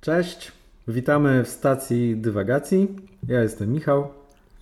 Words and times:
Cześć, 0.00 0.52
witamy 0.88 1.44
w 1.44 1.48
stacji 1.48 2.16
dywagacji. 2.16 2.96
Ja 3.28 3.42
jestem 3.42 3.72
Michał. 3.72 4.08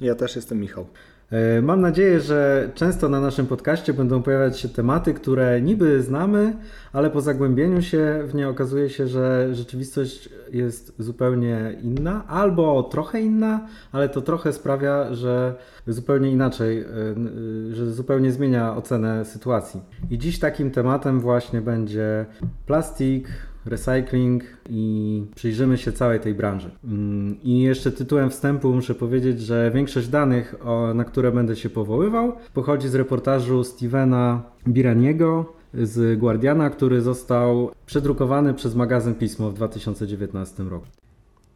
Ja 0.00 0.14
też 0.14 0.36
jestem 0.36 0.60
Michał. 0.60 0.86
E, 1.30 1.62
mam 1.62 1.80
nadzieję, 1.80 2.20
że 2.20 2.70
często 2.74 3.08
na 3.08 3.20
naszym 3.20 3.46
podcaście 3.46 3.92
będą 3.92 4.22
pojawiać 4.22 4.60
się 4.60 4.68
tematy, 4.68 5.14
które 5.14 5.60
niby 5.60 6.02
znamy, 6.02 6.56
ale 6.92 7.10
po 7.10 7.20
zagłębieniu 7.20 7.82
się 7.82 8.22
w 8.26 8.34
nie 8.34 8.48
okazuje 8.48 8.90
się, 8.90 9.06
że 9.06 9.54
rzeczywistość 9.54 10.28
jest 10.52 10.94
zupełnie 10.98 11.78
inna, 11.82 12.26
albo 12.28 12.82
trochę 12.82 13.20
inna, 13.20 13.66
ale 13.92 14.08
to 14.08 14.22
trochę 14.22 14.52
sprawia, 14.52 15.14
że 15.14 15.54
zupełnie 15.86 16.30
inaczej, 16.30 16.80
e, 16.80 16.84
e, 16.84 17.74
że 17.74 17.92
zupełnie 17.92 18.32
zmienia 18.32 18.76
ocenę 18.76 19.24
sytuacji. 19.24 19.80
I 20.10 20.18
dziś 20.18 20.38
takim 20.38 20.70
tematem 20.70 21.20
właśnie 21.20 21.60
będzie 21.60 22.26
plastik, 22.66 23.28
recycling 23.66 24.44
i 24.68 25.24
przyjrzymy 25.34 25.78
się 25.78 25.92
całej 25.92 26.20
tej 26.20 26.34
branży. 26.34 26.70
Mm, 26.84 27.36
I 27.42 27.60
jeszcze 27.60 27.92
tytułem 27.92 28.30
wstępu 28.30 28.72
muszę 28.72 28.94
powiedzieć, 28.94 29.40
że 29.40 29.70
większość 29.74 30.08
danych, 30.08 30.54
na 30.94 31.04
które 31.04 31.32
będę 31.32 31.56
się 31.56 31.70
powoływał, 31.70 32.32
pochodzi 32.54 32.88
z 32.88 32.94
reportażu 32.94 33.64
Stevena 33.64 34.42
Biraniego 34.68 35.52
z 35.74 36.18
Guardiana, 36.18 36.70
który 36.70 37.00
został 37.00 37.70
przedrukowany 37.86 38.54
przez 38.54 38.74
magazyn 38.74 39.14
Pismo 39.14 39.50
w 39.50 39.54
2019 39.54 40.62
roku. 40.62 40.86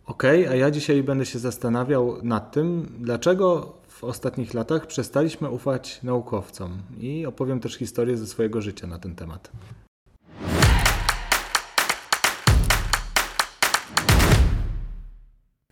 Okej, 0.07 0.41
okay, 0.41 0.53
a 0.53 0.57
ja 0.57 0.71
dzisiaj 0.71 1.03
będę 1.03 1.27
się 1.27 1.39
zastanawiał 1.39 2.17
nad 2.23 2.53
tym, 2.53 2.87
dlaczego 2.99 3.73
w 3.89 4.05
ostatnich 4.05 4.55
latach 4.55 4.87
przestaliśmy 4.87 5.51
ufać 5.51 6.03
naukowcom 6.03 6.79
i 7.01 7.27
opowiem 7.27 7.61
też 7.61 7.75
historię 7.75 8.17
ze 8.17 8.27
swojego 8.27 8.61
życia 8.61 8.87
na 8.87 8.99
ten 8.99 9.15
temat. 9.15 9.51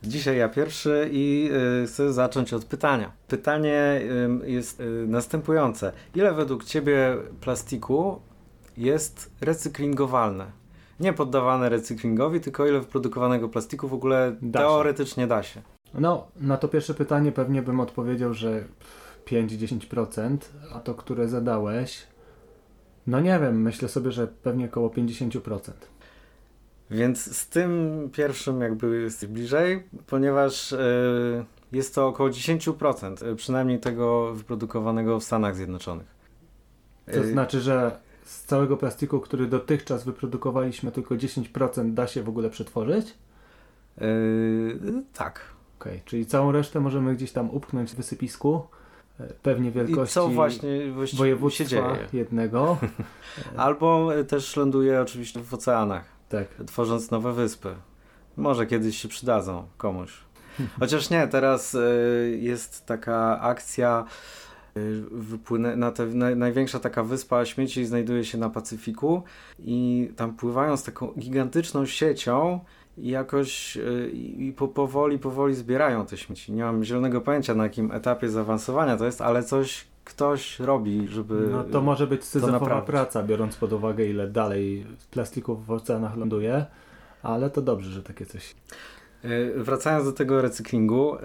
Dzisiaj 0.02 0.36
ja 0.36 0.48
pierwszy 0.48 1.08
i 1.12 1.50
y, 1.82 1.86
chcę 1.86 2.12
zacząć 2.12 2.52
od 2.52 2.64
pytania. 2.64 3.12
Pytanie 3.28 4.00
jest 4.44 4.80
y, 4.80 4.84
następujące. 5.08 5.92
Ile 6.14 6.34
według 6.34 6.64
Ciebie 6.64 7.16
plastiku 7.40 8.20
jest 8.76 9.30
recyklingowalne? 9.40 10.46
Nie 11.00 11.12
poddawane 11.12 11.68
recyklingowi, 11.68 12.40
tylko 12.40 12.66
ile 12.66 12.80
wyprodukowanego 12.80 13.48
plastiku 13.48 13.88
w 13.88 13.94
ogóle 13.94 14.36
da 14.42 14.58
teoretycznie 14.60 15.26
da 15.26 15.42
się? 15.42 15.62
No, 15.94 16.26
na 16.40 16.56
to 16.56 16.68
pierwsze 16.68 16.94
pytanie 16.94 17.32
pewnie 17.32 17.62
bym 17.62 17.80
odpowiedział, 17.80 18.34
że 18.34 18.64
5-10%, 19.26 20.36
a 20.74 20.80
to, 20.80 20.94
które 20.94 21.28
zadałeś, 21.28 22.06
no 23.06 23.20
nie 23.20 23.38
wiem, 23.38 23.62
myślę 23.62 23.88
sobie, 23.88 24.12
że 24.12 24.26
pewnie 24.26 24.64
około 24.64 24.88
50%. 24.88 25.70
Więc 26.90 27.36
z 27.36 27.48
tym 27.48 28.10
pierwszym 28.12 28.60
jakby 28.60 29.00
jest 29.00 29.26
bliżej, 29.26 29.82
ponieważ 30.06 30.72
e, 30.72 30.78
jest 31.72 31.94
to 31.94 32.06
około 32.06 32.28
10% 32.28 33.26
e, 33.26 33.34
przynajmniej 33.34 33.80
tego 33.80 34.34
wyprodukowanego 34.34 35.20
w 35.20 35.24
Stanach 35.24 35.56
Zjednoczonych. 35.56 36.06
To 37.06 37.20
e, 37.20 37.26
znaczy, 37.26 37.60
że 37.60 37.98
z 38.24 38.44
całego 38.44 38.76
plastiku, 38.76 39.20
który 39.20 39.46
dotychczas 39.46 40.04
wyprodukowaliśmy, 40.04 40.92
tylko 40.92 41.14
10% 41.14 41.94
da 41.94 42.06
się 42.06 42.22
w 42.22 42.28
ogóle 42.28 42.50
przetworzyć? 42.50 43.14
Yy, 44.00 44.78
tak. 45.14 45.40
Okej, 45.80 45.92
okay, 45.92 46.04
czyli 46.04 46.26
całą 46.26 46.52
resztę 46.52 46.80
możemy 46.80 47.14
gdzieś 47.14 47.32
tam 47.32 47.50
upchnąć 47.50 47.92
w 47.92 47.94
wysypisku, 47.94 48.62
pewnie 49.42 49.70
wielkości 49.70 50.12
I 50.12 50.14
co 50.14 50.28
właśnie 50.28 50.70
województwa 51.16 51.96
jednego. 52.12 52.78
Albo 53.56 54.10
też 54.28 54.56
ląduje 54.56 55.00
oczywiście 55.00 55.40
w 55.40 55.54
oceanach 55.54 56.17
tak. 56.28 56.48
tworząc 56.66 57.10
nowe 57.10 57.32
wyspy. 57.32 57.74
Może 58.36 58.66
kiedyś 58.66 58.98
się 58.98 59.08
przydadzą 59.08 59.66
komuś. 59.76 60.28
Chociaż 60.80 61.10
nie, 61.10 61.28
teraz 61.28 61.74
y, 61.74 62.38
jest 62.42 62.86
taka 62.86 63.40
akcja 63.40 64.04
y, 64.76 65.02
wypłynę, 65.10 65.76
na 65.76 65.92
te, 65.92 66.06
na, 66.06 66.34
największa 66.34 66.80
taka 66.80 67.02
wyspa 67.02 67.44
śmieci 67.44 67.86
znajduje 67.86 68.24
się 68.24 68.38
na 68.38 68.50
Pacyfiku 68.50 69.22
i 69.58 70.10
tam 70.16 70.36
pływają 70.36 70.76
z 70.76 70.82
taką 70.82 71.12
gigantyczną 71.18 71.86
siecią 71.86 72.60
i 72.98 73.08
jakoś 73.08 73.76
y, 73.76 74.10
i 74.14 74.52
po, 74.52 74.68
powoli, 74.68 75.18
powoli 75.18 75.54
zbierają 75.54 76.06
te 76.06 76.16
śmieci. 76.16 76.52
Nie 76.52 76.64
mam 76.64 76.84
zielonego 76.84 77.20
pojęcia 77.20 77.54
na 77.54 77.62
jakim 77.62 77.92
etapie 77.92 78.28
zaawansowania 78.28 78.96
to 78.96 79.04
jest, 79.04 79.20
ale 79.20 79.42
coś 79.42 79.87
ktoś 80.08 80.60
robi, 80.60 81.08
żeby. 81.08 81.48
No 81.52 81.64
to 81.64 81.80
może 81.80 82.06
być 82.06 82.24
syzyfowa 82.24 82.82
praca, 82.82 83.22
biorąc 83.22 83.56
pod 83.56 83.72
uwagę, 83.72 84.06
ile 84.06 84.28
dalej 84.28 84.86
plastików 85.10 85.66
w 85.66 85.70
oceanach 85.70 86.16
ląduje, 86.16 86.66
ale 87.22 87.50
to 87.50 87.62
dobrze, 87.62 87.90
że 87.90 88.02
takie 88.02 88.26
coś. 88.26 88.54
E, 89.24 89.62
wracając 89.62 90.04
do 90.04 90.12
tego 90.12 90.42
recyklingu, 90.42 91.14
e, 91.14 91.20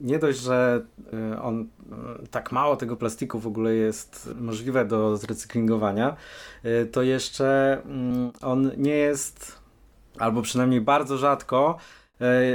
nie 0.00 0.18
dość, 0.18 0.38
że 0.40 0.82
e, 1.12 1.42
on 1.42 1.68
tak 2.30 2.52
mało 2.52 2.76
tego 2.76 2.96
plastiku 2.96 3.38
w 3.38 3.46
ogóle 3.46 3.74
jest 3.74 4.30
możliwe 4.40 4.84
do 4.84 5.16
zrecyklingowania, 5.16 6.16
to 6.92 7.02
jeszcze 7.02 7.78
mm, 7.84 8.30
on 8.42 8.70
nie 8.76 8.94
jest, 8.94 9.58
albo 10.18 10.42
przynajmniej 10.42 10.80
bardzo 10.80 11.18
rzadko, 11.18 11.78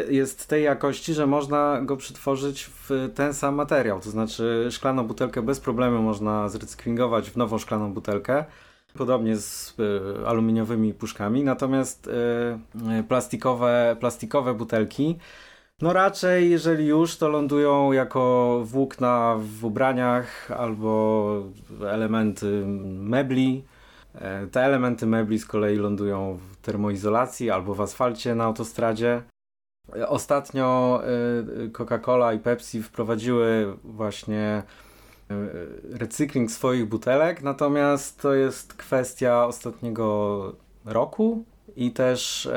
jest 0.09 0.47
tej 0.47 0.63
jakości, 0.63 1.13
że 1.13 1.27
można 1.27 1.81
go 1.81 1.97
przetworzyć 1.97 2.63
w 2.63 3.09
ten 3.15 3.33
sam 3.33 3.55
materiał. 3.55 3.99
To 3.99 4.09
znaczy 4.09 4.67
szklaną 4.71 5.07
butelkę 5.07 5.41
bez 5.41 5.59
problemu 5.59 6.01
można 6.01 6.49
zrecyklingować 6.49 7.29
w 7.29 7.37
nową 7.37 7.57
szklaną 7.57 7.93
butelkę. 7.93 8.45
Podobnie 8.93 9.37
z 9.37 9.75
e, 9.79 10.27
aluminiowymi 10.27 10.93
puszkami, 10.93 11.43
natomiast 11.43 12.09
e, 12.87 13.03
plastikowe, 13.03 13.95
plastikowe 13.99 14.53
butelki 14.53 15.17
no 15.81 15.93
raczej, 15.93 16.51
jeżeli 16.51 16.85
już, 16.85 17.17
to 17.17 17.29
lądują 17.29 17.91
jako 17.91 18.61
włókna 18.65 19.35
w 19.39 19.65
ubraniach 19.65 20.51
albo 20.51 21.43
elementy 21.87 22.63
mebli. 22.85 23.63
Te 24.51 24.63
elementy 24.63 25.05
mebli 25.05 25.39
z 25.39 25.45
kolei 25.45 25.75
lądują 25.75 26.37
w 26.51 26.57
termoizolacji 26.57 27.49
albo 27.51 27.75
w 27.75 27.81
asfalcie 27.81 28.35
na 28.35 28.43
autostradzie. 28.43 29.21
Ostatnio 30.07 31.01
y, 31.65 31.69
Coca-Cola 31.69 32.33
i 32.33 32.39
Pepsi 32.39 32.83
wprowadziły 32.83 33.77
właśnie 33.83 34.63
y, 35.31 35.97
recykling 35.97 36.51
swoich 36.51 36.85
butelek, 36.85 37.41
natomiast 37.41 38.21
to 38.21 38.33
jest 38.33 38.73
kwestia 38.73 39.45
ostatniego 39.45 40.55
roku 40.85 41.43
i 41.75 41.91
też 41.91 42.49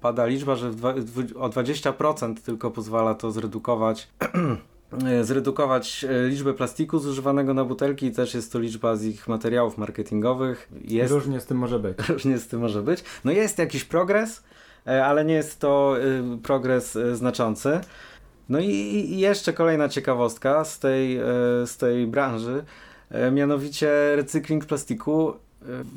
pada 0.00 0.26
liczba, 0.26 0.56
że 0.56 0.68
o 1.36 1.48
20% 1.48 2.34
tylko 2.34 2.70
pozwala 2.70 3.14
to 3.14 3.30
zredukować 3.32 4.08
zredukować 5.22 6.06
liczbę 6.28 6.54
plastiku 6.54 6.98
zużywanego 6.98 7.54
na 7.54 7.64
butelki 7.64 8.06
i 8.06 8.12
też 8.12 8.34
jest 8.34 8.52
to 8.52 8.58
liczba 8.58 8.96
z 8.96 9.04
ich 9.04 9.28
materiałów 9.28 9.78
marketingowych. 9.78 10.68
Jest, 10.84 11.12
różnie 11.12 11.40
z 11.40 11.46
tym 11.46 11.58
może 11.58 11.78
być. 11.78 11.98
Różnie 12.08 12.38
z 12.38 12.46
tym 12.46 12.60
może 12.60 12.82
być. 12.82 13.04
No 13.24 13.32
jest 13.32 13.58
jakiś 13.58 13.84
progres, 13.84 14.42
ale 14.84 15.24
nie 15.24 15.34
jest 15.34 15.60
to 15.60 15.96
y, 15.98 16.38
progres 16.42 16.96
y, 16.96 17.16
znaczący. 17.16 17.80
No 18.48 18.58
i 18.60 19.06
jeszcze 19.18 19.52
kolejna 19.52 19.88
ciekawostka 19.88 20.64
z 20.64 20.78
tej, 20.78 21.16
e, 21.16 21.24
z 21.66 21.76
tej 21.76 22.06
branży, 22.06 22.64
e, 23.10 23.30
mianowicie 23.30 24.16
recykling 24.16 24.66
plastiku 24.66 25.34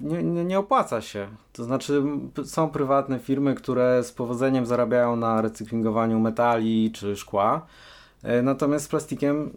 nie, 0.02 0.24
nie, 0.24 0.46
nie, 0.46 0.60
opłaca 0.60 1.02
się. 1.02 1.28
To 1.54 1.64
znaczy 1.64 2.04
są 2.46 2.70
prywatne 2.70 3.20
firmy, 3.20 3.56
które 3.56 4.04
z 4.04 4.12
powodzeniem 4.12 4.66
zarabiają 4.66 5.16
na 5.16 5.42
recyklingowaniu 5.42 6.20
metali 6.20 6.92
czy 6.92 7.16
szkła, 7.16 7.68
E, 7.68 7.95
natomiast 8.44 8.86
z 8.86 8.88
plastikiem, 8.88 9.52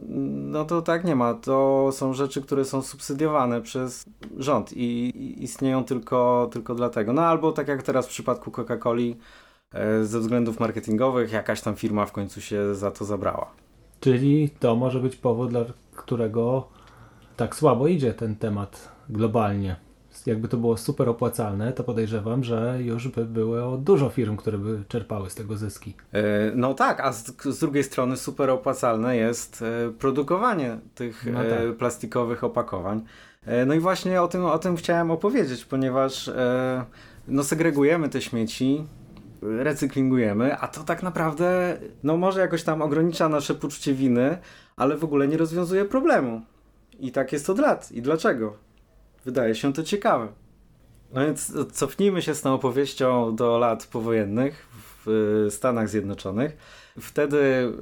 no 0.51 0.65
to 0.65 0.83
tak 0.83 1.05
nie 1.05 1.17
ma. 1.17 1.35
To 1.35 1.89
są 1.93 2.15
rzeczy, 2.15 2.43
które 2.43 2.65
są 2.65 2.83
subsydiowane 2.83 3.63
przez 3.63 4.05
rząd 4.37 4.73
i, 4.73 4.83
i 5.09 5.43
istnieją 5.45 5.85
tylko, 5.85 6.49
tylko 6.53 6.75
dlatego. 6.75 7.13
No 7.13 7.23
albo 7.23 7.53
tak 7.53 7.69
jak 7.69 7.83
teraz 7.83 8.07
w 8.07 8.11
przypadku 8.11 8.51
Coca-Coli, 8.51 9.15
e, 9.73 10.05
ze 10.05 10.21
względów 10.21 10.61
marketingowych 10.61 11.33
jakaś 11.33 11.61
tam 11.61 11.77
firma 11.77 12.07
w 12.07 12.13
końcu 12.13 12.41
się 12.41 12.75
za 12.75 12.91
to 12.91 13.05
zabrała. 13.05 13.51
Czyli 14.01 14.51
to 14.51 14.77
może 14.77 15.01
być 15.01 15.17
powód, 15.17 15.51
dla 15.51 15.65
którego 15.97 16.69
tak 17.37 17.57
słabo 17.57 17.87
idzie 17.87 18.15
ten 18.15 18.37
temat 18.37 18.93
globalnie 19.09 19.88
jakby 20.27 20.49
to 20.49 20.57
było 20.57 20.77
super 20.77 21.09
opłacalne, 21.09 21.73
to 21.73 21.85
podejrzewam, 21.85 22.45
że 22.45 22.79
już 22.81 23.09
by 23.09 23.25
było 23.25 23.77
dużo 23.77 24.09
firm, 24.09 24.37
które 24.37 24.59
by 24.59 24.85
czerpały 24.89 25.31
z 25.31 25.35
tego 25.35 25.57
zyski. 25.57 25.95
E, 26.13 26.23
no 26.55 26.75
tak, 26.75 27.01
a 27.01 27.13
z, 27.13 27.43
z 27.43 27.59
drugiej 27.59 27.85
strony 27.85 28.17
super 28.17 28.51
opłacalne 28.51 29.17
jest 29.17 29.63
e, 29.63 29.93
produkowanie 29.93 30.79
tych 30.95 31.27
no 31.33 31.45
e, 31.45 31.51
tak. 31.51 31.77
plastikowych 31.77 32.45
opakowań. 32.45 33.03
No 33.67 33.75
i 33.75 33.81
właśnie 33.81 34.23
o 34.23 34.29
tym, 34.29 34.45
o 34.45 34.59
tym 34.59 34.77
chciałem 34.77 35.11
opowiedzieć, 35.11 35.65
ponieważ 35.65 36.31
no 37.29 37.45
segregujemy 37.45 38.09
te 38.09 38.21
śmieci, 38.21 38.85
recyklingujemy, 39.43 40.59
a 40.59 40.69
to 40.69 40.85
tak 40.85 41.03
naprawdę 41.03 41.79
no 42.03 42.17
może 42.17 42.41
jakoś 42.41 42.63
tam 42.63 42.83
ogranicza 42.83 43.29
nasze 43.29 43.55
poczucie 43.55 43.95
winy, 43.95 44.39
ale 44.77 44.97
w 44.97 45.05
ogóle 45.05 45.29
nie 45.29 45.37
rozwiązuje 45.37 45.85
problemu. 45.85 46.43
I 47.01 47.13
tak 47.13 47.33
jest 47.33 47.51
od 47.51 47.59
lat. 47.59 47.93
I 47.93 48.03
dlaczego? 48.03 48.68
Wydaje 49.29 49.55
się 49.55 49.73
to 49.73 49.83
ciekawe. 49.83 50.29
No 51.15 51.27
więc 51.27 51.53
cofnijmy 51.73 52.23
się 52.23 52.35
z 52.35 52.43
tą 52.43 52.55
opowieścią 52.55 53.37
do 53.37 53.59
lat 53.59 53.87
powojennych 53.87 54.69
w 55.07 55.47
Stanach 55.51 55.89
Zjednoczonych. 55.89 56.57
Wtedy 57.01 57.73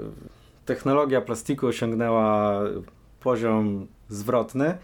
technologia 0.64 1.20
plastiku 1.20 1.66
osiągnęła 1.66 2.60
poziom 3.20 3.86
zwrotny 4.08 4.66
e, 4.66 4.78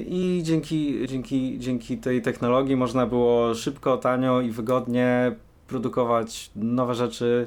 i 0.00 0.40
dzięki, 0.44 1.06
dzięki, 1.08 1.58
dzięki 1.58 1.98
tej 1.98 2.22
technologii 2.22 2.76
można 2.76 3.06
było 3.06 3.54
szybko, 3.54 3.96
tanio 3.96 4.40
i 4.40 4.50
wygodnie 4.50 5.36
produkować 5.66 6.50
nowe 6.56 6.94
rzeczy, 6.94 7.44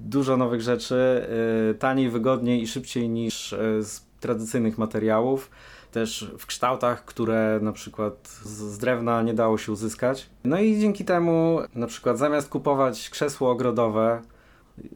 dużo 0.00 0.36
nowych 0.36 0.60
rzeczy, 0.60 1.28
e, 1.70 1.74
taniej, 1.74 2.10
wygodniej 2.10 2.62
i 2.62 2.66
szybciej 2.66 3.08
niż 3.08 3.54
z 3.80 4.00
tradycyjnych 4.20 4.78
materiałów 4.78 5.50
też 5.90 6.30
w 6.38 6.46
kształtach, 6.46 7.04
które 7.04 7.58
na 7.62 7.72
przykład 7.72 8.28
z 8.28 8.78
drewna 8.78 9.22
nie 9.22 9.34
dało 9.34 9.58
się 9.58 9.72
uzyskać. 9.72 10.30
No 10.44 10.60
i 10.60 10.80
dzięki 10.80 11.04
temu 11.04 11.60
na 11.74 11.86
przykład 11.86 12.18
zamiast 12.18 12.48
kupować 12.48 13.10
krzesło 13.10 13.50
ogrodowe 13.50 14.22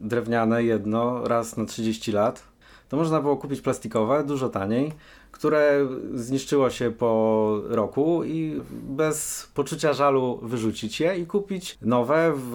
drewniane 0.01 0.65
jedno 0.65 1.29
raz 1.29 1.57
na 1.57 1.65
30 1.65 2.13
lat, 2.13 2.43
to 2.89 2.97
można 2.97 3.21
było 3.21 3.37
kupić 3.37 3.61
plastikowe 3.61 4.25
dużo 4.25 4.49
taniej, 4.49 4.93
które 5.31 5.89
zniszczyło 6.15 6.71
się 6.71 6.91
po 6.91 7.61
roku 7.69 8.25
i 8.25 8.61
bez 8.73 9.49
poczucia 9.55 9.93
żalu 9.93 10.41
wyrzucić 10.43 11.01
je 11.01 11.19
i 11.19 11.27
kupić 11.27 11.79
nowe 11.83 12.33
w 12.37 12.53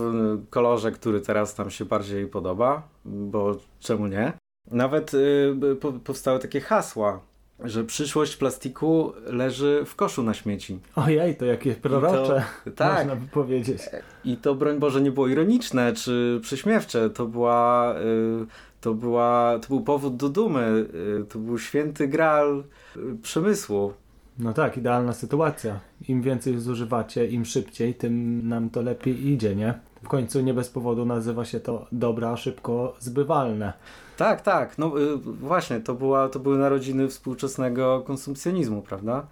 kolorze, 0.50 0.92
który 0.92 1.22
teraz 1.22 1.58
nam 1.58 1.70
się 1.70 1.86
bardziej 1.86 2.28
podoba, 2.28 2.88
bo 3.06 3.56
czemu 3.80 4.08
nie? 4.08 4.34
Nawet 4.72 5.14
y, 5.14 5.56
powstały 6.04 6.40
takie 6.40 6.62
hasła 6.62 7.20
że 7.60 7.84
przyszłość 7.84 8.36
plastiku 8.36 9.14
leży 9.26 9.84
w 9.86 9.96
koszu 9.96 10.24
na 10.24 10.34
śmieci. 10.34 10.80
Ojej, 10.96 11.36
to 11.36 11.46
jakie 11.46 11.76
prorocze, 11.76 12.44
to, 12.66 12.72
tak. 12.72 12.98
można 12.98 13.16
by 13.16 13.28
powiedzieć. 13.28 13.82
I 14.26 14.38
to 14.38 14.56
broń 14.56 14.80
Boże 14.80 15.02
nie 15.02 15.12
było 15.12 15.28
ironiczne 15.28 15.94
czy 15.94 16.40
prześmiewcze, 16.42 17.10
to 17.10 17.26
była, 17.26 17.96
y, 17.96 18.46
to 18.82 18.94
była, 18.94 19.60
to 19.62 19.68
był 19.68 19.82
powód 19.82 20.16
do 20.16 20.30
dumy, 20.30 20.86
y, 21.22 21.26
to 21.26 21.40
był 21.40 21.60
święty 21.60 22.08
graal 22.08 22.64
y, 22.98 23.00
przemysłu. 23.22 23.94
No 24.40 24.54
tak, 24.54 24.78
idealna 24.78 25.14
sytuacja. 25.14 25.80
Im 26.08 26.22
więcej 26.22 26.60
zużywacie, 26.60 27.28
im 27.28 27.46
szybciej, 27.46 27.96
tym 27.96 28.48
nam 28.48 28.70
to 28.70 28.82
lepiej 28.82 29.28
idzie, 29.28 29.56
nie? 29.56 29.74
W 30.04 30.08
końcu 30.08 30.42
nie 30.42 30.54
bez 30.54 30.70
powodu 30.70 31.06
nazywa 31.06 31.46
się 31.46 31.60
to 31.60 31.88
dobra, 31.92 32.38
szybko 32.38 32.96
zbywalne. 33.00 33.74
Tak, 34.18 34.42
tak. 34.42 34.78
No 34.78 35.02
y, 35.02 35.18
właśnie, 35.18 35.80
to, 35.80 35.96
była, 35.96 36.30
to 36.30 36.40
były 36.40 36.58
narodziny 36.58 37.08
współczesnego 37.08 38.02
konsumpcjonizmu, 38.02 38.82
prawda? 38.82 39.28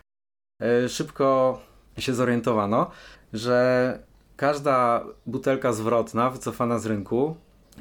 E, 0.61 0.89
szybko 0.89 1.59
się 1.97 2.13
zorientowano, 2.13 2.91
że 3.33 3.99
każda 4.37 5.05
butelka 5.25 5.73
zwrotna 5.73 6.29
wycofana 6.29 6.79
z 6.79 6.85
rynku 6.85 7.35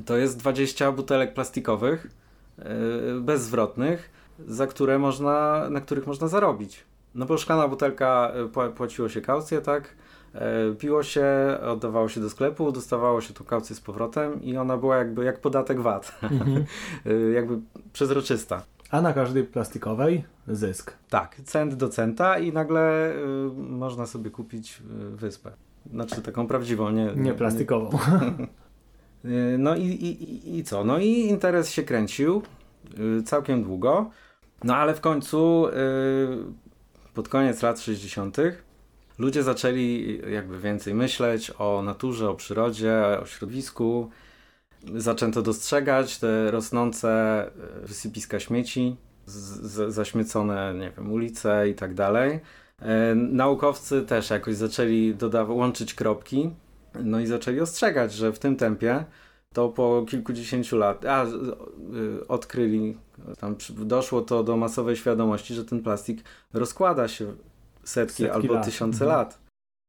to 0.07 0.17
jest 0.17 0.39
20 0.39 0.93
butelek 0.93 1.35
plastikowych 1.35 2.07
e, 2.59 2.65
bezzwrotnych, 3.21 4.11
za 4.49 4.67
które 4.67 4.99
można, 4.99 5.67
na 5.71 5.81
których 5.81 6.07
można 6.07 6.29
zarobić. 6.29 6.85
No 7.15 7.27
bo 7.27 7.39
szklana 7.39 7.69
butelka 7.69 8.33
e, 8.65 8.71
płaciło 8.71 9.09
się 9.09 9.21
kaucję, 9.21 9.61
tak? 9.61 9.97
E, 10.35 10.75
piło 10.75 11.03
się, 11.03 11.27
oddawało 11.63 12.09
się 12.09 12.21
do 12.21 12.31
sklepu, 12.31 12.73
dostawało 12.73 13.21
się 13.21 13.35
tą 13.35 13.45
kaucję 13.45 13.77
z 13.77 13.81
powrotem 13.81 14.43
i 14.43 14.57
ona 14.57 14.77
była 14.77 14.97
jakby 14.97 15.25
jak 15.25 15.41
podatek 15.41 15.81
VAT, 15.81 16.19
mhm. 16.23 16.65
E, 17.07 17.13
jakby 17.15 17.59
przezroczysta. 17.93 18.63
A 18.91 19.03
na 19.03 19.13
każdej 19.13 19.45
plastikowej 19.45 20.25
zysk. 20.49 20.93
Tak, 21.11 21.37
cent 21.45 21.75
do 21.75 21.89
centa 21.89 22.39
i 22.39 22.53
nagle 22.53 23.13
y, 23.13 23.17
można 23.57 24.07
sobie 24.07 24.31
kupić 24.31 24.83
wyspę. 25.11 25.53
Znaczy 25.91 26.23
taką 26.23 26.47
prawdziwą, 26.47 26.91
nie... 26.91 27.13
Nie 27.17 27.35
plastikową. 27.35 27.99
Nie. 29.25 29.59
no 29.59 29.77
i, 29.77 29.83
i, 29.83 30.59
i 30.59 30.65
co? 30.65 30.85
No 30.85 30.99
i 30.99 31.09
interes 31.09 31.71
się 31.71 31.83
kręcił 31.83 32.43
y, 33.19 33.23
całkiem 33.23 33.63
długo, 33.63 34.11
no 34.65 34.77
ale 34.77 34.95
w 34.95 35.01
końcu 35.01 35.67
y, 35.69 35.73
pod 37.15 37.29
koniec 37.29 37.63
lat 37.63 37.81
60 37.81 38.37
ludzie 39.19 39.43
zaczęli 39.43 40.21
jakby 40.33 40.61
więcej 40.61 40.95
myśleć 40.95 41.53
o 41.59 41.83
naturze, 41.83 42.31
o 42.31 42.35
przyrodzie, 42.35 43.03
o 43.23 43.27
środowisku. 43.27 44.11
Zaczęto 44.97 45.43
dostrzegać 45.43 46.19
te 46.19 46.51
rosnące 46.51 47.11
e, 47.83 47.87
wysypiska 47.87 48.41
śmieci, 48.41 48.97
zaśmiecone, 49.89 50.75
nie 50.75 50.91
wiem, 50.91 51.13
ulice 51.13 51.69
i 51.69 51.75
tak 51.75 51.95
dalej. 51.95 52.41
E, 52.79 53.15
naukowcy 53.15 54.03
też 54.03 54.31
jakoś 54.31 54.55
zaczęli 54.55 55.17
łączyć 55.49 55.95
kropki, 55.95 56.51
no 56.95 57.21
i 57.21 57.27
zaczęli 57.27 57.61
ostrzegać, 57.61 58.13
że 58.13 58.33
w 58.33 58.39
tym 58.39 58.57
tempie 58.57 59.05
to 59.55 59.69
po 59.69 60.05
kilkudziesięciu 60.09 60.77
lat, 60.77 61.05
a 61.05 61.25
y, 61.25 61.29
odkryli, 62.29 62.99
tam 63.41 63.57
doszło 63.71 64.23
to 64.23 64.45
do 64.45 64.57
masowej 64.57 64.97
świadomości, 64.97 65.55
że 65.55 65.65
ten 65.65 65.83
plastik 65.83 66.25
rozkłada 66.53 67.09
się 67.09 67.33
setki, 67.85 68.23
setki 68.23 68.31
albo 68.31 68.55
lat. 68.55 68.65
tysiące 68.65 69.05
mhm. 69.05 69.19
lat. 69.19 69.39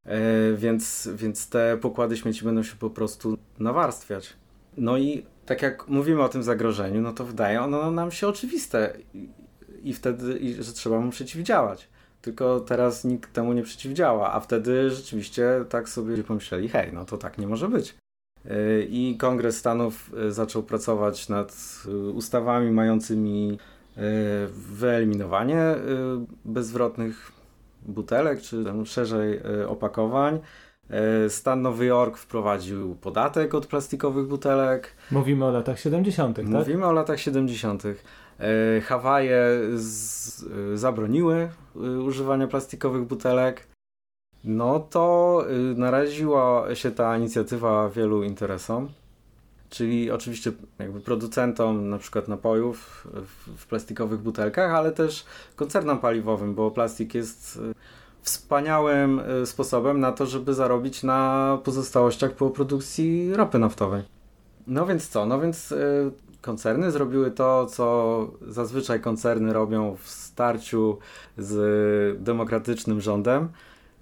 E, 0.05 0.53
więc, 0.53 1.09
więc 1.15 1.49
te 1.49 1.77
pokłady 1.77 2.17
śmieci 2.17 2.45
będą 2.45 2.63
się 2.63 2.75
po 2.75 2.89
prostu 2.89 3.37
nawarstwiać. 3.59 4.33
No 4.77 4.97
i 4.97 5.25
tak 5.45 5.61
jak 5.61 5.87
mówimy 5.87 6.23
o 6.23 6.29
tym 6.29 6.43
zagrożeniu, 6.43 7.01
no 7.01 7.13
to 7.13 7.25
wydaje 7.25 7.61
ono 7.61 7.91
nam 7.91 8.11
się 8.11 8.27
oczywiste 8.27 8.97
i, 9.13 9.29
i 9.83 9.93
wtedy, 9.93 10.37
i, 10.37 10.63
że 10.63 10.73
trzeba 10.73 10.99
mu 10.99 11.11
przeciwdziałać. 11.11 11.87
Tylko 12.21 12.59
teraz 12.59 13.03
nikt 13.03 13.33
temu 13.33 13.53
nie 13.53 13.63
przeciwdziała, 13.63 14.33
a 14.33 14.39
wtedy 14.39 14.89
rzeczywiście 14.89 15.65
tak 15.69 15.89
sobie 15.89 16.23
pomyśleli, 16.23 16.69
hej, 16.69 16.93
no 16.93 17.05
to 17.05 17.17
tak 17.17 17.37
nie 17.37 17.47
może 17.47 17.69
być. 17.69 17.95
E, 18.45 18.81
I 18.81 19.17
Kongres 19.17 19.57
Stanów 19.57 20.11
e, 20.17 20.31
zaczął 20.31 20.63
pracować 20.63 21.29
nad 21.29 21.83
ustawami 22.13 22.71
mającymi 22.71 23.59
wyeliminowanie 24.47 25.75
bezzwrotnych 26.45 27.34
butelek, 27.85 28.41
czy 28.41 28.63
tam 28.63 28.85
szerzej 28.85 29.37
e, 29.37 29.67
opakowań. 29.67 30.39
E, 30.89 31.29
stan 31.29 31.61
Nowy 31.61 31.85
Jork 31.85 32.17
wprowadził 32.17 32.95
podatek 32.95 33.53
od 33.53 33.67
plastikowych 33.67 34.27
butelek. 34.27 34.95
Mówimy 35.11 35.45
o 35.45 35.51
latach 35.51 35.79
70., 35.79 36.35
tak? 36.35 36.45
Mówimy 36.45 36.85
o 36.85 36.91
latach 36.91 37.19
70. 37.19 37.83
E, 37.85 38.81
Hawaje 38.81 39.41
z, 39.75 40.45
zabroniły 40.79 41.49
używania 42.05 42.47
plastikowych 42.47 43.03
butelek. 43.03 43.67
No 44.43 44.79
to 44.79 45.45
naraziła 45.75 46.75
się 46.75 46.91
ta 46.91 47.17
inicjatywa 47.17 47.89
wielu 47.89 48.23
interesom 48.23 48.89
czyli 49.69 50.11
oczywiście 50.11 50.51
jakby 50.79 50.99
producentom 50.99 51.89
na 51.89 51.97
przykład 51.97 52.27
napojów 52.27 53.07
w, 53.57 53.65
plastikowych 53.65 54.19
butelkach, 54.19 54.71
ale 54.71 54.91
też 54.91 55.25
koncernom 55.55 55.99
paliwowym, 55.99 56.55
bo 56.55 56.71
plastik 56.71 57.13
jest 57.13 57.59
e, 57.71 57.73
wspaniałym 58.21 59.19
e, 59.19 59.45
sposobem 59.45 59.99
na 59.99 60.11
to, 60.11 60.25
żeby 60.25 60.53
zarobić 60.53 61.03
na 61.03 61.59
pozostałościach 61.63 62.31
po 62.31 62.49
produkcji 62.49 63.33
ropy 63.33 63.59
naftowej. 63.59 64.03
No 64.67 64.85
więc 64.85 65.07
co? 65.07 65.25
No 65.25 65.41
więc 65.41 65.71
e, 65.71 65.75
koncerny 66.41 66.91
zrobiły 66.91 67.31
to, 67.31 67.65
co 67.65 68.27
zazwyczaj 68.47 69.01
koncerny 69.01 69.53
robią 69.53 69.95
w 69.95 70.09
starciu 70.09 70.97
z 71.37 72.23
demokratycznym 72.23 73.01
rządem, 73.01 73.49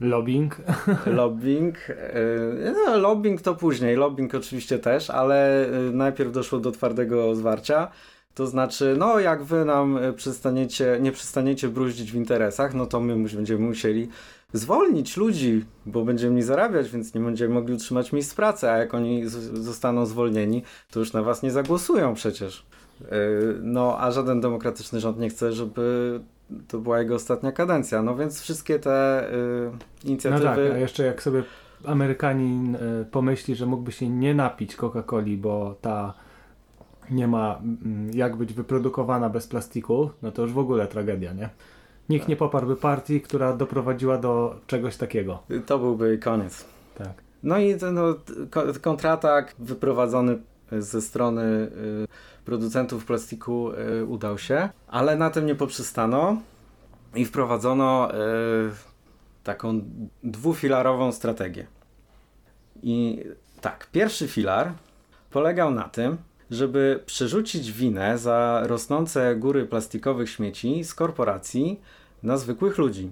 Lobbying. 0.03 0.55
Lobbying. 1.05 1.77
E, 1.89 2.74
no, 2.74 2.98
lobbying 2.98 3.41
to 3.41 3.55
później. 3.55 3.95
Lobbying 3.95 4.36
oczywiście 4.36 4.79
też, 4.79 5.10
ale 5.10 5.67
e, 5.67 5.72
najpierw 5.91 6.31
doszło 6.31 6.60
do 6.60 6.72
twardego 6.72 7.36
zwarcia. 7.36 7.91
To 8.36 8.48
znaczy, 8.48 8.95
no 8.98 9.19
jak 9.19 9.43
wy 9.43 9.65
nam 9.65 9.98
e, 9.98 10.13
przestaniecie, 10.13 10.98
nie 11.01 11.12
przestaniecie 11.12 11.67
bruździć 11.67 12.12
w 12.12 12.15
interesach, 12.15 12.74
no 12.74 12.86
to 12.86 13.00
my 13.00 13.29
będziemy 13.36 13.65
musieli 13.65 14.10
zwolnić 14.53 15.17
ludzi, 15.17 15.65
bo 15.86 16.05
będziemy 16.05 16.36
nie 16.36 16.43
zarabiać, 16.43 16.89
więc 16.89 17.13
nie 17.13 17.22
będziemy 17.22 17.53
mogli 17.53 17.74
utrzymać 17.74 18.12
miejsc 18.12 18.33
pracy, 18.33 18.69
a 18.69 18.77
jak 18.77 18.93
oni 18.93 19.24
zostaną 19.53 20.05
zwolnieni, 20.05 20.63
to 20.91 21.00
już 21.00 21.13
na 21.13 21.24
was 21.24 21.43
nie 21.43 21.51
zagłosują 21.51 22.13
przecież. 22.13 22.65
No, 23.62 23.98
a 24.00 24.12
żaden 24.12 24.41
demokratyczny 24.41 25.00
rząd 25.00 25.19
nie 25.19 25.29
chce, 25.29 25.53
żeby 25.53 26.19
to 26.67 26.79
była 26.79 27.00
jego 27.00 27.15
ostatnia 27.15 27.51
kadencja. 27.51 28.01
No 28.01 28.15
więc 28.15 28.41
wszystkie 28.41 28.79
te 28.79 29.27
y, 29.33 29.72
inicjatywy. 30.03 30.45
No 30.45 30.55
tak, 30.55 30.60
a 30.60 30.77
jeszcze 30.77 31.05
jak 31.05 31.24
sobie 31.24 31.43
Amerykanin 31.86 32.75
y, 32.75 33.05
pomyśli, 33.12 33.55
że 33.55 33.65
mógłby 33.65 33.91
się 33.91 34.10
nie 34.10 34.33
napić 34.33 34.75
Coca-Coli, 34.75 35.38
bo 35.38 35.75
ta 35.81 36.13
nie 37.12 37.27
ma 37.27 37.62
y, 38.13 38.17
jak 38.17 38.36
być 38.36 38.53
wyprodukowana 38.53 39.29
bez 39.29 39.48
plastiku, 39.48 40.10
no 40.22 40.31
to 40.31 40.41
już 40.41 40.51
w 40.51 40.57
ogóle 40.57 40.88
tragedia, 40.88 41.33
nie? 41.33 41.50
Nikt 42.10 42.27
nie 42.27 42.36
poparłby 42.36 42.75
partii, 42.75 43.22
która 43.22 43.53
doprowadziła 43.53 44.17
do 44.17 44.55
czegoś 44.67 44.98
takiego. 44.98 45.43
To 45.65 45.79
byłby 45.79 46.17
koniec. 46.17 46.65
Tak. 46.98 47.13
No 47.43 47.60
i 47.60 47.75
no, 47.93 48.15
kontratak 48.81 49.55
wyprowadzony 49.60 50.38
ze 50.72 51.01
strony 51.01 51.41
y, 51.43 52.07
producentów 52.45 53.05
plastiku 53.05 53.71
y, 53.71 54.05
udał 54.05 54.38
się, 54.38 54.69
ale 54.88 55.15
na 55.15 55.29
tym 55.29 55.45
nie 55.45 55.55
poprzestano 55.55 56.41
i 57.15 57.25
wprowadzono 57.25 58.09
y, 58.12 58.15
taką 59.43 59.81
dwufilarową 60.23 61.12
strategię. 61.12 61.67
I 62.83 63.23
tak, 63.62 63.88
pierwszy 63.91 64.27
filar 64.27 64.71
polegał 65.31 65.71
na 65.71 65.83
tym, 65.89 66.17
żeby 66.51 67.00
przerzucić 67.05 67.71
winę 67.71 68.17
za 68.17 68.62
rosnące 68.65 69.35
góry 69.35 69.65
plastikowych 69.65 70.29
śmieci 70.29 70.83
z 70.83 70.93
korporacji 70.93 71.81
na 72.23 72.38
zwykłych 72.38 72.77
ludzi. 72.77 73.12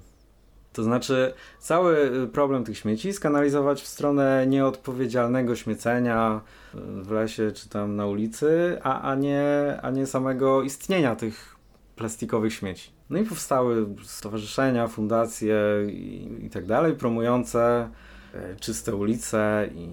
To 0.74 0.84
znaczy, 0.84 1.34
cały 1.60 2.12
problem 2.34 2.64
tych 2.64 2.78
śmieci 2.78 3.14
skanalizować 3.14 3.82
w 3.82 3.88
stronę 3.88 4.48
nieodpowiedzialnego 4.48 5.56
śmiecenia 5.56 6.42
w 6.74 7.12
lesie 7.12 7.52
czy 7.52 7.70
tam 7.70 7.96
na 7.96 8.06
ulicy, 8.06 8.80
a, 8.84 9.02
a, 9.02 9.16
nie, 9.16 9.44
a 9.82 9.90
nie 9.90 10.06
samego 10.06 10.62
istnienia 10.62 11.16
tych 11.16 11.56
plastikowych 11.96 12.54
śmieci. 12.54 12.92
No 13.10 13.20
i 13.20 13.24
powstały 13.24 13.88
stowarzyszenia, 14.04 14.88
fundacje 14.88 15.56
i, 15.88 16.46
i 16.46 16.50
tak 16.50 16.66
dalej, 16.66 16.94
promujące 16.94 17.90
e, 18.34 18.56
czyste 18.56 18.96
ulice 18.96 19.70
i. 19.76 19.90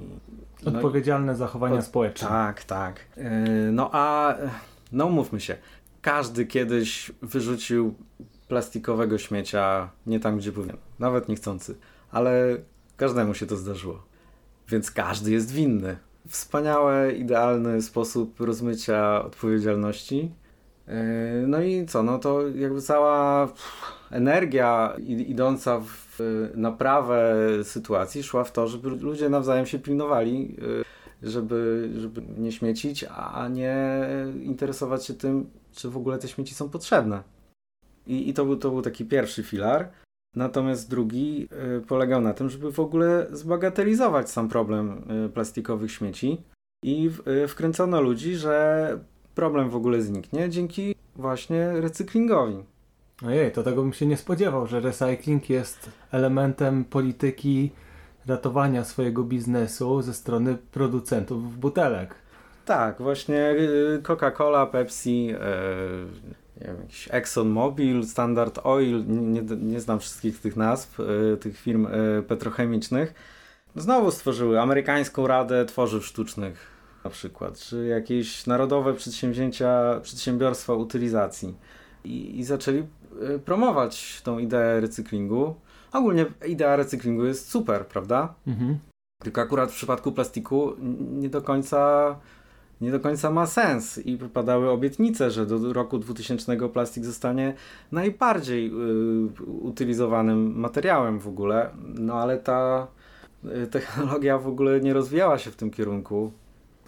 No 0.65 0.73
Odpowiedzialne 0.73 1.33
i, 1.33 1.37
zachowania 1.37 1.83
społeczne. 1.83 2.29
Tak, 2.29 2.65
tak. 2.65 3.01
E, 3.17 3.31
no 3.73 3.91
a 3.93 4.35
no 4.93 5.09
mówmy 5.09 5.41
się, 5.41 5.57
każdy 6.03 6.47
kiedyś 6.47 7.13
wyrzucił 7.23 7.95
plastikowego 8.49 9.19
śmiecia 9.19 9.91
nie 10.07 10.21
tam, 10.21 10.39
gdzie 10.39 10.53
powinien. 10.53 10.77
Nawet 10.99 11.29
niechcący. 11.29 11.75
Ale 12.11 12.57
każdemu 12.97 13.35
się 13.35 13.47
to 13.47 13.57
zdarzyło. 13.57 14.03
Więc 14.69 14.91
każdy 14.91 15.31
jest 15.31 15.53
winny. 15.53 15.97
Wspaniały, 16.29 17.13
idealny 17.13 17.83
sposób 17.83 18.41
rozmycia 18.41 19.25
odpowiedzialności. 19.25 20.33
Yy, 20.87 20.95
no 21.47 21.63
i 21.63 21.87
co? 21.87 22.03
No 22.03 22.19
to 22.19 22.49
jakby 22.49 22.83
cała 22.83 23.49
energia 24.11 24.97
idąca 25.07 25.81
w 25.81 26.19
naprawę 26.55 27.35
sytuacji 27.63 28.23
szła 28.23 28.45
w 28.45 28.53
to, 28.53 28.69
żeby 28.69 28.91
ludzie 28.91 29.29
nawzajem 29.29 29.67
się 29.67 29.79
pilnowali, 29.79 30.57
yy, 31.23 31.31
żeby, 31.31 31.91
żeby 31.97 32.23
nie 32.39 32.53
śmiecić, 32.53 33.05
a 33.05 33.49
nie 33.49 34.07
interesować 34.43 35.07
się 35.07 35.15
tym, 35.15 35.51
czy 35.73 35.91
w 35.91 35.97
ogóle 35.97 36.19
te 36.19 36.29
śmieci 36.29 36.55
są 36.55 36.69
potrzebne. 36.69 37.23
I, 38.09 38.29
i 38.29 38.35
to, 38.35 38.45
był, 38.45 38.57
to 38.57 38.71
był 38.71 38.83
taki 38.83 39.05
pierwszy 39.05 39.43
filar. 39.43 39.91
Natomiast 40.37 40.91
drugi 40.91 41.49
y, 41.79 41.81
polegał 41.81 42.21
na 42.21 42.35
tym, 42.35 42.51
żeby 42.51 42.73
w 42.73 42.81
ogóle 42.81 43.27
zbagatelizować 43.33 44.31
sam 44.31 44.49
problem 44.49 45.05
y, 45.27 45.29
plastikowych 45.29 45.93
śmieci 45.93 46.43
i 46.85 47.11
w, 47.11 47.29
y, 47.29 47.49
wkręcono 47.49 48.01
ludzi, 48.01 48.35
że 48.35 48.99
problem 49.35 49.71
w 49.71 49.77
ogóle 49.77 50.03
zniknie 50.03 50.51
dzięki 50.51 50.95
właśnie 51.17 51.73
recyklingowi. 51.81 52.65
Ojej, 53.27 53.53
to 53.53 53.63
tego 53.63 53.83
bym 53.83 53.93
się 53.93 54.07
nie 54.07 54.17
spodziewał, 54.17 54.67
że 54.67 54.81
recycling 54.81 55.51
jest 55.51 55.91
elementem 56.13 56.85
polityki 56.85 57.71
ratowania 58.27 58.85
swojego 58.85 59.25
biznesu 59.25 60.03
ze 60.03 60.15
strony 60.15 60.57
producentów 60.73 61.59
butelek. 61.59 62.15
Tak, 62.65 63.03
właśnie 63.03 63.55
Coca-Cola, 64.03 64.67
Pepsi, 64.67 65.35
nie 66.61 66.67
wiem, 66.67 66.77
jakiś 66.81 67.09
ExxonMobil, 67.11 68.05
Standard 68.05 68.59
Oil, 68.65 69.05
nie, 69.07 69.43
nie 69.43 69.81
znam 69.81 70.01
wszystkich 70.01 70.41
tych 70.41 70.57
nazw, 70.57 71.01
y, 71.01 71.37
tych 71.41 71.59
firm 71.59 71.87
y, 71.87 72.23
petrochemicznych, 72.23 73.15
znowu 73.77 74.11
stworzyły 74.11 74.61
amerykańską 74.61 75.27
radę 75.27 75.65
tworzyw 75.65 76.07
sztucznych 76.07 76.79
na 77.05 77.11
przykład, 77.11 77.59
czy 77.59 77.87
jakieś 77.87 78.47
narodowe 78.47 78.95
przedsięwzięcia, 78.95 80.01
przedsiębiorstwa 80.03 80.75
utylizacji 80.75 81.55
i, 82.05 82.39
i 82.39 82.45
zaczęli 82.45 82.79
y, 82.79 83.39
promować 83.39 84.23
tą 84.25 84.39
ideę 84.39 84.81
recyklingu. 84.81 85.55
Ogólnie 85.93 86.27
idea 86.47 86.77
recyklingu 86.77 87.25
jest 87.25 87.51
super, 87.51 87.87
prawda? 87.87 88.35
Mhm. 88.47 88.79
Tylko 89.23 89.41
akurat 89.41 89.73
w 89.73 89.75
przypadku 89.75 90.13
plastiku 90.13 90.77
nie 90.99 91.29
do 91.29 91.43
końca 91.43 92.17
nie 92.81 92.91
do 92.91 93.01
końca 93.01 93.31
ma 93.31 93.47
sens 93.47 93.99
i 93.99 94.19
padały 94.19 94.71
obietnice, 94.71 95.31
że 95.31 95.47
do 95.47 95.73
roku 95.73 95.99
2000 95.99 96.69
plastik 96.69 97.05
zostanie 97.05 97.55
najbardziej 97.93 98.67
y, 98.67 98.73
utylizowanym 99.47 100.59
materiałem 100.59 101.19
w 101.19 101.29
ogóle, 101.29 101.71
no 101.95 102.15
ale 102.15 102.39
ta 102.39 102.87
y, 103.45 103.67
technologia 103.67 104.39
w 104.39 104.49
ogóle 104.49 104.81
nie 104.81 104.93
rozwijała 104.93 105.39
się 105.39 105.51
w 105.51 105.57
tym 105.57 105.71
kierunku. 105.71 106.33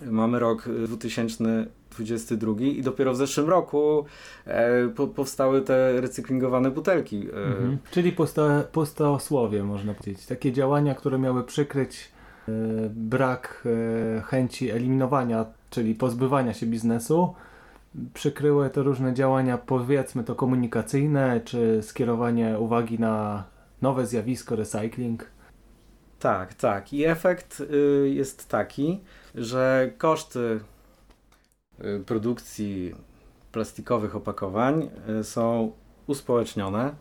Mamy 0.06 0.38
rok 0.38 0.68
2022 0.86 2.52
i 2.60 2.82
dopiero 2.82 3.12
w 3.12 3.16
zeszłym 3.16 3.48
roku 3.48 4.04
e, 4.46 4.88
po, 4.88 5.06
powstały 5.06 5.62
te 5.62 6.00
recyklingowane 6.00 6.70
butelki. 6.70 7.16
E. 7.16 7.46
Mhm. 7.46 7.78
Czyli 7.90 8.12
puste, 8.12 8.64
pustosłowie 8.72 9.64
można 9.64 9.94
powiedzieć. 9.94 10.26
Takie 10.26 10.52
działania, 10.52 10.94
które 10.94 11.18
miały 11.18 11.44
przykryć 11.44 12.10
e, 12.48 12.52
brak 12.90 13.64
e, 14.16 14.20
chęci 14.20 14.70
eliminowania 14.70 15.59
czyli 15.70 15.94
pozbywania 15.94 16.54
się 16.54 16.66
biznesu. 16.66 17.34
Przykryły 18.14 18.70
to 18.70 18.82
różne 18.82 19.14
działania, 19.14 19.58
powiedzmy 19.58 20.24
to 20.24 20.34
komunikacyjne, 20.34 21.40
czy 21.44 21.78
skierowanie 21.82 22.58
uwagi 22.58 22.98
na 22.98 23.44
nowe 23.82 24.06
zjawisko 24.06 24.56
recycling. 24.56 25.26
Tak, 26.18 26.54
tak. 26.54 26.92
I 26.92 27.04
efekt 27.04 27.60
y, 27.60 28.10
jest 28.14 28.48
taki, 28.48 29.00
że 29.34 29.90
koszty 29.98 30.60
y, 31.84 32.04
produkcji 32.06 32.94
plastikowych 33.52 34.16
opakowań 34.16 34.90
y, 35.20 35.24
są 35.24 35.72
uspołecznione 36.06 36.94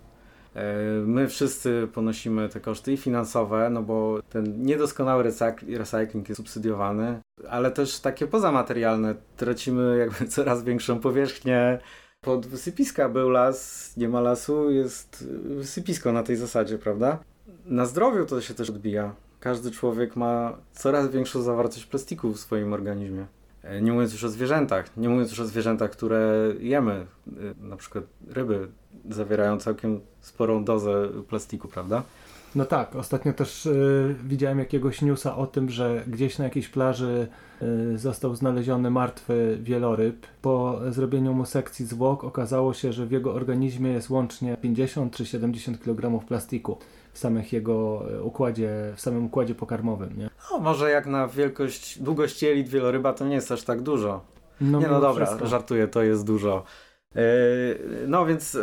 my 1.06 1.28
wszyscy 1.28 1.88
ponosimy 1.94 2.50
te 2.50 2.60
koszty 2.60 2.94
i 2.94 2.98
finansowe, 2.98 3.70
no 3.70 3.84
bo 3.84 4.20
ten 4.30 4.66
niedoskonały 4.66 5.24
recycling 5.68 6.30
jest 6.30 6.38
subsydiowany, 6.38 7.20
ale 7.50 7.72
też 7.72 8.00
takie 8.00 8.28
pozamaterialne. 8.28 9.16
Tracimy 9.38 9.98
jakby 9.98 10.26
coraz 10.36 10.64
większą 10.64 11.00
powierzchnię. 11.00 11.80
Pod 12.22 12.48
wysypiska 12.48 13.10
był 13.10 13.30
las, 13.30 13.94
nie 13.98 14.10
ma 14.10 14.22
lasu, 14.22 14.72
jest 14.72 15.28
wysypisko 15.44 16.12
na 16.12 16.24
tej 16.24 16.36
zasadzie, 16.36 16.78
prawda? 16.78 17.20
Na 17.66 17.86
zdrowiu 17.86 18.26
to 18.26 18.42
się 18.42 18.54
też 18.54 18.70
odbija. 18.70 19.16
Każdy 19.40 19.72
człowiek 19.72 20.16
ma 20.16 20.58
coraz 20.72 21.12
większą 21.12 21.42
zawartość 21.42 21.86
plastiku 21.86 22.34
w 22.34 22.40
swoim 22.40 22.74
organizmie. 22.74 23.26
E, 23.64 23.82
nie 23.82 23.92
mówiąc 23.92 24.14
już 24.14 24.24
o 24.24 24.30
zwierzętach, 24.30 24.98
nie 24.98 25.10
mówiąc 25.10 25.30
już 25.30 25.40
o 25.40 25.46
zwierzętach, 25.46 25.92
które 25.92 26.54
jemy, 26.60 26.94
e, 26.94 27.68
na 27.68 27.78
przykład 27.78 28.04
ryby 28.28 28.68
zawierają 29.10 29.58
całkiem 29.58 30.00
sporą 30.22 30.64
dozę 30.64 31.08
plastiku, 31.28 31.68
prawda? 31.68 32.04
No 32.56 32.66
tak, 32.66 32.96
ostatnio 32.96 33.34
też 33.34 33.66
y, 33.66 34.16
widziałem 34.24 34.60
jakiegoś 34.60 35.02
newsa 35.02 35.38
o 35.38 35.48
tym, 35.48 35.70
że 35.70 36.04
gdzieś 36.08 36.38
na 36.38 36.44
jakiejś 36.44 36.68
plaży 36.68 37.28
y, 37.62 37.98
został 37.98 38.36
znaleziony 38.36 38.90
martwy 38.90 39.58
wieloryb. 39.62 40.28
Po 40.42 40.80
zrobieniu 40.90 41.34
mu 41.34 41.46
sekcji 41.46 41.86
zwłok 41.86 42.24
okazało 42.24 42.74
się, 42.74 42.94
że 42.94 43.06
w 43.06 43.12
jego 43.12 43.34
organizmie 43.34 43.92
jest 43.92 44.10
łącznie 44.10 44.58
50 44.62 45.16
czy 45.16 45.26
70 45.26 45.80
kg 45.80 46.26
plastiku 46.28 46.78
w 47.20 47.22
samych 47.22 47.54
jego 47.54 48.06
układzie, 48.24 48.94
w 48.96 49.02
samym 49.02 49.26
układzie 49.26 49.56
pokarmowym, 49.56 50.18
nie? 50.18 50.30
No, 50.52 50.60
może 50.60 50.90
jak 50.90 51.06
na 51.06 51.28
wielkość, 51.28 52.00
długość 52.00 52.44
jelit 52.44 52.70
wieloryba 52.70 53.14
to 53.14 53.26
nie 53.26 53.36
jest 53.36 53.52
aż 53.52 53.64
tak 53.64 53.82
dużo. 53.82 54.22
No, 54.62 54.80
nie 54.80 54.88
no 54.88 55.02
dobra, 55.02 55.26
wszystko. 55.26 55.48
żartuję, 55.48 55.88
to 55.88 56.04
jest 56.04 56.26
dużo. 56.26 56.64
E, 57.16 57.22
no 58.08 58.26
więc 58.26 58.56
e, 58.56 58.62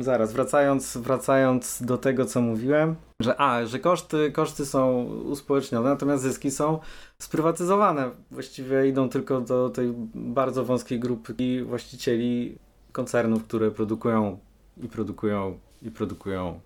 zaraz, 0.00 0.32
wracając, 0.32 0.96
wracając 0.96 1.82
do 1.82 1.98
tego, 1.98 2.24
co 2.24 2.40
mówiłem, 2.40 2.96
że 3.20 3.40
a, 3.40 3.66
że 3.66 3.78
koszty, 3.78 4.32
koszty 4.32 4.66
są 4.66 5.04
uspołecznione, 5.04 5.90
natomiast 5.90 6.22
zyski 6.22 6.50
są 6.50 6.78
sprywatyzowane. 7.18 8.10
Właściwie 8.30 8.88
idą 8.88 9.08
tylko 9.08 9.40
do 9.40 9.70
tej 9.70 9.92
bardzo 10.14 10.64
wąskiej 10.64 11.00
grupy 11.00 11.64
właścicieli 11.64 12.58
koncernów, 12.92 13.44
które 13.44 13.70
produkują 13.70 14.38
i 14.82 14.88
produkują 14.88 15.58
i 15.82 15.90
produkują 15.90 16.60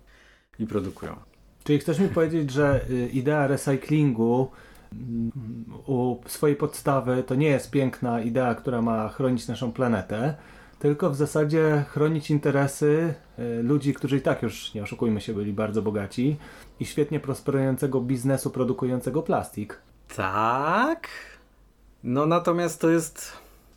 i 0.59 0.67
produkują. 0.67 1.15
Czyli 1.63 1.79
chcesz 1.79 1.99
mi 1.99 2.09
powiedzieć, 2.09 2.51
że 2.51 2.81
y, 2.89 3.09
idea 3.13 3.47
recyklingu 3.47 4.51
mm, 4.93 5.31
u 5.87 6.17
swojej 6.27 6.55
podstawy 6.55 7.23
to 7.23 7.35
nie 7.35 7.47
jest 7.47 7.71
piękna 7.71 8.21
idea, 8.21 8.55
która 8.55 8.81
ma 8.81 9.09
chronić 9.09 9.47
naszą 9.47 9.71
planetę, 9.71 10.35
tylko 10.79 11.09
w 11.09 11.15
zasadzie 11.15 11.85
chronić 11.89 12.31
interesy 12.31 13.13
y, 13.39 13.63
ludzi, 13.63 13.93
którzy 13.93 14.17
i 14.17 14.21
tak 14.21 14.41
już, 14.41 14.73
nie 14.73 14.83
oszukujmy 14.83 15.21
się, 15.21 15.33
byli 15.33 15.53
bardzo 15.53 15.81
bogaci 15.81 16.37
i 16.79 16.85
świetnie 16.85 17.19
prosperującego 17.19 18.01
biznesu 18.01 18.49
produkującego 18.49 19.21
plastik. 19.21 19.79
Tak. 20.15 21.07
No 22.03 22.25
natomiast 22.25 22.81
to 22.81 22.89
jest 22.89 23.31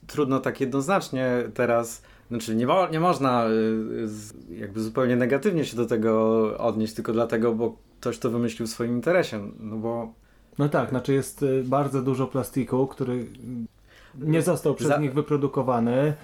trudno 0.06 0.40
tak 0.40 0.60
jednoznacznie 0.60 1.30
teraz 1.54 2.02
znaczy, 2.28 2.56
nie, 2.56 2.66
mo 2.66 2.88
nie 2.88 3.00
można 3.00 3.46
y, 4.50 4.54
jakby 4.54 4.80
zupełnie 4.80 5.16
negatywnie 5.16 5.64
się 5.64 5.76
do 5.76 5.86
tego 5.86 6.54
odnieść, 6.58 6.94
tylko 6.94 7.12
dlatego, 7.12 7.54
bo 7.54 7.76
ktoś 8.00 8.18
to 8.18 8.30
wymyślił 8.30 8.66
w 8.66 8.70
swoim 8.70 8.92
interesie. 8.92 9.50
No 9.60 9.76
bo. 9.76 10.12
No 10.58 10.68
tak, 10.68 10.90
znaczy 10.90 11.12
jest 11.12 11.42
y, 11.42 11.64
bardzo 11.66 12.02
dużo 12.02 12.26
plastiku, 12.26 12.86
który 12.86 13.26
nie 14.18 14.42
został 14.42 14.74
przez 14.74 14.88
Za 14.88 14.96
nich 14.96 15.14
wyprodukowany. 15.14 16.14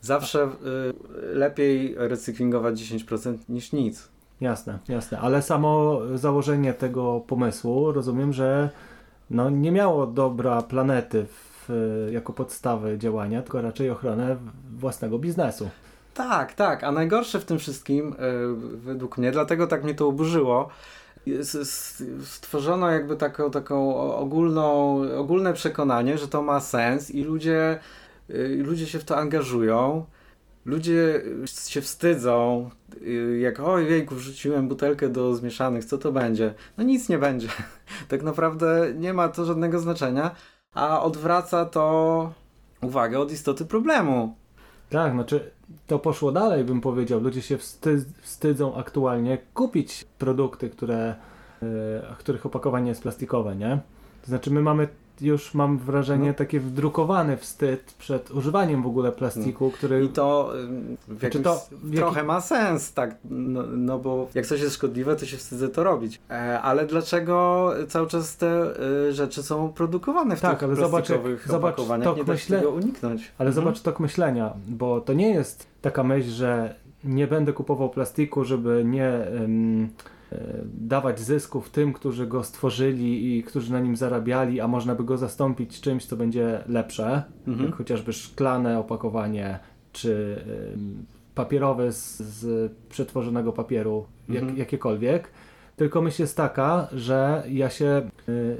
Zawsze 0.00 0.44
y, 0.44 0.48
lepiej 1.34 1.94
recyklingować 1.98 2.80
10% 2.80 3.36
niż 3.48 3.72
nic. 3.72 4.08
Jasne, 4.40 4.78
jasne, 4.88 5.18
ale 5.18 5.42
samo 5.42 6.00
założenie 6.14 6.74
tego 6.74 7.20
pomysłu 7.26 7.92
rozumiem, 7.92 8.32
że 8.32 8.70
no, 9.30 9.50
nie 9.50 9.72
miało 9.72 10.06
dobra 10.06 10.62
planety 10.62 11.26
w, 11.26 11.53
jako 12.10 12.32
podstawy 12.32 12.98
działania, 12.98 13.42
tylko 13.42 13.62
raczej 13.62 13.90
ochronę 13.90 14.36
własnego 14.76 15.18
biznesu. 15.18 15.70
Tak, 16.14 16.54
tak, 16.54 16.84
a 16.84 16.92
najgorsze 16.92 17.40
w 17.40 17.44
tym 17.44 17.58
wszystkim, 17.58 18.14
yy, 18.18 18.56
według 18.76 19.18
mnie, 19.18 19.32
dlatego 19.32 19.66
tak 19.66 19.84
mnie 19.84 19.94
to 19.94 20.08
oburzyło, 20.08 20.68
stworzono 22.24 22.90
jakby 22.90 23.16
taką, 23.16 23.50
taką 23.50 23.96
ogólną, 23.96 25.00
ogólne 25.16 25.52
przekonanie, 25.52 26.18
że 26.18 26.28
to 26.28 26.42
ma 26.42 26.60
sens 26.60 27.10
i 27.10 27.24
ludzie, 27.24 27.78
yy, 28.28 28.62
ludzie 28.64 28.86
się 28.86 28.98
w 28.98 29.04
to 29.04 29.16
angażują. 29.16 30.04
Ludzie 30.64 31.22
się 31.68 31.80
wstydzą, 31.80 32.70
jak 33.40 33.60
oj 33.60 33.90
jejku, 33.90 34.14
wrzuciłem 34.14 34.68
butelkę 34.68 35.08
do 35.08 35.34
zmieszanych, 35.34 35.84
co 35.84 35.98
to 35.98 36.12
będzie? 36.12 36.54
No 36.78 36.84
nic 36.84 37.08
nie 37.08 37.18
będzie. 37.18 37.48
tak 38.08 38.22
naprawdę 38.22 38.92
nie 38.94 39.12
ma 39.12 39.28
to 39.28 39.44
żadnego 39.44 39.80
znaczenia, 39.80 40.34
a 40.74 41.02
odwraca 41.02 41.64
to 41.64 42.32
uwagę 42.82 43.18
od 43.18 43.32
istoty 43.32 43.64
problemu. 43.64 44.34
Tak, 44.90 45.12
znaczy 45.12 45.50
to 45.86 45.98
poszło 45.98 46.32
dalej, 46.32 46.64
bym 46.64 46.80
powiedział. 46.80 47.20
Ludzie 47.20 47.42
się 47.42 47.58
wstyd, 47.58 48.04
wstydzą 48.20 48.76
aktualnie 48.76 49.38
kupić 49.54 50.04
produkty, 50.18 50.70
które, 50.70 51.14
yy, 51.62 51.68
których 52.18 52.46
opakowanie 52.46 52.88
jest 52.88 53.02
plastikowe, 53.02 53.56
nie? 53.56 53.80
To 54.22 54.26
znaczy 54.26 54.50
my 54.50 54.62
mamy 54.62 54.88
już 55.20 55.54
mam 55.54 55.78
wrażenie 55.78 56.28
no. 56.28 56.34
takie 56.34 56.60
wdrukowany 56.60 57.36
wstyd 57.36 57.94
przed 57.98 58.30
używaniem 58.30 58.82
w 58.82 58.86
ogóle 58.86 59.12
plastiku, 59.12 59.70
który... 59.70 60.04
I 60.04 60.08
to 60.08 60.52
w 61.08 61.18
znaczy 61.20 61.40
to 61.40 61.66
w 61.70 61.96
trochę 61.96 62.16
jaki... 62.16 62.26
ma 62.26 62.40
sens, 62.40 62.92
tak, 62.92 63.16
no, 63.24 63.62
no, 63.62 63.98
bo 63.98 64.28
jak 64.34 64.46
coś 64.46 64.60
jest 64.60 64.74
szkodliwe, 64.74 65.16
to 65.16 65.26
się 65.26 65.36
wstydzę 65.36 65.68
to 65.68 65.84
robić. 65.84 66.20
E, 66.30 66.60
ale 66.60 66.86
dlaczego 66.86 67.70
cały 67.88 68.06
czas 68.06 68.36
te 68.36 68.80
y, 69.08 69.12
rzeczy 69.12 69.42
są 69.42 69.72
produkowane 69.72 70.36
w 70.36 70.40
tak, 70.40 70.58
tych 70.58 70.68
ale 70.68 70.76
plastikowych 70.76 71.48
zobacz, 71.48 71.74
opakowaniach? 71.74 72.16
Zobacz, 72.16 72.28
nie 72.28 72.38
się 72.38 72.56
tego 72.56 72.70
uniknąć. 72.70 73.32
Ale 73.38 73.48
mhm. 73.48 73.64
zobacz 73.64 73.80
tok 73.80 74.00
myślenia, 74.00 74.52
bo 74.68 75.00
to 75.00 75.12
nie 75.12 75.30
jest 75.30 75.66
taka 75.82 76.04
myśl, 76.04 76.30
że 76.30 76.74
nie 77.04 77.26
będę 77.26 77.52
kupował 77.52 77.90
plastiku, 77.90 78.44
żeby 78.44 78.82
nie... 78.86 79.08
E, 79.08 79.48
dawać 80.64 81.20
zysków 81.20 81.70
tym, 81.70 81.92
którzy 81.92 82.26
go 82.26 82.42
stworzyli 82.42 83.36
i 83.36 83.42
którzy 83.42 83.72
na 83.72 83.80
nim 83.80 83.96
zarabiali, 83.96 84.60
a 84.60 84.68
można 84.68 84.94
by 84.94 85.04
go 85.04 85.18
zastąpić 85.18 85.80
czymś, 85.80 86.06
co 86.06 86.16
będzie 86.16 86.64
lepsze, 86.68 87.22
mhm. 87.46 87.66
jak 87.66 87.76
chociażby 87.76 88.12
szklane 88.12 88.78
opakowanie, 88.78 89.58
czy 89.92 90.44
papierowe 91.34 91.92
z, 91.92 92.18
z 92.18 92.72
przetworzonego 92.88 93.52
papieru, 93.52 94.06
mhm. 94.28 94.48
jak, 94.48 94.58
jakiekolwiek. 94.58 95.28
Tylko 95.76 96.02
myśl 96.02 96.22
jest 96.22 96.36
taka, 96.36 96.88
że 96.92 97.42
ja 97.48 97.70
się 97.70 98.10
y, 98.28 98.56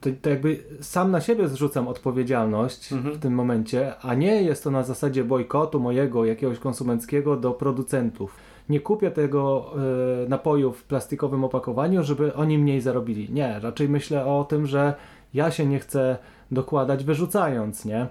to, 0.00 0.10
to, 0.22 0.30
jakby 0.30 0.64
sam 0.80 1.10
na 1.10 1.20
siebie 1.20 1.48
zrzucam 1.48 1.88
odpowiedzialność 1.88 2.92
mhm. 2.92 3.14
w 3.14 3.18
tym 3.18 3.34
momencie, 3.34 3.98
a 3.98 4.14
nie 4.14 4.42
jest 4.42 4.64
to 4.64 4.70
na 4.70 4.82
zasadzie 4.82 5.24
bojkotu 5.24 5.80
mojego 5.80 6.24
jakiegoś 6.24 6.58
konsumenckiego 6.58 7.36
do 7.36 7.50
producentów 7.50 8.36
nie 8.72 8.80
kupię 8.80 9.10
tego 9.10 9.72
y, 10.24 10.28
napoju 10.28 10.72
w 10.72 10.84
plastikowym 10.84 11.44
opakowaniu, 11.44 12.02
żeby 12.02 12.34
oni 12.34 12.58
mniej 12.58 12.80
zarobili. 12.80 13.32
Nie, 13.32 13.60
raczej 13.60 13.88
myślę 13.88 14.26
o 14.26 14.44
tym, 14.44 14.66
że 14.66 14.94
ja 15.34 15.50
się 15.50 15.66
nie 15.66 15.78
chcę 15.78 16.16
dokładać 16.50 17.04
wyrzucając, 17.04 17.84
nie? 17.84 18.06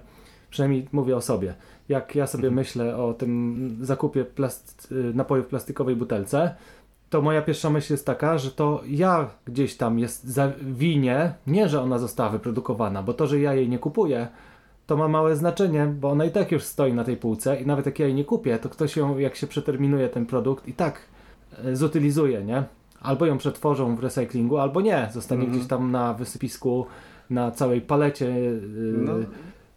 Przynajmniej 0.50 0.88
mówię 0.92 1.16
o 1.16 1.20
sobie. 1.20 1.54
Jak 1.88 2.14
ja 2.14 2.26
sobie 2.26 2.48
mhm. 2.48 2.54
myślę 2.54 2.96
o 2.96 3.14
tym 3.14 3.76
zakupie 3.80 4.24
plast 4.24 4.92
y, 4.92 5.14
napoju 5.14 5.42
w 5.42 5.46
plastikowej 5.46 5.96
butelce, 5.96 6.54
to 7.10 7.22
moja 7.22 7.42
pierwsza 7.42 7.70
myśl 7.70 7.92
jest 7.92 8.06
taka, 8.06 8.38
że 8.38 8.50
to 8.50 8.82
ja 8.86 9.30
gdzieś 9.44 9.76
tam 9.76 9.98
jest 9.98 10.24
za 10.24 10.52
winie, 10.62 11.34
nie 11.46 11.68
że 11.68 11.82
ona 11.82 11.98
została 11.98 12.30
wyprodukowana, 12.30 13.02
bo 13.02 13.14
to, 13.14 13.26
że 13.26 13.40
ja 13.40 13.54
jej 13.54 13.68
nie 13.68 13.78
kupuję, 13.78 14.28
to 14.86 14.96
ma 14.96 15.08
małe 15.08 15.36
znaczenie, 15.36 15.86
bo 15.86 16.10
ona 16.10 16.24
i 16.24 16.30
tak 16.30 16.52
już 16.52 16.62
stoi 16.62 16.92
na 16.92 17.04
tej 17.04 17.16
półce 17.16 17.60
i 17.60 17.66
nawet 17.66 17.86
jak 17.86 17.98
ja 17.98 18.06
jej 18.06 18.14
nie 18.14 18.24
kupię, 18.24 18.58
to 18.58 18.68
ktoś 18.68 18.96
ją, 18.96 19.18
jak 19.18 19.36
się 19.36 19.46
przeterminuje 19.46 20.08
ten 20.08 20.26
produkt, 20.26 20.68
i 20.68 20.72
tak 20.72 21.00
e, 21.64 21.76
zutylizuje, 21.76 22.44
nie? 22.44 22.64
Albo 23.00 23.26
ją 23.26 23.38
przetworzą 23.38 23.96
w 23.96 24.00
recyklingu, 24.00 24.58
albo 24.58 24.80
nie. 24.80 25.08
Zostanie 25.12 25.42
mm 25.42 25.52
-hmm. 25.52 25.56
gdzieś 25.56 25.68
tam 25.68 25.90
na 25.90 26.14
wysypisku, 26.14 26.86
na 27.30 27.50
całej 27.50 27.80
palecie 27.80 28.26
yy, 28.26 28.60
no, 28.96 29.12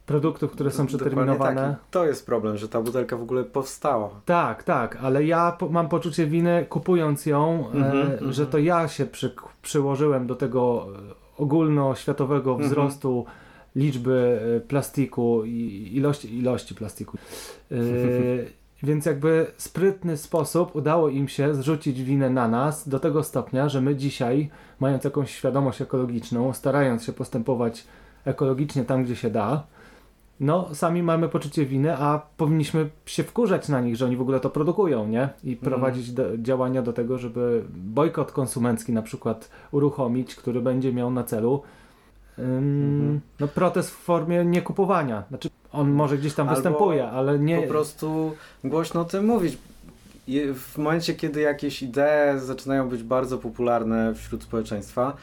produktów, 0.06 0.52
które 0.52 0.72
są 0.72 0.86
przeterminowane. 0.86 1.76
To 1.92 2.06
jest 2.06 2.26
problem, 2.26 2.58
że 2.58 2.70
ta 2.70 2.82
butelka 2.82 3.18
w 3.18 3.22
ogóle 3.22 3.44
powstała. 3.44 4.10
Tak, 4.26 4.64
tak, 4.64 4.98
ale 5.02 5.24
ja 5.24 5.52
po, 5.52 5.70
mam 5.70 5.90
poczucie 5.90 6.28
winy 6.28 6.66
kupując 6.70 7.26
ją, 7.26 7.70
mm 7.74 7.84
-hmm, 7.84 7.96
e, 7.96 8.02
mm 8.02 8.18
-hmm. 8.18 8.32
że 8.32 8.48
to 8.48 8.58
ja 8.58 8.88
się 8.88 9.06
przy, 9.06 9.36
przyłożyłem 9.62 10.28
do 10.28 10.36
tego 10.36 10.88
ogólnoświatowego 11.38 12.52
mhm. 12.52 12.70
wzrostu 12.70 13.26
liczby 13.76 14.40
e, 14.58 14.60
plastiku 14.60 15.46
i 15.46 15.90
ilości, 15.94 16.38
ilości 16.38 16.76
plastiku. 16.76 17.18
Yy, 17.72 18.46
więc 18.84 19.06
jakby 19.06 19.48
sprytny 19.58 20.18
sposób 20.18 20.76
udało 20.76 21.10
im 21.10 21.28
się 21.28 21.56
zrzucić 21.56 22.04
winę 22.04 22.30
na 22.30 22.48
nas 22.48 22.90
do 22.90 23.00
tego 23.00 23.24
stopnia, 23.24 23.70
że 23.70 23.82
my 23.82 23.96
dzisiaj, 23.96 24.50
mając 24.80 25.04
jakąś 25.04 25.32
świadomość 25.32 25.82
ekologiczną, 25.82 26.54
starając 26.54 27.04
się 27.04 27.14
postępować 27.14 27.84
ekologicznie 28.26 28.86
tam, 28.86 29.04
gdzie 29.04 29.16
się 29.16 29.30
da, 29.30 29.64
no 30.40 30.76
sami 30.76 31.04
mamy 31.04 31.30
poczucie 31.30 31.66
winy, 31.66 31.98
a 31.98 32.22
powinniśmy 32.38 32.90
się 33.06 33.24
wkurzać 33.24 33.70
na 33.70 33.82
nich, 33.82 33.96
że 33.96 34.06
oni 34.06 34.18
w 34.18 34.22
ogóle 34.22 34.40
to 34.40 34.50
produkują, 34.50 35.08
nie? 35.08 35.30
I 35.44 35.52
mhm. 35.52 35.72
prowadzić 35.72 36.12
do, 36.12 36.38
działania 36.38 36.82
do 36.82 36.94
tego, 36.94 37.18
żeby 37.18 37.64
bojkot 37.76 38.32
konsumencki 38.32 38.94
na 38.94 39.02
przykład 39.02 39.50
uruchomić, 39.72 40.36
który 40.36 40.62
będzie 40.62 40.94
miał 40.94 41.12
na 41.12 41.24
celu 41.24 41.62
mhm. 42.40 43.22
no, 43.40 43.48
protest 43.48 43.90
w 43.90 43.94
formie 43.94 44.46
niekupowania. 44.46 45.24
Znaczy, 45.30 45.50
on 45.72 45.92
może 45.92 46.18
gdzieś 46.18 46.34
tam 46.34 46.48
Albo 46.50 46.56
występuje, 46.56 47.08
ale 47.08 47.40
nie. 47.40 47.62
Po 47.62 47.68
prostu 47.68 48.36
głośno 48.64 49.02
o 49.02 49.06
tym 49.06 49.26
mówić. 49.26 49.58
W 50.54 50.78
momencie, 50.78 51.14
kiedy 51.14 51.42
jakieś 51.42 51.84
idee 51.84 52.40
zaczynają 52.40 52.90
być 52.90 53.04
bardzo 53.04 53.38
popularne 53.38 54.16
wśród 54.16 54.44
społeczeństwa, 54.44 55.18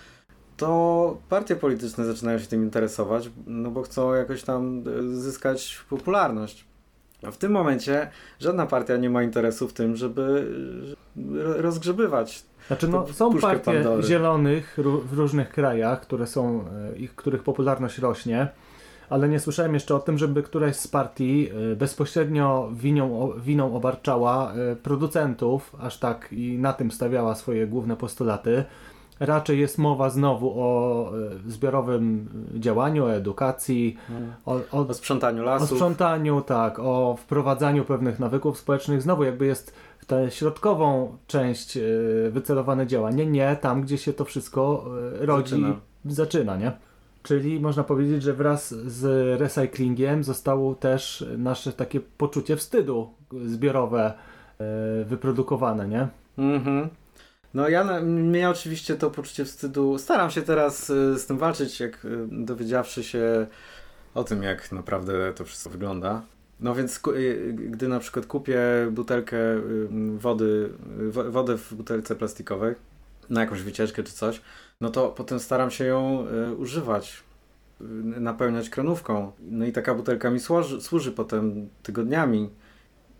to 0.57 1.16
partie 1.29 1.57
polityczne 1.57 2.05
zaczynają 2.05 2.38
się 2.38 2.46
tym 2.46 2.62
interesować, 2.62 3.31
no 3.46 3.70
bo 3.70 3.83
chcą 3.83 4.14
jakoś 4.14 4.42
tam 4.42 4.85
e, 4.98 5.16
zyskać 5.16 5.81
popularność. 5.90 6.64
A 7.27 7.31
w 7.31 7.37
tym 7.37 7.53
momencie 7.53 8.11
żadna 8.40 8.66
partia 8.66 8.96
nie 8.96 9.11
ma 9.11 9.22
interesu 9.22 9.68
w 9.68 9.72
tym, 9.72 9.96
żeby 9.96 10.46
e, 11.16 11.62
rozgrzebywać 11.62 12.44
znaczy, 12.66 12.88
no, 12.88 13.07
są 13.07 13.38
partie 13.38 13.72
Pandory. 13.72 14.03
zielonych 14.03 14.79
w 15.05 15.18
różnych 15.18 15.48
krajach, 15.48 16.01
które 16.01 16.27
są, 16.27 16.64
e, 16.92 16.96
ich, 16.96 17.14
których 17.14 17.42
popularność 17.42 17.98
rośnie, 17.98 18.48
ale 19.11 19.29
nie 19.29 19.40
słyszałem 19.40 19.75
jeszcze 19.75 19.94
o 19.94 19.98
tym, 19.98 20.18
żeby 20.18 20.42
któraś 20.42 20.77
z 20.77 20.88
partii 20.88 21.51
e, 21.72 21.77
bezpośrednio 21.77 22.68
winią, 22.72 23.33
winą 23.38 23.77
obarczała 23.77 24.53
e, 24.53 24.77
producentów, 24.77 25.77
aż 25.81 25.98
tak 25.98 26.29
i 26.33 26.59
na 26.59 26.72
tym 26.72 26.90
stawiała 26.90 27.35
swoje 27.35 27.66
główne 27.66 27.96
postulaty. 27.96 28.64
Raczej 29.20 29.61
jest 29.61 29.79
mowa 29.79 30.11
znowu 30.11 30.53
o 30.61 31.12
zbiorowym 31.46 32.29
działaniu, 32.55 33.05
o 33.05 33.14
edukacji, 33.14 33.96
hmm. 34.09 34.33
o, 34.46 34.61
o, 34.72 34.88
o 34.88 34.94
sprzątaniu 34.94 35.42
lasów. 35.42 35.72
O 35.72 35.75
sprzątaniu, 35.75 36.40
tak, 36.40 36.79
o 36.79 37.16
wprowadzaniu 37.20 37.85
pewnych 37.85 38.20
nawyków 38.20 38.59
społecznych. 38.59 39.03
Znowu 39.03 39.25
jakby 39.25 39.46
jest 39.46 39.75
tę 40.12 40.31
środkową 40.31 41.16
część 41.27 41.77
e, 41.77 41.81
wycelowane 42.31 42.87
działanie, 42.87 43.27
nie 43.27 43.57
tam, 43.57 43.83
gdzie 43.83 43.98
się 43.98 44.12
to 44.12 44.25
wszystko 44.25 44.85
e, 45.22 45.27
rodzi 45.27 45.51
zaczyna. 45.51 45.81
zaczyna, 46.05 46.57
nie? 46.57 46.72
Czyli 47.22 47.61
można 47.61 47.85
powiedzieć, 47.85 48.22
że 48.22 48.33
wraz 48.33 48.75
z 48.75 49.05
recyklingiem 49.40 50.25
zostało 50.25 50.75
też 50.75 51.25
nasze 51.38 51.72
takie 51.72 52.01
poczucie 52.01 52.57
wstydu 52.57 53.11
zbiorowe 53.46 54.12
e, 54.59 55.05
wyprodukowane, 55.05 55.88
nie? 55.88 56.09
Mhm. 56.38 56.88
No 57.55 57.68
ja, 57.68 58.01
mnie 58.03 58.51
oczywiście 58.51 58.94
to 58.94 59.11
poczucie 59.11 59.44
wstydu, 59.44 59.98
staram 59.98 60.31
się 60.31 60.42
teraz 60.42 60.87
z 60.87 61.27
tym 61.27 61.38
walczyć, 61.38 61.81
jak 61.81 62.07
dowiedziawszy 62.31 63.05
się 63.05 63.46
o 64.14 64.25
tym, 64.25 64.42
jak 64.42 64.72
naprawdę 64.72 65.33
to 65.33 65.44
wszystko 65.44 65.70
wygląda. 65.70 66.22
No 66.62 66.75
więc 66.75 67.01
y, 67.07 67.53
gdy 67.53 67.88
na 67.88 67.98
przykład 68.01 68.27
kupię 68.27 68.61
butelkę 68.90 69.37
y, 69.37 69.88
wody, 70.16 70.70
wodę 71.31 71.59
w 71.59 71.75
butelce 71.75 72.16
plastikowej 72.16 72.75
na 73.31 73.40
jakąś 73.40 73.62
wycieczkę 73.62 74.03
czy 74.03 74.12
coś, 74.12 74.42
no 74.81 74.90
to 74.90 75.09
potem 75.09 75.40
staram 75.40 75.70
się 75.70 75.85
ją 75.85 76.27
y, 76.51 76.55
używać, 76.55 77.22
napełniać 78.05 78.70
kranówką. 78.70 79.33
No 79.40 79.66
i 79.66 79.72
taka 79.72 79.94
butelka 79.94 80.31
mi 80.31 80.40
służy, 80.40 80.81
służy 80.81 81.12
potem 81.12 81.68
tygodniami. 81.83 82.51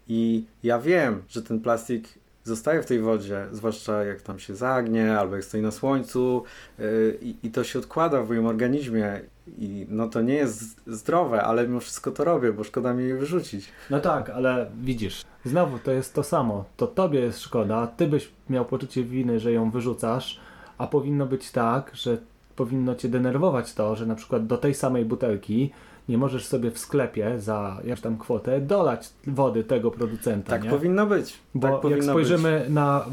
I 0.09 0.45
ja 0.63 0.79
wiem, 0.79 1.23
że 1.29 1.43
ten 1.43 1.61
plastik 1.61 2.09
zostaje 2.45 2.83
w 2.83 2.87
tej 2.87 3.01
wodzie, 3.01 3.47
zwłaszcza 3.53 4.05
jak 4.05 4.23
tam 4.23 4.39
się 4.39 4.57
zagnie 4.57 5.19
albo 5.19 5.37
jak 5.37 5.45
stoi 5.45 5.63
na 5.63 5.71
słońcu 5.71 6.45
yy, 6.79 7.19
i 7.43 7.51
to 7.51 7.65
się 7.65 7.79
odkłada 7.79 8.23
w 8.23 8.29
moim 8.29 8.47
organizmie 8.47 9.21
i 9.59 9.87
no 9.89 10.09
to 10.09 10.23
nie 10.23 10.35
jest 10.35 10.81
zdrowe, 10.87 11.43
ale 11.43 11.69
mimo 11.69 11.81
wszystko 11.81 12.11
to 12.11 12.25
robię, 12.25 12.53
bo 12.53 12.65
szkoda 12.65 12.95
mi 12.95 13.05
je 13.05 13.17
wyrzucić. 13.17 13.69
No 13.91 14.01
tak, 14.01 14.31
ale 14.31 14.71
widzisz, 14.83 15.25
znowu 15.45 15.79
to 15.79 15.91
jest 15.91 16.15
to 16.15 16.23
samo. 16.23 16.65
To 16.77 16.87
tobie 16.87 17.21
jest 17.21 17.41
szkoda, 17.41 17.87
ty 17.87 18.07
byś 18.07 18.31
miał 18.51 18.65
poczucie 18.65 19.05
winy, 19.05 19.41
że 19.41 19.53
ją 19.53 19.71
wyrzucasz, 19.71 20.41
a 20.79 20.87
powinno 20.87 21.27
być 21.27 21.51
tak, 21.51 21.91
że 21.95 22.19
powinno 22.57 22.95
cię 22.95 23.09
denerwować 23.09 23.75
to, 23.75 23.97
że 23.97 24.07
na 24.07 24.15
przykład 24.15 24.47
do 24.47 24.59
tej 24.59 24.75
samej 24.75 25.05
butelki 25.05 25.71
nie 26.09 26.19
możesz 26.19 26.47
sobie 26.47 26.71
w 26.71 26.79
sklepie 26.79 27.41
za 27.41 27.77
jakąś 27.85 28.01
tam 28.01 28.19
kwotę 28.19 28.61
dolać 28.61 29.09
wody 29.27 29.65
tego 29.65 29.91
producenta. 29.91 30.51
Tak 30.51 30.65
nie? 30.65 30.71
powinno 30.71 31.07
być. 31.07 31.39
Bo 31.55 31.67
tak 31.67 31.73
jak 31.73 31.83
powinno 31.83 32.13
spojrzymy 32.13 32.61
być. 32.61 32.75
na 32.75 33.05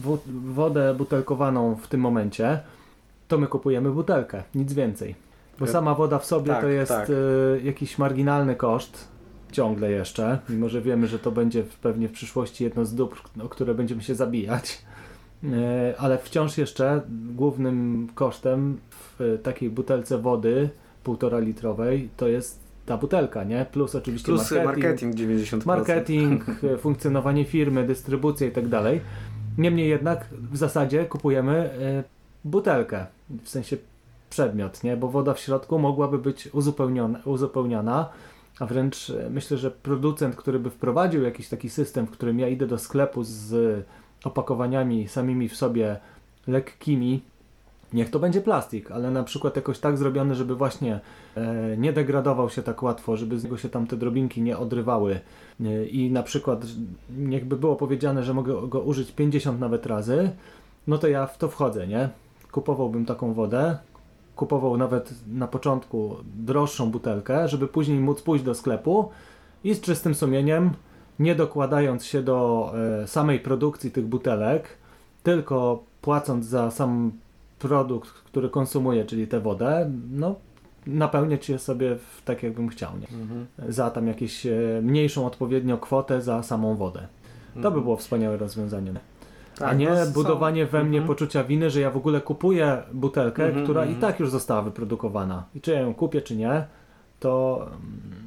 wodę 0.45 0.93
butelkowaną 0.97 1.75
w 1.75 1.87
tym 1.87 2.01
momencie, 2.01 2.59
to 3.27 3.37
my 3.37 3.47
kupujemy 3.47 3.91
butelkę, 3.91 4.43
nic 4.55 4.73
więcej. 4.73 5.28
Bo 5.59 5.67
sama 5.67 5.95
woda 5.95 6.19
w 6.19 6.25
sobie 6.25 6.47
tak, 6.47 6.61
to 6.61 6.67
jest 6.67 6.91
tak. 6.91 7.09
y, 7.09 7.61
jakiś 7.63 7.97
marginalny 7.97 8.55
koszt, 8.55 9.07
ciągle 9.51 9.91
jeszcze, 9.91 10.39
mimo 10.49 10.69
że 10.69 10.81
wiemy, 10.81 11.07
że 11.07 11.19
to 11.19 11.31
będzie 11.31 11.63
pewnie 11.81 12.07
w 12.07 12.11
przyszłości 12.11 12.63
jedno 12.63 12.85
z 12.85 12.95
dóbr, 12.95 13.17
o 13.43 13.49
które 13.49 13.75
będziemy 13.75 14.01
się 14.01 14.15
zabijać. 14.15 14.81
E, 15.43 15.93
Ale 15.97 16.17
wciąż 16.17 16.57
jeszcze 16.57 17.01
głównym 17.35 18.07
kosztem 18.15 18.77
w 18.89 19.39
takiej 19.43 19.69
butelce 19.69 20.17
wody 20.17 20.69
półtora 21.03 21.39
litrowej 21.39 22.09
to 22.17 22.27
jest 22.27 22.59
ta 22.85 22.97
butelka, 22.97 23.43
nie? 23.43 23.65
Plus 23.71 23.95
oczywiście 23.95 24.25
Plus 24.25 24.51
marketing, 24.51 24.83
marketing 24.83 25.15
90%. 25.15 25.65
marketing, 25.65 26.45
e, 26.63 26.77
funkcjonowanie 26.87 27.45
firmy, 27.45 27.87
dystrybucja 27.87 28.47
i 28.47 28.51
tak 28.51 28.67
dalej. 28.67 29.01
Niemniej 29.57 29.89
jednak 29.89 30.25
w 30.51 30.57
zasadzie 30.57 31.05
kupujemy 31.05 31.53
e, 31.53 32.03
butelkę, 32.43 33.05
w 33.43 33.49
sensie 33.49 33.77
przedmiot, 34.29 34.83
nie? 34.83 34.97
Bo 34.97 35.07
woda 35.07 35.33
w 35.33 35.39
środku 35.39 35.79
mogłaby 35.79 36.17
być 36.17 36.49
uzupełniona, 36.53 37.19
uzupełniana, 37.25 38.09
a 38.59 38.65
wręcz 38.65 39.09
e, 39.09 39.29
myślę, 39.29 39.57
że 39.57 39.71
producent, 39.71 40.35
który 40.35 40.59
by 40.59 40.69
wprowadził 40.69 41.23
jakiś 41.23 41.49
taki 41.49 41.69
system, 41.69 42.07
w 42.07 42.11
którym 42.11 42.39
ja 42.39 42.47
idę 42.47 42.67
do 42.67 42.77
sklepu 42.77 43.23
z 43.23 43.85
opakowaniami 44.23 45.07
samymi 45.07 45.49
w 45.49 45.55
sobie 45.55 45.99
lekkimi, 46.47 47.21
niech 47.93 48.09
to 48.09 48.19
będzie 48.19 48.41
plastik, 48.41 48.91
ale 48.91 49.11
na 49.11 49.23
przykład 49.23 49.55
jakoś 49.55 49.79
tak 49.79 49.97
zrobiony, 49.97 50.35
żeby 50.35 50.55
właśnie 50.55 50.99
e, 51.35 51.77
nie 51.77 51.93
degradował 51.93 52.49
się 52.49 52.63
tak 52.63 52.83
łatwo, 52.83 53.17
żeby 53.17 53.39
z 53.39 53.43
niego 53.43 53.57
się 53.57 53.69
tam 53.69 53.87
te 53.87 53.97
drobinki 53.97 54.41
nie 54.41 54.57
odrywały 54.57 55.19
e, 55.61 55.85
i 55.85 56.11
na 56.11 56.23
przykład 56.23 56.65
niech 57.17 57.45
by 57.45 57.57
było 57.57 57.75
powiedziane, 57.75 58.23
że 58.23 58.33
mogę 58.33 58.67
go 58.67 58.81
użyć 58.81 59.11
50 59.11 59.59
nawet 59.59 59.85
razy, 59.85 60.31
no 60.87 60.97
to 60.97 61.07
ja 61.07 61.25
w 61.25 61.37
to 61.37 61.47
wchodzę, 61.47 61.87
nie? 61.87 62.09
Kupowałbym 62.51 63.05
taką 63.05 63.33
wodę, 63.33 63.77
kupował 64.39 64.77
nawet 64.77 65.13
na 65.27 65.47
początku 65.47 66.15
droższą 66.37 66.91
butelkę, 66.91 67.47
żeby 67.47 67.67
później 67.67 67.99
móc 67.99 68.21
pójść 68.21 68.43
do 68.43 68.55
sklepu 68.55 69.09
i 69.63 69.73
z 69.73 69.81
czystym 69.81 70.15
sumieniem, 70.15 70.71
nie 71.19 71.35
dokładając 71.35 72.05
się 72.05 72.23
do 72.23 72.71
e, 73.03 73.07
samej 73.07 73.39
produkcji 73.39 73.91
tych 73.91 74.05
butelek, 74.05 74.63
tylko 75.23 75.83
płacąc 76.01 76.45
za 76.45 76.71
sam 76.71 77.11
produkt, 77.59 78.09
który 78.09 78.49
konsumuję, 78.49 79.05
czyli 79.05 79.27
tę 79.27 79.39
wodę, 79.39 79.91
no 80.11 80.35
napełniać 80.87 81.49
je 81.49 81.59
sobie 81.59 81.95
w, 81.95 82.21
tak 82.25 82.43
jakbym 82.43 82.69
chciał, 82.69 82.91
nie? 82.97 83.07
Mhm. 83.21 83.45
Za 83.69 83.91
tam 83.91 84.07
jakieś 84.07 84.45
e, 84.45 84.51
mniejszą 84.83 85.25
odpowiednio 85.25 85.77
kwotę 85.77 86.21
za 86.21 86.43
samą 86.43 86.75
wodę. 86.75 86.99
To 87.53 87.61
by 87.61 87.67
Mhm. 87.67 87.83
było 87.83 87.97
wspaniałe 87.97 88.37
rozwiązanie. 88.37 88.93
Tak, 89.59 89.69
A 89.69 89.73
nie 89.73 89.89
no, 89.89 90.05
są- 90.05 90.11
budowanie 90.13 90.65
we 90.65 90.83
mnie 90.83 90.97
Mhm. 90.97 91.07
poczucia 91.07 91.43
winy, 91.43 91.69
że 91.69 91.79
ja 91.79 91.91
w 91.91 91.97
ogóle 91.97 92.21
kupuję 92.21 92.83
butelkę, 92.93 93.45
Mhm, 93.45 93.63
która 93.63 93.81
i 93.85 93.91
mhm. 93.93 94.01
tak 94.01 94.19
już 94.19 94.29
została 94.29 94.61
wyprodukowana. 94.61 95.43
I 95.55 95.61
czy 95.61 95.71
ja 95.71 95.79
ją 95.79 95.93
kupię, 95.93 96.21
czy 96.21 96.35
nie, 96.35 96.65
to 97.19 97.65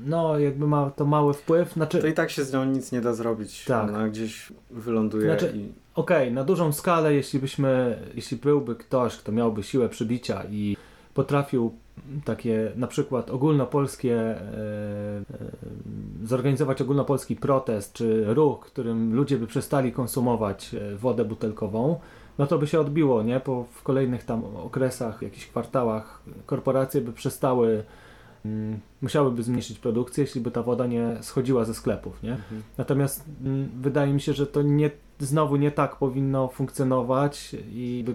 no 0.07 0.39
jakby 0.39 0.67
ma 0.67 0.91
to 0.91 1.05
mały 1.05 1.35
wpływ. 1.35 1.73
Znaczy, 1.73 1.99
To 1.99 2.07
i 2.07 2.13
tak 2.13 2.31
się 2.31 2.45
z 2.45 2.53
nią 2.53 2.65
nic 2.65 2.93
nie 2.93 3.01
da 3.01 3.15
zrobić. 3.15 3.65
Tak. 3.65 3.89
Ona 3.89 4.09
gdzieś 4.09 4.53
wyląduje 4.71 5.27
Znaczy- 5.27 5.53
i... 5.57 5.73
Okej, 5.95 6.33
na 6.33 6.45
dużą 6.45 6.73
skalę, 6.73 7.15
jeśli 7.15 7.39
byśmy, 7.39 7.99
jeśli 8.15 8.37
byłby 8.37 8.77
ktoś, 8.77 9.17
kto 9.17 9.33
miałby 9.33 9.63
siłę 9.63 9.89
przybicia 9.89 10.43
i 10.51 10.77
potrafił 11.15 11.73
takie 12.25 12.73
na 12.77 12.87
przykład 12.87 13.31
ogólnopolskie, 13.31 14.17
e, 14.17 14.37
e, 14.41 15.23
zorganizować 16.25 16.83
ogólnopolski 16.83 17.37
protest 17.37 17.93
czy 17.93 18.35
ruch, 18.35 18.61
którym 18.61 19.15
ludzie 19.15 19.39
by 19.39 19.47
przestali 19.47 19.93
konsumować 19.93 20.75
e, 20.75 20.97
wodę 20.97 21.25
butelkową, 21.25 22.01
no 22.39 22.47
to 22.47 22.59
by 22.59 22.67
się 22.67 22.81
odbiło, 22.81 23.23
nie? 23.23 23.41
Po 23.41 23.65
w 23.73 23.83
kolejnych 23.83 24.25
tam 24.25 24.45
okresach, 24.57 25.23
jakichś 25.23 25.47
kwartałach 25.47 26.23
korporacje 26.47 27.01
by 27.01 27.13
przestały, 27.13 27.85
mm, 28.45 28.81
musiałyby 29.03 29.43
zmniejszyć 29.43 29.79
produkcję, 29.79 30.25
jeśli 30.25 30.41
by 30.41 30.51
ta 30.51 30.63
woda 30.63 30.87
nie 30.87 31.17
schodziła 31.21 31.65
ze 31.65 31.75
sklepów, 31.75 32.23
nie? 32.23 32.33
Mhm. 32.33 32.63
Natomiast 32.79 33.25
mm, 33.45 33.69
wydaje 33.81 34.13
mi 34.13 34.21
się, 34.21 34.33
że 34.33 34.47
to 34.47 34.63
nie, 34.63 34.91
znowu 35.19 35.57
nie 35.57 35.71
tak 35.71 35.97
powinno 35.97 36.49
funkcjonować 36.49 37.57
i 37.73 38.03
by 38.07 38.15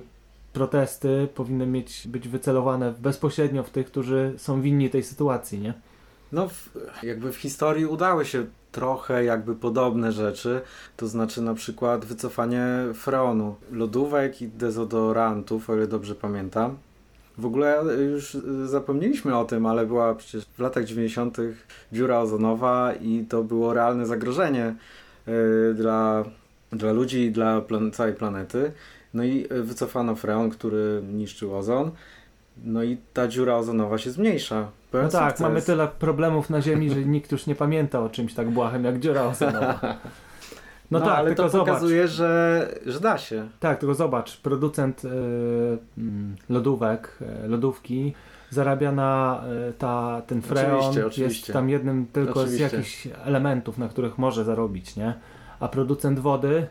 protesty 0.58 1.28
powinny 1.36 1.66
mieć, 1.66 2.08
być 2.08 2.28
wycelowane 2.28 2.94
bezpośrednio 3.00 3.64
w 3.64 3.70
tych, 3.70 3.88
którzy 3.88 4.34
są 4.38 4.62
winni 4.62 4.90
tej 4.90 5.04
sytuacji, 5.04 5.60
nie? 5.60 5.74
No, 6.32 6.50
w, 6.50 6.70
jakby 7.04 7.32
w 7.32 7.38
historii 7.38 7.86
udały 7.86 8.26
się 8.26 8.46
trochę 8.72 9.24
jakby 9.24 9.56
podobne 9.56 10.12
rzeczy, 10.12 10.62
to 10.98 11.08
znaczy 11.08 11.42
na 11.42 11.54
przykład 11.54 12.06
wycofanie 12.06 12.66
freonu, 12.94 13.56
lodówek 13.72 14.42
i 14.42 14.48
dezodorantów, 14.48 15.70
o 15.70 15.76
ile 15.76 15.88
dobrze 15.88 16.16
pamiętam. 16.16 16.78
W 17.38 17.46
ogóle 17.46 17.84
już 18.12 18.38
zapomnieliśmy 18.66 19.38
o 19.38 19.46
tym, 19.46 19.66
ale 19.66 19.86
była 19.86 20.16
przecież 20.16 20.46
w 20.46 20.60
latach 20.60 20.86
90. 20.86 21.38
dziura 21.92 22.20
ozonowa 22.20 22.94
i 22.94 23.26
to 23.30 23.44
było 23.44 23.74
realne 23.74 24.06
zagrożenie 24.06 24.76
y, 25.28 25.74
dla, 25.74 26.24
dla 26.72 26.92
ludzi 26.92 27.20
i 27.20 27.32
dla 27.32 27.62
plan 27.62 27.92
całej 27.92 28.14
planety. 28.14 28.72
No 29.14 29.24
i 29.24 29.48
y, 29.52 29.64
wycofano 29.64 30.16
freon, 30.16 30.50
który 30.50 31.02
niszczył 31.14 31.56
ozon. 31.56 31.92
No 32.64 32.84
i 32.84 32.98
ta 33.14 33.28
dziura 33.28 33.56
ozonowa 33.56 33.98
się 33.98 34.12
zmniejsza. 34.12 34.68
No 34.94 35.10
tak, 35.10 35.12
sukces. 35.12 35.40
mamy 35.40 35.62
tyle 35.62 35.88
problemów 35.88 36.50
na 36.50 36.62
Ziemi, 36.62 36.90
że 36.90 37.06
nikt 37.16 37.32
już 37.32 37.48
nie 37.48 37.56
pamięta 37.56 38.00
o 38.00 38.10
czymś 38.10 38.34
tak 38.34 38.50
błahym 38.50 38.84
jak 38.84 39.00
dziura 39.00 39.24
ozonowa. 39.24 39.80
No, 40.92 41.00
tak, 41.00 41.10
ale 41.10 41.28
tylko 41.28 41.44
to 41.44 41.50
zobacz. 41.50 41.68
pokazuje, 41.68 42.08
że, 42.08 42.70
że 42.86 43.00
da 43.00 43.18
się. 43.18 43.48
Tak, 43.60 43.80
tylko 43.80 43.96
zobacz, 43.96 44.38
producent 44.38 45.06
y, 45.06 45.10
lodówek, 46.50 47.20
y, 47.46 47.48
lodówki 47.48 48.14
zarabia 48.50 48.92
na 48.92 49.44
y, 49.70 49.74
ta, 49.74 50.22
ten 50.28 50.42
freon, 50.42 50.80
Oczywiście, 50.80 51.00
jest 51.00 51.08
oczywiście. 51.14 51.54
tam 51.54 51.70
jednym 51.70 52.06
tylko 52.14 52.40
Oczywiście. 52.40 52.70
z 52.70 52.72
jakichś 52.72 53.08
elementów, 53.26 53.78
na 53.78 53.88
których 53.90 54.18
może 54.18 54.44
zarobić, 54.46 54.96
nie? 54.96 55.14
A 55.60 55.68
producent 55.68 56.20
wody, 56.20 56.68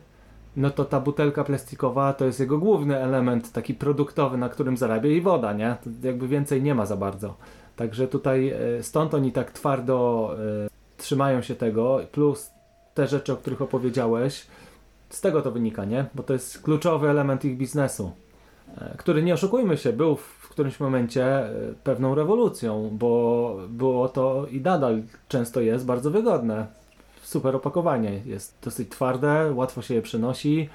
no 0.56 0.70
to 0.70 0.84
ta 0.84 1.00
butelka 1.00 1.44
plastikowa 1.44 2.12
to 2.12 2.24
jest 2.24 2.40
jego 2.40 2.58
główny 2.58 2.98
element 2.98 3.52
taki 3.52 3.74
produktowy, 3.74 4.38
na 4.38 4.48
którym 4.48 4.76
zarabia 4.76 5.10
i 5.10 5.20
woda, 5.20 5.52
nie? 5.52 5.76
To 5.84 6.06
jakby 6.06 6.28
więcej 6.28 6.62
nie 6.62 6.74
ma 6.74 6.86
za 6.86 6.96
bardzo. 6.96 7.36
Także 7.76 8.08
tutaj 8.08 8.52
y, 8.78 8.82
stąd 8.82 9.14
oni 9.14 9.32
tak 9.32 9.52
twardo 9.52 10.30
y, 10.66 10.68
trzymają 10.96 11.42
się 11.42 11.54
tego, 11.54 12.00
plus 12.12 12.50
te 12.94 13.06
rzeczy, 13.06 13.32
o 13.32 13.36
których 13.36 13.62
opowiedziałeś, 13.62 14.46
z 15.10 15.20
tego 15.20 15.42
to 15.42 15.52
wynika, 15.52 15.84
nie? 15.84 16.04
Bo 16.14 16.22
to 16.22 16.32
jest 16.32 16.62
kluczowy 16.62 17.08
element 17.10 17.44
ich 17.44 17.56
biznesu, 17.56 18.12
e, 18.78 18.94
który 18.98 19.22
nie 19.22 19.34
oszukujmy 19.34 19.76
się, 19.76 19.92
był 19.92 20.16
w 20.16 20.48
którymś 20.48 20.80
momencie 20.80 21.24
e, 21.24 21.50
pewną 21.84 22.14
rewolucją, 22.14 22.90
bo 22.92 23.56
było 23.68 24.08
to 24.08 24.46
i 24.50 24.60
nadal 24.60 25.02
często 25.28 25.60
jest 25.60 25.86
bardzo 25.86 26.10
wygodne. 26.10 26.66
Super 27.26 27.56
opakowanie 27.56 28.20
jest 28.26 28.58
dosyć 28.62 28.88
twarde, 28.88 29.52
łatwo 29.54 29.82
się 29.82 29.94
je 29.94 30.02
przenosi. 30.02 30.68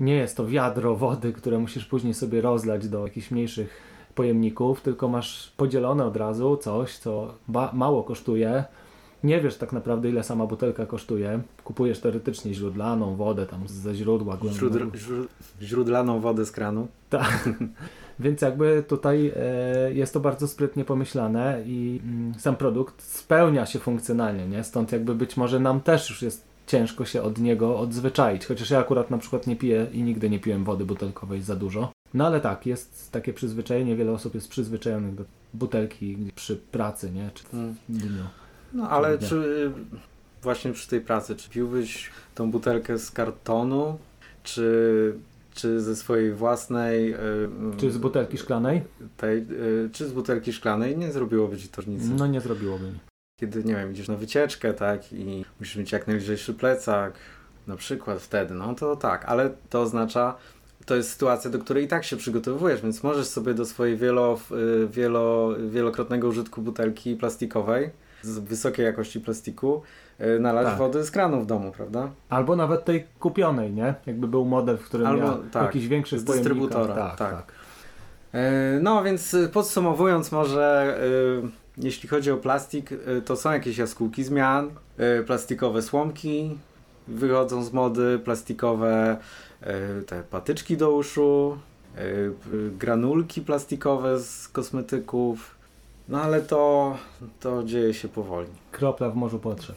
Nie 0.00 0.14
jest 0.14 0.36
to 0.36 0.46
wiadro 0.46 0.96
wody, 0.96 1.32
które 1.32 1.58
musisz 1.58 1.84
później 1.86 2.14
sobie 2.14 2.40
rozlać 2.40 2.88
do 2.88 3.04
jakichś 3.06 3.30
mniejszych 3.30 3.70
pojemników, 4.14 4.80
tylko 4.80 5.08
masz 5.08 5.52
podzielone 5.56 6.04
od 6.04 6.16
razu 6.16 6.56
coś, 6.56 6.98
co 6.98 7.34
mało 7.72 8.02
kosztuje. 8.02 8.64
Nie 9.24 9.40
wiesz 9.40 9.56
tak 9.56 9.72
naprawdę, 9.72 10.08
ile 10.08 10.22
sama 10.22 10.46
butelka 10.46 10.86
kosztuje. 10.86 11.40
Kupujesz 11.64 12.00
teoretycznie 12.00 12.54
źródlaną 12.54 13.16
wodę 13.16 13.46
tam 13.46 13.68
ze 13.68 13.94
źródła. 13.94 14.38
Źród, 14.52 14.72
głęboko- 14.72 14.96
źró- 14.96 15.26
źródlaną 15.62 16.20
wodę 16.20 16.46
z 16.46 16.50
kranu. 16.52 16.88
tak. 17.10 17.48
Więc 18.18 18.42
jakby 18.42 18.84
tutaj 18.88 19.32
e, 19.36 19.92
jest 19.92 20.12
to 20.12 20.20
bardzo 20.20 20.48
sprytnie 20.48 20.84
pomyślane 20.84 21.62
i 21.66 22.00
mm, 22.04 22.34
sam 22.34 22.56
produkt 22.56 23.02
spełnia 23.02 23.66
się 23.66 23.78
funkcjonalnie, 23.78 24.46
nie? 24.48 24.64
Stąd 24.64 24.92
jakby 24.92 25.14
być 25.14 25.36
może 25.36 25.60
nam 25.60 25.80
też 25.80 26.10
już 26.10 26.22
jest 26.22 26.44
ciężko 26.66 27.04
się 27.04 27.22
od 27.22 27.38
niego 27.38 27.78
odzwyczaić. 27.78 28.46
Chociaż 28.46 28.70
ja 28.70 28.78
akurat 28.78 29.10
na 29.10 29.18
przykład 29.18 29.46
nie 29.46 29.56
piję 29.56 29.86
i 29.92 30.02
nigdy 30.02 30.30
nie 30.30 30.38
piłem 30.40 30.64
wody 30.64 30.84
butelkowej 30.84 31.42
za 31.42 31.56
dużo. 31.56 31.92
No 32.14 32.26
ale 32.26 32.40
tak, 32.40 32.66
jest 32.66 33.12
takie 33.12 33.32
przyzwyczajenie, 33.32 33.96
wiele 33.96 34.12
osób 34.12 34.34
jest 34.34 34.48
przyzwyczajonych 34.48 35.14
do 35.14 35.24
butelki 35.54 36.16
przy 36.34 36.56
pracy, 36.56 37.10
nie? 37.10 37.30
Czy 37.34 37.44
Mm. 37.52 37.74
w 37.88 37.98
dniu. 37.98 38.22
No 38.72 38.90
ale 38.90 39.10
Kurde. 39.10 39.26
czy 39.28 39.70
właśnie 40.42 40.72
przy 40.72 40.88
tej 40.88 41.00
pracy, 41.00 41.36
czy 41.36 41.50
piłbyś 41.50 42.10
tą 42.34 42.50
butelkę 42.50 42.98
z 42.98 43.10
kartonu, 43.10 43.98
czy, 44.42 45.14
czy 45.56 45.80
ze 45.80 45.96
swojej 45.96 46.32
własnej. 46.32 47.10
Yy, 47.10 47.48
czy 47.76 47.90
z 47.90 47.98
butelki 47.98 48.38
szklanej? 48.38 48.82
Tej, 49.16 49.46
yy, 49.48 49.90
czy 49.92 50.08
z 50.08 50.12
butelki 50.12 50.52
szklanej 50.52 50.98
nie 50.98 51.12
zrobiłoby 51.12 51.58
ci 51.58 51.68
to 51.68 51.82
nic. 51.86 52.02
No 52.18 52.26
nie 52.26 52.40
zrobiłoby 52.40 52.84
mi. 52.84 52.98
Kiedy, 53.40 53.64
nie 53.64 53.74
wiem, 53.74 53.92
idziesz 53.92 54.08
na 54.08 54.16
wycieczkę, 54.16 54.74
tak, 54.74 55.12
i 55.12 55.44
musisz 55.60 55.76
mieć 55.76 55.92
jak 55.92 56.06
najlżejszy 56.06 56.54
plecak, 56.54 57.14
na 57.66 57.76
przykład 57.76 58.22
wtedy, 58.22 58.54
no 58.54 58.74
to 58.74 58.96
tak, 58.96 59.24
ale 59.24 59.50
to 59.70 59.80
oznacza, 59.80 60.36
to 60.86 60.96
jest 60.96 61.10
sytuacja, 61.10 61.50
do 61.50 61.58
której 61.58 61.84
i 61.84 61.88
tak 61.88 62.04
się 62.04 62.16
przygotowujesz, 62.16 62.82
więc 62.82 63.02
możesz 63.02 63.26
sobie 63.26 63.54
do 63.54 63.64
swojej 63.64 63.96
wielo, 63.96 64.38
y, 64.84 64.88
wielo, 64.88 65.54
wielokrotnego 65.70 66.28
użytku 66.28 66.62
butelki 66.62 67.16
plastikowej 67.16 67.90
z 68.22 68.38
wysokiej 68.38 68.86
jakości 68.86 69.20
plastiku 69.20 69.82
y, 70.20 70.40
nalać 70.40 70.66
tak. 70.66 70.78
wody 70.78 71.04
z 71.04 71.10
kranu 71.10 71.40
w 71.40 71.46
domu, 71.46 71.72
prawda? 71.72 72.10
Albo 72.28 72.56
nawet 72.56 72.84
tej 72.84 73.06
kupionej, 73.20 73.72
nie? 73.72 73.94
Jakby 74.06 74.28
był 74.28 74.44
model, 74.44 74.76
w 74.76 74.84
którym 74.84 75.06
Albo, 75.06 75.22
miał 75.22 75.38
tak, 75.52 75.62
jakiś 75.62 75.88
większy 75.88 76.18
z 76.18 76.24
dystrybutora. 76.24 76.94
Tak, 76.94 77.16
tak. 77.16 77.30
tak. 77.30 77.52
Y, 78.34 78.80
no 78.82 79.02
więc 79.02 79.36
podsumowując 79.52 80.32
może, 80.32 80.98
jeśli 81.76 82.08
chodzi 82.08 82.30
o 82.30 82.36
plastik, 82.36 82.90
to 83.24 83.36
są 83.36 83.52
jakieś 83.52 83.78
jaskółki 83.78 84.24
zmian, 84.24 84.70
plastikowe 85.26 85.82
słomki, 85.82 86.58
wychodzą 87.08 87.64
z 87.64 87.72
mody, 87.72 88.20
plastikowe 88.24 89.16
e, 89.60 90.02
te 90.02 90.22
patyczki 90.22 90.76
do 90.76 90.90
uszu, 90.90 91.58
e, 91.96 92.00
granulki 92.70 93.40
plastikowe 93.40 94.20
z 94.20 94.48
kosmetyków. 94.48 95.55
No 96.08 96.22
ale 96.22 96.42
to, 96.42 96.96
to 97.40 97.64
dzieje 97.64 97.94
się 97.94 98.08
powoli. 98.08 98.48
Kropla 98.70 99.10
w 99.10 99.16
morzu 99.16 99.38
potrzeb. 99.38 99.76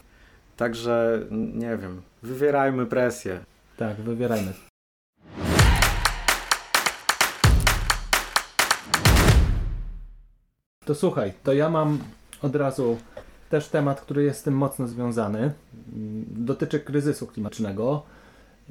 Także 0.57 1.19
nie 1.31 1.77
wiem, 1.77 2.01
wywierajmy 2.23 2.85
presję. 2.85 3.39
Tak, 3.77 3.97
wywierajmy. 3.97 4.53
To 10.85 10.95
słuchaj, 10.95 11.33
to 11.43 11.53
ja 11.53 11.69
mam 11.69 11.99
od 12.41 12.55
razu 12.55 12.97
też 13.49 13.67
temat, 13.67 14.01
który 14.01 14.23
jest 14.23 14.39
z 14.39 14.43
tym 14.43 14.53
mocno 14.57 14.87
związany. 14.87 15.51
Dotyczy 16.27 16.79
kryzysu 16.79 17.27
klimatycznego 17.27 18.03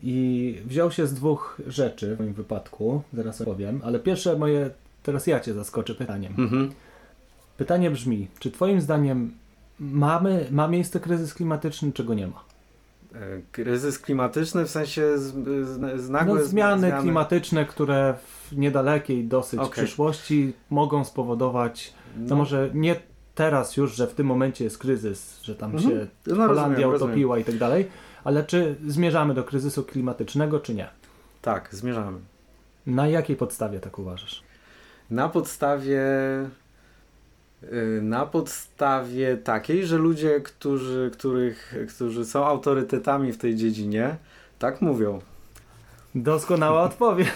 i 0.02 0.58
wziął 0.64 0.90
się 0.90 1.06
z 1.06 1.14
dwóch 1.14 1.60
rzeczy 1.66 2.16
w 2.16 2.18
moim 2.18 2.32
wypadku, 2.32 3.02
zaraz 3.12 3.40
opowiem, 3.40 3.80
ale 3.84 3.98
pierwsze 3.98 4.36
moje, 4.36 4.70
teraz 5.02 5.26
ja 5.26 5.40
Cię 5.40 5.54
zaskoczę 5.54 5.94
pytaniem. 5.94 6.34
Mhm. 6.38 6.72
Pytanie 7.58 7.90
brzmi, 7.90 8.28
czy 8.38 8.50
Twoim 8.50 8.80
zdaniem 8.80 9.32
mamy, 9.80 10.46
ma 10.50 10.68
miejsce 10.68 11.00
kryzys 11.00 11.34
klimatyczny, 11.34 11.92
czy 11.92 12.04
go 12.04 12.14
nie 12.14 12.26
ma? 12.26 12.44
E, 13.14 13.18
kryzys 13.52 13.98
klimatyczny 13.98 14.64
w 14.64 14.70
sensie 14.70 15.18
z, 15.18 15.22
z, 15.22 16.00
z 16.00 16.10
nagłe 16.10 16.34
no, 16.34 16.44
zmiany, 16.44 16.88
zmiany, 16.88 17.02
klimatyczne, 17.02 17.66
które 17.66 18.14
w 18.50 18.56
niedalekiej 18.56 19.24
dosyć 19.24 19.60
okay. 19.60 19.72
przyszłości 19.72 20.52
mogą 20.70 21.04
spowodować, 21.04 21.94
no, 22.16 22.26
no 22.28 22.36
może 22.36 22.70
nie 22.74 22.96
teraz 23.34 23.76
już, 23.76 23.94
że 23.94 24.06
w 24.06 24.14
tym 24.14 24.26
momencie 24.26 24.64
jest 24.64 24.78
kryzys, 24.78 25.42
że 25.42 25.54
tam 25.54 25.70
mhm. 25.70 25.90
się 25.90 26.06
no, 26.26 26.46
Holandia 26.46 26.86
rozumiem, 26.86 26.90
utopiła 26.90 27.36
rozumiem. 27.36 27.40
i 27.40 27.44
tak 27.44 27.58
dalej, 27.58 27.88
ale 28.24 28.44
czy 28.44 28.76
zmierzamy 28.86 29.34
do 29.34 29.44
kryzysu 29.44 29.84
klimatycznego, 29.84 30.60
czy 30.60 30.74
nie? 30.74 30.88
Tak, 31.42 31.68
zmierzamy. 31.72 32.18
Na 32.86 33.08
jakiej 33.08 33.36
podstawie 33.36 33.80
tak 33.80 33.98
uważasz? 33.98 34.42
Na 35.10 35.28
podstawie 35.28 36.02
na 38.02 38.26
podstawie 38.26 39.36
takiej, 39.36 39.86
że 39.86 39.98
ludzie, 39.98 40.40
którzy, 40.40 41.10
których, 41.12 41.74
którzy 41.94 42.24
są 42.24 42.46
autorytetami 42.46 43.32
w 43.32 43.38
tej 43.38 43.56
dziedzinie, 43.56 44.16
tak 44.58 44.82
mówią. 44.82 45.20
Doskonała 46.14 46.82
odpowiedź. 46.82 47.28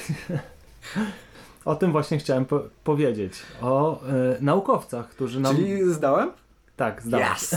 O 1.64 1.74
tym 1.74 1.92
właśnie 1.92 2.18
chciałem 2.18 2.44
po 2.44 2.62
powiedzieć. 2.84 3.32
O 3.60 4.00
y, 4.38 4.42
naukowcach, 4.42 5.08
którzy 5.08 5.40
nam... 5.40 5.56
Czyli 5.56 5.94
zdałem? 5.94 6.30
Tak, 6.76 7.02
zdałem. 7.02 7.26
Yes. 7.36 7.56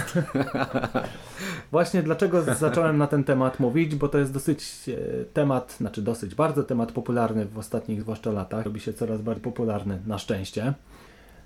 właśnie 1.72 2.04
dlaczego 2.04 2.44
zacząłem 2.44 2.98
na 2.98 3.08
ten 3.08 3.24
temat 3.24 3.60
mówić, 3.60 3.96
bo 3.96 4.08
to 4.08 4.18
jest 4.18 4.34
dosyć 4.34 4.90
e, 4.90 5.26
temat, 5.26 5.76
znaczy 5.78 6.02
dosyć 6.02 6.36
bardzo 6.36 6.64
temat 6.64 6.92
popularny 6.92 7.46
w 7.46 7.58
ostatnich 7.58 8.02
zwłaszcza 8.02 8.32
latach. 8.32 8.66
Robi 8.66 8.80
się 8.80 8.94
coraz 8.94 9.22
bardziej 9.22 9.44
popularny, 9.44 10.00
na 10.08 10.18
szczęście. 10.18 10.74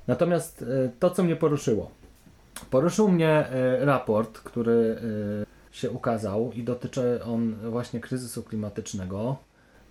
Natomiast 0.10 0.62
e, 0.62 0.90
to, 1.00 1.10
co 1.10 1.24
mnie 1.24 1.36
poruszyło. 1.36 1.92
Poruszył 2.70 3.10
mnie 3.10 3.30
e, 3.30 3.86
raport, 3.86 4.40
który 4.40 5.02
się 5.72 5.92
ukazał 5.92 6.52
i 6.52 6.64
dotyczy 6.64 7.24
on 7.24 7.56
właśnie 7.70 8.00
kryzysu 8.00 8.44
klimatycznego. 8.44 9.36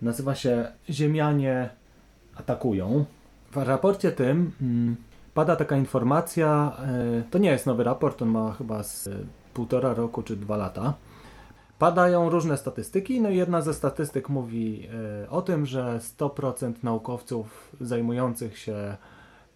Nazywa 0.01 0.35
się 0.35 0.71
Ziemianie 0.89 1.69
atakują. 2.35 3.05
W 3.51 3.57
raporcie 3.57 4.11
tym 4.11 4.51
mm, 4.61 4.95
pada 5.33 5.55
taka 5.55 5.77
informacja, 5.77 6.77
e, 6.79 7.23
to 7.31 7.37
nie 7.37 7.49
jest 7.49 7.65
nowy 7.65 7.83
raport, 7.83 8.21
on 8.21 8.29
ma 8.29 8.51
chyba 8.51 8.83
z 8.83 9.07
e, 9.07 9.11
półtora 9.53 9.93
roku 9.93 10.23
czy 10.23 10.35
dwa 10.35 10.57
lata. 10.57 10.93
Padają 11.79 12.29
różne 12.29 12.57
statystyki, 12.57 13.21
no 13.21 13.29
i 13.29 13.37
jedna 13.37 13.61
ze 13.61 13.73
statystyk 13.73 14.29
mówi 14.29 14.87
e, 15.23 15.29
o 15.29 15.41
tym, 15.41 15.65
że 15.65 15.99
100% 16.19 16.73
naukowców 16.83 17.75
zajmujących 17.81 18.57
się 18.57 18.97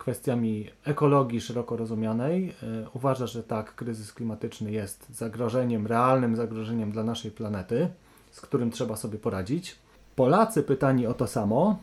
kwestiami 0.03 0.69
ekologii 0.85 1.41
szeroko 1.41 1.77
rozumianej 1.77 2.53
uważa, 2.93 3.27
że 3.27 3.43
tak, 3.43 3.75
kryzys 3.75 4.13
klimatyczny 4.13 4.71
jest 4.71 5.15
zagrożeniem, 5.15 5.87
realnym 5.87 6.35
zagrożeniem 6.35 6.91
dla 6.91 7.03
naszej 7.03 7.31
planety, 7.31 7.87
z 8.31 8.41
którym 8.41 8.71
trzeba 8.71 8.95
sobie 8.95 9.19
poradzić. 9.19 9.75
Polacy 10.15 10.63
pytani 10.63 11.07
o 11.07 11.13
to 11.13 11.27
samo 11.27 11.79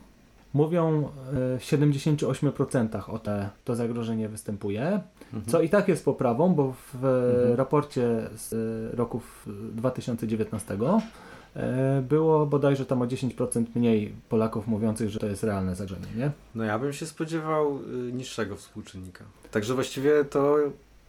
mówią 0.53 1.03
e, 1.03 1.59
w 1.59 1.63
78% 1.63 3.09
o 3.09 3.19
te, 3.19 3.49
to 3.65 3.75
zagrożenie 3.75 4.29
występuje, 4.29 5.01
mhm. 5.33 5.45
co 5.47 5.61
i 5.61 5.69
tak 5.69 5.87
jest 5.87 6.05
poprawą, 6.05 6.55
bo 6.55 6.73
w 6.93 7.05
mhm. 7.05 7.55
raporcie 7.55 8.29
z 8.35 8.53
e, 8.53 8.95
roku 8.95 9.21
2019 9.47 10.73
e, 10.73 11.01
było 12.01 12.45
bodajże 12.45 12.85
tam 12.85 13.01
o 13.01 13.05
10% 13.05 13.65
mniej 13.75 14.13
Polaków 14.29 14.67
mówiących, 14.67 15.09
że 15.09 15.19
to 15.19 15.25
jest 15.25 15.43
realne 15.43 15.75
zagrożenie, 15.75 16.13
nie? 16.17 16.31
No 16.55 16.63
ja 16.63 16.79
bym 16.79 16.93
się 16.93 17.05
spodziewał 17.05 17.79
y, 18.09 18.13
niższego 18.13 18.55
współczynnika. 18.55 19.23
Także 19.51 19.73
właściwie 19.73 20.25
to 20.25 20.55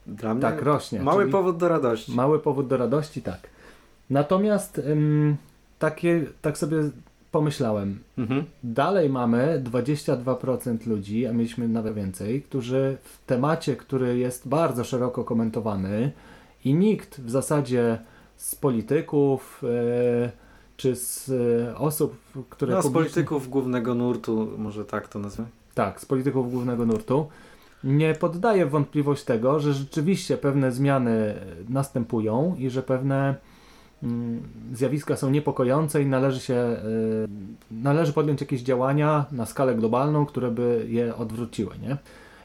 dla 0.07 0.35
mnie 0.35 0.42
tak, 0.42 0.62
rośnie. 0.62 1.02
mały 1.02 1.28
powód 1.28 1.57
do 1.57 1.68
radości. 1.68 2.12
Mały 2.12 2.38
powód 2.38 2.66
do 2.66 2.76
radości, 2.76 3.22
tak. 3.22 3.40
Natomiast 4.11 4.78
ym, 4.78 5.37
takie, 5.78 6.26
tak 6.42 6.59
sobie 6.59 6.90
pomyślałem, 7.33 7.98
mhm. 8.18 8.44
dalej 8.64 9.11
mamy 9.11 9.62
22% 9.64 10.87
ludzi, 10.87 11.26
a 11.26 11.33
mieliśmy 11.33 11.68
nawet 11.68 11.94
więcej, 11.94 12.42
którzy 12.42 12.96
w 13.02 13.26
temacie, 13.26 13.76
który 13.76 14.18
jest 14.18 14.48
bardzo 14.48 14.85
szeroko 14.85 15.24
komentowany 15.24 16.12
i 16.64 16.74
nikt 16.74 17.20
w 17.20 17.31
zasadzie 17.31 17.98
z 18.42 18.55
polityków 18.55 19.62
e, 19.64 20.31
czy 20.76 20.96
z 20.96 21.31
e, 21.70 21.76
osób, 21.76 22.16
które. 22.50 22.74
No, 22.74 22.83
z 22.83 22.90
polityków 22.90 23.48
głównego 23.48 23.94
nurtu, 23.94 24.48
może 24.59 24.85
tak 24.85 25.09
to 25.09 25.18
nazwę? 25.18 25.44
Tak, 25.74 26.00
z 26.00 26.07
polityków 26.07 26.52
głównego 26.52 26.87
nurtu. 26.87 27.28
Nie 27.85 28.14
poddaje 28.14 28.66
wątpliwość 28.66 29.24
tego, 29.24 29.61
że 29.61 29.72
rzeczywiście 29.72 30.37
pewne 30.37 30.72
zmiany 30.72 31.35
następują 31.68 32.57
i 32.59 32.70
że 32.70 32.83
pewne 32.83 33.35
Mm, 34.02 34.42
zjawiska 34.72 35.16
są 35.16 35.31
niepokojące 35.31 36.02
i 36.02 36.07
należy 36.07 36.40
się 36.40 36.55
y, 36.55 37.28
należy 37.70 38.12
podjąć 38.12 38.40
jakieś 38.40 38.62
działania 38.62 39.24
na 39.33 39.46
skalę 39.46 39.74
globalną, 39.74 40.26
które 40.26 40.50
by 40.50 40.87
je 40.88 41.16
odwróciły, 41.16 41.70
nie? 41.83 41.96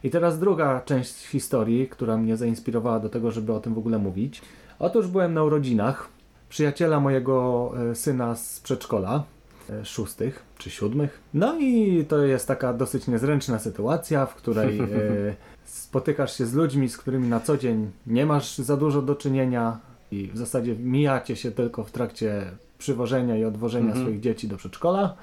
I 0.03 0.09
teraz 0.09 0.39
druga 0.39 0.81
część 0.85 1.27
historii, 1.27 1.87
która 1.87 2.17
mnie 2.17 2.37
zainspirowała 2.37 2.99
do 2.99 3.09
tego, 3.09 3.31
żeby 3.31 3.53
o 3.53 3.59
tym 3.59 3.73
w 3.73 3.77
ogóle 3.77 3.99
mówić. 3.99 4.41
Otóż 4.79 5.07
byłem 5.07 5.33
na 5.33 5.43
urodzinach 5.43 6.09
przyjaciela 6.49 6.99
mojego 6.99 7.71
y, 7.91 7.95
syna 7.95 8.35
z 8.35 8.59
przedszkola, 8.59 9.23
y, 9.69 9.85
szóstych 9.85 10.43
czy 10.57 10.69
siódmych. 10.69 11.19
No 11.33 11.59
i 11.59 12.05
to 12.05 12.25
jest 12.25 12.47
taka 12.47 12.73
dosyć 12.73 13.07
niezręczna 13.07 13.59
sytuacja, 13.59 14.25
w 14.25 14.35
której 14.35 14.81
spotykasz 15.65 16.37
się 16.37 16.45
z 16.45 16.53
ludźmi, 16.53 16.89
z 16.89 16.97
którymi 16.97 17.27
na 17.27 17.39
co 17.39 17.57
dzień 17.57 17.91
nie 18.07 18.25
masz 18.25 18.57
za 18.57 18.77
dużo 18.77 19.01
do 19.01 19.15
czynienia, 19.15 19.79
i 20.11 20.27
w 20.27 20.37
zasadzie 20.37 20.75
mijacie 20.75 21.35
się 21.35 21.51
tylko 21.51 21.83
w 21.83 21.91
trakcie 21.91 22.51
przywożenia 22.77 23.37
i 23.37 23.45
odwożenia 23.45 23.85
mhm. 23.85 24.05
swoich 24.05 24.19
dzieci 24.19 24.47
do 24.47 24.57
przedszkola. 24.57 25.15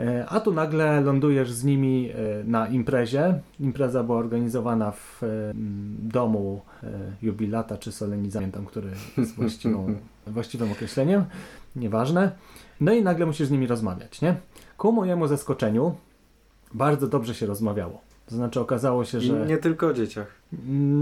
E, 0.00 0.26
a 0.28 0.40
tu 0.40 0.52
nagle 0.52 1.00
lądujesz 1.00 1.52
z 1.52 1.64
nimi 1.64 2.10
e, 2.10 2.44
na 2.44 2.68
imprezie. 2.68 3.40
Impreza 3.60 4.02
była 4.02 4.18
organizowana 4.18 4.90
w 4.90 5.22
e, 5.22 5.26
domu 5.98 6.60
jubilata 7.22 7.78
czy 7.78 7.92
solenizantem, 7.92 8.66
który 8.66 8.90
jest 9.16 9.34
właściwą, 9.34 9.94
właściwym 10.26 10.72
określeniem. 10.72 11.24
Nieważne. 11.76 12.32
No 12.80 12.92
i 12.92 13.02
nagle 13.02 13.26
musisz 13.26 13.46
z 13.46 13.50
nimi 13.50 13.66
rozmawiać, 13.66 14.20
nie? 14.20 14.36
Ku 14.76 14.92
mojemu 14.92 15.26
zaskoczeniu 15.26 15.94
bardzo 16.74 17.08
dobrze 17.08 17.34
się 17.34 17.46
rozmawiało. 17.46 18.00
To 18.26 18.34
znaczy 18.34 18.60
okazało 18.60 19.04
się, 19.04 19.20
że... 19.20 19.44
I 19.44 19.48
nie 19.48 19.56
tylko 19.56 19.86
o 19.86 19.92
dzieciach. 19.92 20.26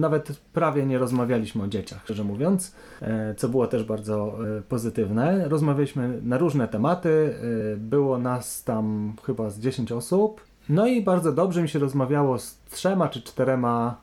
Nawet 0.01 0.41
prawie 0.53 0.87
nie 0.87 0.99
rozmawialiśmy 0.99 1.63
o 1.63 1.69
dzieciach, 1.69 2.01
szczerze 2.05 2.25
mówiąc, 2.25 2.75
e, 3.03 3.35
co 3.35 3.49
było 3.49 3.67
też 3.67 3.85
bardzo 3.85 4.39
e, 4.59 4.63
pozytywne. 4.63 5.49
Rozmawialiśmy 5.49 6.21
na 6.23 6.39
różne 6.39 6.69
tematy, 6.69 7.35
e, 7.73 7.77
było 7.77 8.19
nas 8.19 8.65
tam 8.65 9.15
chyba 9.23 9.51
z 9.51 9.59
10 9.59 9.93
osób. 9.93 10.41
No 10.69 10.87
i 10.87 11.03
bardzo 11.03 11.33
dobrze 11.33 11.63
mi 11.63 11.69
się 11.69 11.79
rozmawiało 11.79 12.39
z 12.39 12.59
trzema 12.71 13.09
czy 13.09 13.23
czterema 13.23 13.97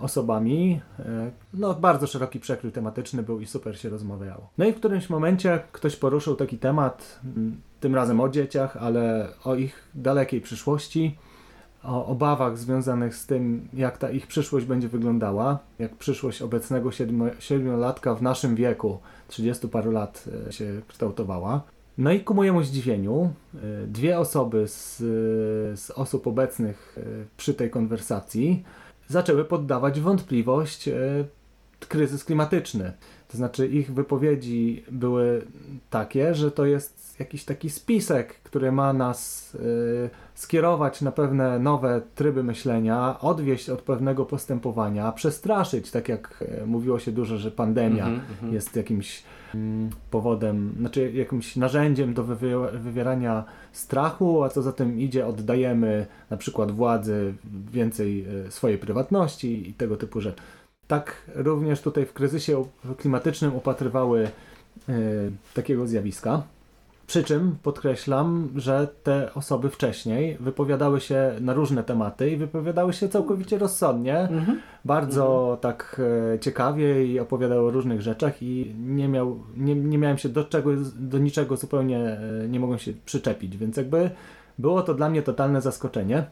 osobami. 0.00 0.80
No, 1.54 1.74
bardzo 1.74 2.06
szeroki 2.06 2.40
przekrój 2.40 2.72
tematyczny 2.72 3.22
był 3.22 3.40
i 3.40 3.46
super 3.46 3.78
się 3.78 3.88
rozmawiało. 3.88 4.50
No 4.58 4.64
i 4.64 4.72
w 4.72 4.76
którymś 4.76 5.10
momencie 5.10 5.60
ktoś 5.72 5.96
poruszył 5.96 6.36
taki 6.36 6.58
temat, 6.58 7.20
tym 7.80 7.94
razem 7.94 8.20
o 8.20 8.28
dzieciach, 8.28 8.76
ale 8.76 9.28
o 9.44 9.54
ich 9.54 9.88
dalekiej 9.94 10.40
przyszłości 10.40 11.16
o 11.86 12.06
obawach 12.06 12.58
związanych 12.58 13.16
z 13.16 13.26
tym, 13.26 13.68
jak 13.74 13.98
ta 13.98 14.10
ich 14.10 14.26
przyszłość 14.26 14.66
będzie 14.66 14.88
wyglądała, 14.88 15.58
jak 15.78 15.96
przyszłość 15.96 16.42
obecnego 16.42 16.90
siedmiolatka 17.38 18.14
w 18.14 18.22
naszym 18.22 18.54
wieku, 18.54 18.98
30 19.28 19.68
paru 19.68 19.90
lat 19.90 20.24
e, 20.48 20.52
się 20.52 20.80
kształtowała. 20.88 21.62
No 21.98 22.12
i 22.12 22.20
ku 22.20 22.34
mojemu 22.34 22.62
zdziwieniu, 22.62 23.30
e, 23.54 23.86
dwie 23.86 24.18
osoby 24.18 24.68
z, 24.68 24.96
z 25.80 25.90
osób 25.90 26.26
obecnych 26.26 26.98
e, 26.98 27.02
przy 27.36 27.54
tej 27.54 27.70
konwersacji 27.70 28.64
zaczęły 29.08 29.44
poddawać 29.44 30.00
wątpliwość 30.00 30.88
kryzys 31.88 32.24
klimatyczny. 32.24 32.92
To 33.28 33.36
znaczy 33.36 33.66
ich 33.66 33.94
wypowiedzi 33.94 34.84
były 34.90 35.42
takie, 35.90 36.34
że 36.34 36.50
to 36.50 36.64
jest 36.66 37.16
jakiś 37.18 37.44
taki 37.44 37.70
spisek, 37.70 38.34
który 38.34 38.72
ma 38.72 38.92
nas 38.92 39.56
skierować 40.36 41.02
na 41.02 41.12
pewne 41.12 41.58
nowe 41.58 42.02
tryby 42.14 42.42
myślenia, 42.42 43.16
odwieść 43.20 43.70
od 43.70 43.82
pewnego 43.82 44.24
postępowania, 44.24 45.12
przestraszyć, 45.12 45.90
tak 45.90 46.08
jak 46.08 46.44
y, 46.62 46.66
mówiło 46.66 46.98
się 46.98 47.12
dużo, 47.12 47.38
że 47.38 47.50
pandemia 47.50 48.06
mm 48.06 48.20
-hmm, 48.20 48.52
jest 48.52 48.76
jakimś 48.76 49.22
mm, 49.54 49.90
powodem, 50.10 50.74
znaczy 50.78 51.12
jakimś 51.12 51.56
narzędziem 51.56 52.14
do 52.14 52.24
wywierania 52.72 53.44
strachu, 53.72 54.42
a 54.42 54.48
co 54.48 54.62
za 54.62 54.72
tym 54.72 55.00
idzie, 55.00 55.26
oddajemy 55.26 56.06
na 56.30 56.36
przykład 56.36 56.72
władzy 56.72 57.34
więcej 57.72 58.26
y, 58.46 58.50
swojej 58.50 58.78
prywatności 58.78 59.70
i 59.70 59.74
tego 59.74 59.96
typu 59.96 60.20
rzeczy. 60.20 60.42
Tak 60.86 61.30
również 61.34 61.80
tutaj 61.80 62.06
w 62.06 62.12
kryzysie 62.12 62.64
klimatycznym 62.96 63.56
upatrywały 63.56 64.28
takiego 65.54 65.86
zjawiska. 65.86 66.42
Przy 67.06 67.24
czym 67.24 67.56
podkreślam, 67.62 68.48
że 68.56 68.88
te 69.02 69.34
osoby 69.34 69.70
wcześniej 69.70 70.36
wypowiadały 70.40 71.00
się 71.00 71.32
na 71.40 71.54
różne 71.54 71.84
tematy 71.84 72.30
i 72.30 72.36
wypowiadały 72.36 72.92
się 72.92 73.08
całkowicie 73.08 73.58
rozsądnie, 73.58 74.18
mhm. 74.18 74.60
bardzo 74.84 75.40
mhm. 75.40 75.58
tak 75.58 76.00
e, 76.34 76.38
ciekawie 76.38 77.06
i 77.06 77.20
opowiadały 77.20 77.68
o 77.68 77.70
różnych 77.70 78.02
rzeczach 78.02 78.42
i 78.42 78.74
nie, 78.78 79.08
miał, 79.08 79.42
nie, 79.56 79.74
nie 79.74 79.98
miałem 79.98 80.18
się 80.18 80.28
do, 80.28 80.44
czego, 80.44 80.70
do 80.96 81.18
niczego 81.18 81.56
zupełnie, 81.56 81.98
e, 81.98 82.48
nie 82.48 82.60
mogłem 82.60 82.78
się 82.78 82.92
przyczepić, 83.04 83.56
więc 83.56 83.76
jakby 83.76 84.10
było 84.58 84.82
to 84.82 84.94
dla 84.94 85.08
mnie 85.08 85.22
totalne 85.22 85.60
zaskoczenie. 85.60 86.26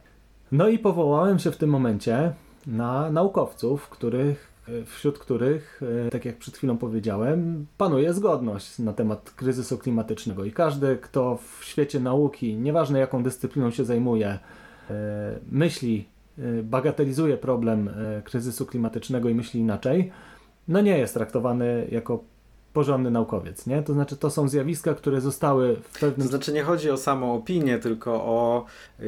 No 0.52 0.68
i 0.68 0.78
powołałem 0.78 1.38
się 1.38 1.50
w 1.50 1.56
tym 1.56 1.70
momencie 1.70 2.32
na 2.66 3.10
naukowców, 3.10 3.88
których 3.88 4.53
wśród 4.86 5.18
których, 5.18 5.80
e, 6.06 6.10
tak 6.10 6.24
jak 6.24 6.38
przed 6.38 6.56
chwilą 6.56 6.78
powiedziałem, 6.78 7.66
panuje 7.78 8.14
zgodność 8.14 8.78
na 8.78 8.92
temat 8.92 9.30
kryzysu 9.30 9.78
klimatycznego 9.78 10.44
i 10.44 10.52
każdy, 10.52 10.96
kto 10.96 11.38
w 11.58 11.64
świecie 11.64 12.00
nauki, 12.00 12.56
nieważne 12.56 12.98
jaką 12.98 13.22
dyscypliną 13.22 13.70
się 13.70 13.84
zajmuje, 13.84 14.38
e, 14.90 15.38
myśli, 15.50 16.08
bagatelizuje 16.62 17.36
problem 17.36 17.90
kryzysu 18.24 18.66
klimatycznego 18.66 19.28
i 19.28 19.34
myśli 19.34 19.60
inaczej, 19.60 20.12
no 20.68 20.80
nie 20.80 20.98
jest 20.98 21.14
traktowany 21.14 21.88
jako 21.90 22.24
porządny 22.74 23.10
naukowiec, 23.10 23.66
nie? 23.66 23.82
To 23.82 23.92
znaczy 23.92 24.16
to 24.16 24.30
są 24.30 24.48
zjawiska, 24.48 24.94
które 24.94 25.20
zostały 25.20 25.76
w 25.76 26.00
pewnym... 26.00 26.26
To 26.26 26.30
znaczy 26.30 26.52
nie 26.52 26.62
chodzi 26.62 26.90
o 26.90 26.96
samą 26.96 27.34
opinię, 27.34 27.78
tylko 27.78 28.14
o, 28.14 28.64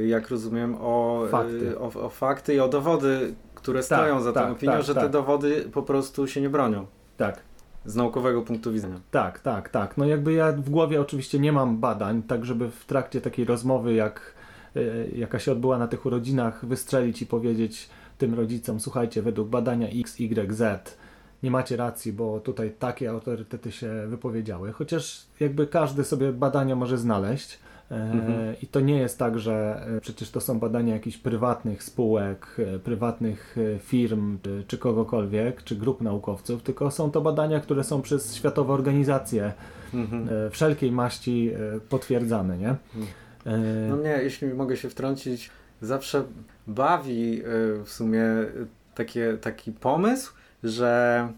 jak 0.06 0.28
rozumiem, 0.28 0.76
o 0.80 1.26
fakty, 1.30 1.78
o, 1.78 1.86
o 2.04 2.08
fakty 2.08 2.54
i 2.54 2.60
o 2.60 2.68
dowody, 2.68 3.34
które 3.66 3.79
tak, 3.79 3.85
stoją 3.85 4.20
za 4.20 4.33
tak, 4.33 4.44
tą 4.44 4.52
opinią, 4.52 4.72
tak, 4.72 4.83
że 4.83 4.94
te 4.94 5.00
tak. 5.00 5.11
dowody 5.11 5.68
po 5.72 5.83
prostu 5.83 6.26
się 6.26 6.40
nie 6.40 6.50
bronią. 6.50 6.87
Tak. 7.16 7.40
Z 7.85 7.96
naukowego 7.96 8.42
punktu 8.42 8.72
widzenia. 8.72 9.00
Tak, 9.11 9.40
tak, 9.40 9.68
tak. 9.68 9.96
No 9.96 10.05
jakby 10.05 10.33
ja 10.33 10.52
w 10.52 10.70
głowie 10.70 11.00
oczywiście 11.00 11.38
nie 11.38 11.52
mam 11.52 11.79
badań, 11.79 12.22
tak 12.22 12.44
żeby 12.44 12.70
w 12.70 12.85
trakcie 12.85 13.20
takiej 13.20 13.44
rozmowy, 13.44 13.94
jak 13.94 14.35
y, 14.76 15.11
jaka 15.16 15.38
się 15.38 15.52
odbyła 15.52 15.79
na 15.79 15.88
tych 15.88 16.07
urodzinach, 16.07 16.66
wystrzelić 16.66 17.22
i 17.22 17.26
powiedzieć 17.26 17.88
tym 18.18 18.35
rodzicom, 18.35 18.81
słuchajcie, 18.81 19.22
według 19.22 19.48
badania 19.48 19.88
X, 19.88 20.20
Y, 20.20 20.55
Z 20.55 20.96
nie 21.42 21.50
macie 21.50 21.76
racji, 21.76 22.12
bo 22.12 22.40
tutaj 22.40 22.72
takie 22.79 23.11
autorytety 23.11 23.72
się 23.72 24.07
wypowiedziały. 24.09 24.72
Chociaż 24.72 25.26
jakby 25.40 25.66
każdy 25.66 26.05
sobie 26.05 26.33
badania 26.33 26.76
może 26.76 26.98
znaleźć. 26.98 27.59
Mhm. 27.90 28.55
I 28.62 28.66
to 28.66 28.81
nie 28.81 28.99
jest 28.99 29.18
tak, 29.18 29.38
że 29.38 29.87
e, 29.96 30.01
przecież 30.01 30.31
to 30.31 30.40
są 30.40 30.59
badania 30.59 30.94
jakichś 30.94 31.16
prywatnych 31.16 31.83
spółek, 31.83 32.46
e, 32.59 32.79
prywatnych 32.79 33.57
e, 33.59 33.79
firm, 33.79 34.38
czy, 34.42 34.64
czy 34.66 34.79
kogokolwiek, 34.79 35.62
czy 35.64 35.77
grup 35.77 36.01
naukowców, 36.01 36.62
tylko 36.62 36.90
są 36.90 37.11
to 37.11 37.20
badania, 37.20 37.61
które 37.61 37.85
są 37.85 38.03
przez 38.03 38.35
światowe 38.35 38.72
organizacje 38.72 39.53
mhm. 39.94 40.29
wszelkiej 40.51 40.92
maści 40.92 41.53
potwierdzane, 41.88 42.59
nie? 42.59 42.68
Mhm. 42.68 43.88
No 43.88 43.96
mnie, 43.96 44.18
jeśli 44.22 44.49
mogę 44.49 44.77
się 44.77 44.90
wtrącić, 44.90 45.51
zawsze 45.81 46.25
bawi 46.66 47.42
w 47.85 47.88
sumie 47.88 48.25
takie, 48.94 49.38
taki 49.40 49.72
pomysł, 49.72 50.33
że 50.64 51.29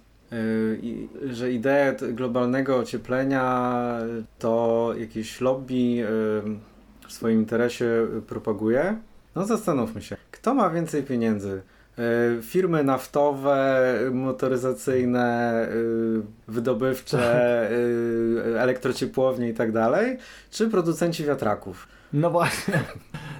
że 1.30 1.52
ideę 1.52 1.96
globalnego 2.12 2.76
ocieplenia 2.76 3.98
to 4.38 4.92
jakieś 4.98 5.40
lobby 5.40 5.74
y, 5.74 6.06
w 7.08 7.12
swoim 7.12 7.38
interesie 7.40 8.06
propaguje. 8.26 8.96
No 9.34 9.46
zastanówmy 9.46 10.02
się, 10.02 10.16
kto 10.30 10.54
ma 10.54 10.70
więcej 10.70 11.02
pieniędzy? 11.02 11.62
Y, 12.38 12.42
firmy 12.42 12.84
naftowe, 12.84 13.94
motoryzacyjne, 14.12 15.68
wydobywcze, 16.48 17.70
elektrociepłownie 18.56 19.48
i 19.48 19.54
tak 19.54 19.72
dalej, 19.72 20.18
czy 20.50 20.70
producenci 20.70 21.24
wiatraków? 21.24 21.88
No 22.12 22.30
właśnie, 22.30 22.80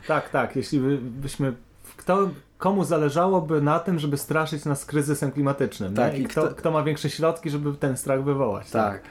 tak, 0.07 0.29
tak. 0.29 0.57
Jeśli 0.57 0.81
byśmy 0.99 1.53
kto, 1.97 2.31
komu 2.59 2.85
zależałoby 2.85 3.63
na 3.63 3.79
tym, 3.79 3.99
żeby 3.99 4.17
straszyć 4.17 4.65
nas 4.65 4.85
kryzysem 4.85 5.33
klimatycznym. 5.33 5.95
Tak, 5.95 6.19
I 6.19 6.25
kto, 6.25 6.43
kto, 6.43 6.55
kto, 6.55 6.71
ma 6.71 6.83
większe 6.83 7.11
środki, 7.11 7.51
żeby 7.51 7.73
ten 7.73 7.97
strach 7.97 8.25
wywołać. 8.25 8.71
Tak. 8.71 8.93
Tak, 8.93 9.03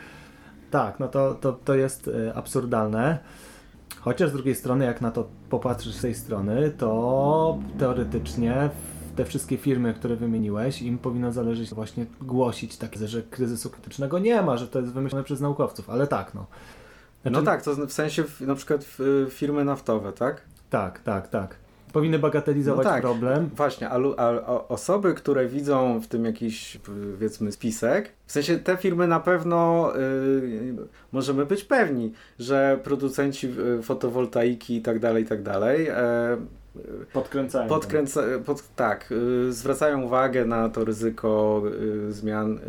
tak 0.71 0.99
no 0.99 1.07
to, 1.07 1.35
to, 1.35 1.53
to 1.53 1.75
jest 1.75 2.07
y, 2.07 2.31
absurdalne. 2.35 3.17
Chociaż 3.99 4.29
z 4.29 4.33
drugiej 4.33 4.55
strony, 4.55 4.85
jak 4.85 5.01
na 5.01 5.11
to 5.11 5.27
popatrzysz 5.49 5.93
z 5.95 6.01
tej 6.01 6.15
strony, 6.15 6.71
to 6.77 7.59
teoretycznie 7.79 8.69
te 9.15 9.25
wszystkie 9.25 9.57
firmy, 9.57 9.93
które 9.93 10.15
wymieniłeś, 10.15 10.81
im 10.81 10.97
powinno 10.97 11.31
zależeć 11.31 11.73
właśnie 11.73 12.05
głosić 12.21 12.77
takie, 12.77 13.07
że 13.07 13.21
kryzysu 13.21 13.69
krytycznego 13.69 14.19
nie 14.19 14.41
ma, 14.41 14.57
że 14.57 14.67
to 14.67 14.79
jest 14.79 14.93
wymyślone 14.93 15.23
przez 15.23 15.41
naukowców, 15.41 15.89
ale 15.89 16.07
tak, 16.07 16.33
no. 16.33 16.45
Znaczy... 17.21 17.37
No 17.37 17.43
tak, 17.43 17.61
to 17.61 17.75
w 17.87 17.93
sensie 17.93 18.23
na 18.41 18.55
przykład 18.55 18.85
firmy 19.29 19.65
naftowe, 19.65 20.13
tak? 20.13 20.41
Tak, 20.69 20.99
tak, 20.99 21.27
tak 21.27 21.66
powinny 21.93 22.19
bagatelizować 22.19 22.85
no 22.85 22.91
tak, 22.91 23.01
problem. 23.01 23.49
Właśnie, 23.55 23.89
a, 23.89 23.99
a, 24.17 24.67
osoby, 24.67 25.13
które 25.13 25.47
widzą 25.47 25.99
w 25.99 26.07
tym 26.07 26.25
jakiś, 26.25 26.77
powiedzmy, 26.77 27.51
spisek, 27.51 28.11
w 28.25 28.31
sensie 28.31 28.59
te 28.59 28.77
firmy 28.77 29.07
na 29.07 29.19
pewno 29.19 29.91
y, 29.97 30.75
możemy 31.11 31.45
być 31.45 31.63
pewni, 31.63 32.13
że 32.39 32.79
producenci 32.83 33.47
y, 33.79 33.81
fotowoltaiki 33.81 34.75
i 34.75 34.81
tak 34.81 34.99
dalej, 34.99 35.23
i 35.23 35.27
tak 35.27 35.43
dalej, 35.43 35.87
e, 35.87 36.37
Podkręcają. 37.13 37.69
Podkręca, 37.69 38.21
pod, 38.45 38.63
tak, 38.75 39.11
y, 39.47 39.53
zwracają 39.53 40.01
uwagę 40.01 40.45
na 40.45 40.69
to 40.69 40.85
ryzyko 40.85 41.61
y, 42.07 42.13
zmian 42.13 42.57
y, 42.57 42.61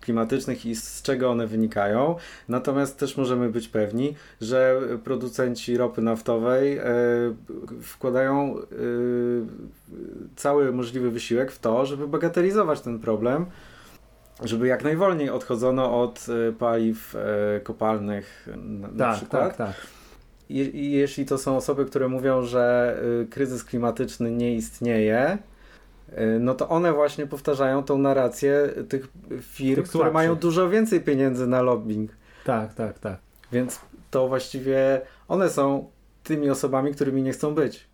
klimatycznych 0.00 0.66
i 0.66 0.74
z 0.74 1.02
czego 1.02 1.30
one 1.30 1.46
wynikają. 1.46 2.16
Natomiast 2.48 2.98
też 2.98 3.16
możemy 3.16 3.48
być 3.48 3.68
pewni, 3.68 4.14
że 4.40 4.80
producenci 5.04 5.76
ropy 5.76 6.02
naftowej 6.02 6.80
wkładają 7.82 8.56
cały 10.36 10.72
możliwy 10.72 11.10
wysiłek 11.10 11.52
w 11.52 11.58
to, 11.58 11.86
żeby 11.86 12.08
bagatelizować 12.08 12.80
ten 12.80 12.98
problem 12.98 13.46
żeby 14.44 14.66
jak 14.66 14.84
najwolniej 14.84 15.30
odchodzono 15.30 16.02
od 16.02 16.26
paliw 16.58 17.16
kopalnych 17.64 18.48
na, 18.56 18.88
na 18.88 18.98
tak, 18.98 19.16
przykład. 19.16 19.56
Tak, 19.56 19.56
tak 19.56 19.93
jeśli 20.48 21.26
to 21.26 21.38
są 21.38 21.56
osoby, 21.56 21.84
które 21.84 22.08
mówią, 22.08 22.42
że 22.42 22.96
y, 23.22 23.26
kryzys 23.26 23.64
klimatyczny 23.64 24.30
nie 24.30 24.54
istnieje, 24.54 25.38
y, 26.08 26.38
no 26.40 26.54
to 26.54 26.68
one 26.68 26.92
właśnie 26.92 27.26
powtarzają 27.26 27.82
tą 27.82 27.98
narrację 27.98 28.68
tych 28.88 29.08
firm, 29.40 29.82
tych 29.82 29.88
które 29.90 30.10
mają 30.10 30.36
dużo 30.36 30.68
więcej 30.68 31.00
pieniędzy 31.00 31.46
na 31.46 31.62
lobbying. 31.62 32.10
Tak, 32.44 32.74
tak, 32.74 32.98
tak. 32.98 33.18
Więc 33.52 33.80
to 34.10 34.28
właściwie 34.28 35.00
one 35.28 35.50
są 35.50 35.90
tymi 36.22 36.50
osobami, 36.50 36.94
którymi 36.94 37.22
nie 37.22 37.32
chcą 37.32 37.54
być. 37.54 37.88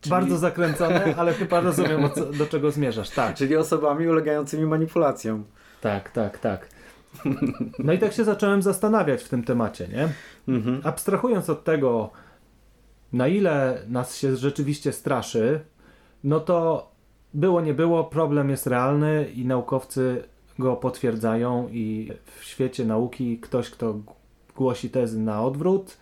Czyli... 0.00 0.10
Bardzo 0.10 0.38
zakręcone, 0.38 1.14
ale 1.18 1.32
chyba 1.32 1.60
rozumiem, 1.60 2.10
co, 2.14 2.24
do 2.24 2.46
czego 2.46 2.70
zmierzasz. 2.70 3.10
Tak. 3.10 3.34
Czyli 3.34 3.56
osobami 3.56 4.08
ulegającymi 4.08 4.66
manipulacjom. 4.66 5.44
Tak, 5.80 6.10
tak, 6.10 6.38
tak. 6.38 6.68
No 7.78 7.92
i 7.92 7.98
tak 7.98 8.12
się 8.12 8.24
zacząłem 8.24 8.62
zastanawiać 8.62 9.22
w 9.22 9.28
tym 9.28 9.44
temacie, 9.44 9.88
nie? 9.88 10.08
Mhm. 10.54 10.80
Abstrahując 10.84 11.50
od 11.50 11.64
tego, 11.64 12.10
na 13.12 13.28
ile 13.28 13.82
nas 13.88 14.16
się 14.16 14.36
rzeczywiście 14.36 14.92
straszy, 14.92 15.60
no 16.24 16.40
to 16.40 16.90
było, 17.34 17.60
nie 17.60 17.74
było, 17.74 18.04
problem 18.04 18.50
jest 18.50 18.66
realny 18.66 19.30
i 19.34 19.46
naukowcy 19.46 20.22
go 20.58 20.76
potwierdzają 20.76 21.68
i 21.68 22.12
w 22.40 22.44
świecie 22.44 22.84
nauki 22.84 23.38
ktoś, 23.38 23.70
kto 23.70 23.94
głosi 24.56 24.90
tezy 24.90 25.18
na 25.18 25.42
odwrót, 25.42 25.96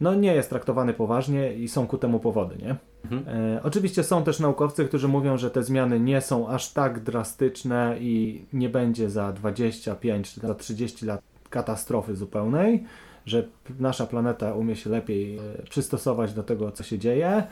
no 0.00 0.14
nie 0.14 0.34
jest 0.34 0.50
traktowany 0.50 0.94
poważnie 0.94 1.52
i 1.52 1.68
są 1.68 1.86
ku 1.86 1.98
temu 1.98 2.20
powody, 2.20 2.56
nie? 2.56 2.76
Mhm. 3.10 3.38
E, 3.56 3.62
oczywiście 3.62 4.02
są 4.02 4.24
też 4.24 4.40
naukowcy, 4.40 4.84
którzy 4.84 5.08
mówią, 5.08 5.38
że 5.38 5.50
te 5.50 5.62
zmiany 5.62 6.00
nie 6.00 6.20
są 6.20 6.48
aż 6.48 6.72
tak 6.72 7.00
drastyczne 7.00 7.96
i 8.00 8.44
nie 8.52 8.68
będzie 8.68 9.10
za 9.10 9.32
25 9.32 10.34
czy 10.34 10.40
za 10.40 10.54
30 10.54 11.06
lat 11.06 11.22
katastrofy 11.50 12.16
zupełnej, 12.16 12.84
że 13.26 13.48
nasza 13.78 14.06
planeta 14.06 14.54
umie 14.54 14.76
się 14.76 14.90
lepiej 14.90 15.38
e, 15.38 15.40
przystosować 15.70 16.34
do 16.34 16.42
tego, 16.42 16.72
co 16.72 16.82
się 16.82 16.98
dzieje. 16.98 17.46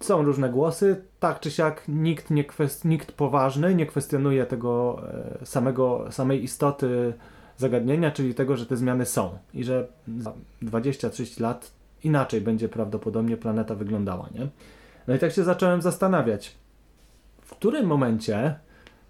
Są 0.00 0.22
różne 0.22 0.48
głosy, 0.50 1.02
tak 1.20 1.40
czy 1.40 1.50
siak 1.50 1.82
nikt, 1.88 2.30
nie 2.30 2.44
kwest- 2.44 2.84
nikt 2.84 3.12
poważny 3.12 3.74
nie 3.74 3.86
kwestionuje 3.86 4.46
tego 4.46 5.02
e, 5.42 5.46
samego, 5.46 6.06
samej 6.10 6.44
istoty 6.44 7.12
zagadnienia, 7.56 8.10
czyli 8.10 8.34
tego, 8.34 8.56
że 8.56 8.66
te 8.66 8.76
zmiany 8.76 9.06
są 9.06 9.38
i 9.54 9.64
że 9.64 9.88
za 10.18 10.32
20-30 10.62 11.40
lat 11.40 11.70
inaczej 12.04 12.40
będzie 12.40 12.68
prawdopodobnie 12.68 13.36
planeta 13.36 13.74
wyglądała, 13.74 14.28
nie? 14.34 14.48
No 15.08 15.14
i 15.14 15.18
tak 15.18 15.32
się 15.32 15.44
zacząłem 15.44 15.82
zastanawiać, 15.82 16.56
w 17.40 17.50
którym 17.50 17.86
momencie, 17.86 18.54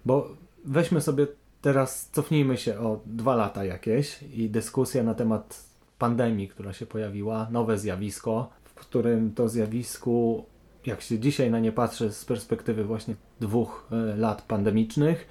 bo 0.05 0.29
weźmy 0.65 1.01
sobie 1.01 1.27
teraz, 1.61 2.09
cofnijmy 2.11 2.57
się 2.57 2.79
o 2.79 2.99
dwa 3.05 3.35
lata 3.35 3.65
jakieś 3.65 4.23
i 4.23 4.49
dyskusja 4.49 5.03
na 5.03 5.13
temat 5.13 5.63
pandemii, 5.97 6.47
która 6.47 6.73
się 6.73 6.85
pojawiła, 6.85 7.47
nowe 7.51 7.77
zjawisko, 7.77 8.49
w 8.63 8.73
którym 8.73 9.33
to 9.33 9.49
zjawisku, 9.49 10.45
jak 10.85 11.01
się 11.01 11.19
dzisiaj 11.19 11.51
na 11.51 11.59
nie 11.59 11.71
patrzy 11.71 12.11
z 12.13 12.25
perspektywy 12.25 12.83
właśnie 12.83 13.15
dwóch 13.39 13.87
e, 13.91 14.15
lat 14.17 14.41
pandemicznych, 14.41 15.27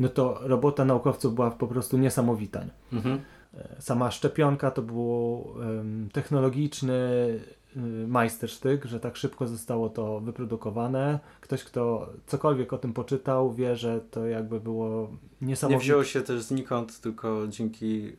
no 0.00 0.08
to 0.08 0.40
robota 0.42 0.84
naukowców 0.84 1.34
była 1.34 1.50
po 1.50 1.66
prostu 1.66 1.98
niesamowita. 1.98 2.60
Mhm. 2.92 3.20
E, 3.54 3.82
sama 3.82 4.10
szczepionka 4.10 4.70
to 4.70 4.82
był 4.82 5.32
um, 5.32 6.08
technologiczny 6.12 6.98
majstersztyk, 8.06 8.84
że 8.84 9.00
tak 9.00 9.16
szybko 9.16 9.48
zostało 9.48 9.88
to 9.88 10.20
wyprodukowane. 10.20 11.18
Ktoś, 11.40 11.64
kto 11.64 12.12
cokolwiek 12.26 12.72
o 12.72 12.78
tym 12.78 12.92
poczytał, 12.92 13.52
wie, 13.52 13.76
że 13.76 14.00
to 14.00 14.26
jakby 14.26 14.60
było 14.60 15.10
niesamowite. 15.40 15.78
Nie 15.78 15.82
wzięło 15.84 16.04
się 16.04 16.22
też 16.22 16.42
znikąd, 16.42 17.00
tylko 17.00 17.48
dzięki 17.48 18.16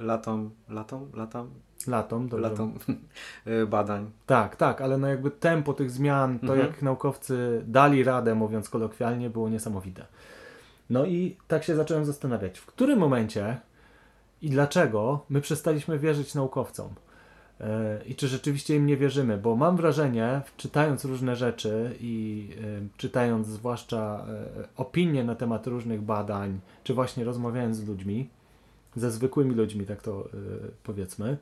latom, 0.00 0.50
latom, 0.68 1.10
latom? 1.14 1.50
Latom, 1.86 2.28
dobrze. 2.28 2.48
Latom 2.48 2.74
y, 3.46 3.66
badań. 3.66 4.10
Tak, 4.26 4.56
tak, 4.56 4.80
ale 4.80 4.98
no 4.98 5.06
jakby 5.06 5.30
tempo 5.30 5.74
tych 5.74 5.90
zmian, 5.90 6.38
to 6.38 6.46
mhm. 6.46 6.60
jak 6.60 6.82
naukowcy 6.82 7.64
dali 7.66 8.04
radę, 8.04 8.34
mówiąc 8.34 8.68
kolokwialnie, 8.68 9.30
było 9.30 9.48
niesamowite. 9.48 10.06
No 10.90 11.04
i 11.04 11.36
tak 11.48 11.64
się 11.64 11.76
zacząłem 11.76 12.04
zastanawiać, 12.04 12.58
w 12.58 12.66
którym 12.66 12.98
momencie 12.98 13.60
i 14.42 14.50
dlaczego 14.50 15.24
my 15.28 15.40
przestaliśmy 15.40 15.98
wierzyć 15.98 16.34
naukowcom. 16.34 16.88
E, 17.60 17.98
I 18.06 18.14
czy 18.14 18.28
rzeczywiście 18.28 18.76
im 18.76 18.86
nie 18.86 18.96
wierzymy, 18.96 19.38
bo 19.38 19.56
mam 19.56 19.76
wrażenie, 19.76 20.40
czytając 20.56 21.04
różne 21.04 21.36
rzeczy 21.36 21.96
i 22.00 22.48
e, 22.60 22.88
czytając 22.96 23.46
zwłaszcza 23.46 24.26
e, 24.28 24.68
opinie 24.76 25.24
na 25.24 25.34
temat 25.34 25.66
różnych 25.66 26.02
badań, 26.02 26.60
czy 26.84 26.94
właśnie 26.94 27.24
rozmawiając 27.24 27.76
z 27.76 27.88
ludźmi, 27.88 28.28
ze 28.96 29.10
zwykłymi 29.10 29.54
ludźmi, 29.54 29.86
tak 29.86 30.02
to 30.02 30.28
powiedzmy, 30.82 31.36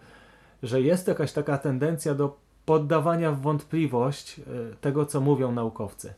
że 0.63 0.81
jest 0.81 1.09
jakaś 1.09 1.33
taka 1.33 1.59
tendencja 1.59 2.15
do 2.15 2.37
poddawania 2.67 3.33
w 3.33 3.41
wątpliwość 3.41 4.41
tego, 4.81 5.07
co 5.07 5.21
mówią 5.21 5.53
naukowcy. 5.53 6.15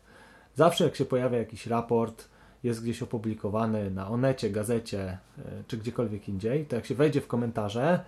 Zawsze 0.55 0.85
jak 0.85 0.97
się 0.97 1.05
pojawia 1.05 1.39
jakiś 1.39 1.67
raport, 1.67 2.29
jest 2.63 2.83
gdzieś 2.83 3.03
opublikowany 3.03 3.91
na 3.91 4.09
Onecie, 4.09 4.51
gazecie 4.51 5.19
czy 5.67 5.77
gdziekolwiek 5.77 6.29
indziej, 6.29 6.67
to 6.67 6.77
jak 6.77 6.87
się 6.87 6.95
wejdzie 6.95 7.21
w 7.21 7.27
komentarze, 7.27 8.05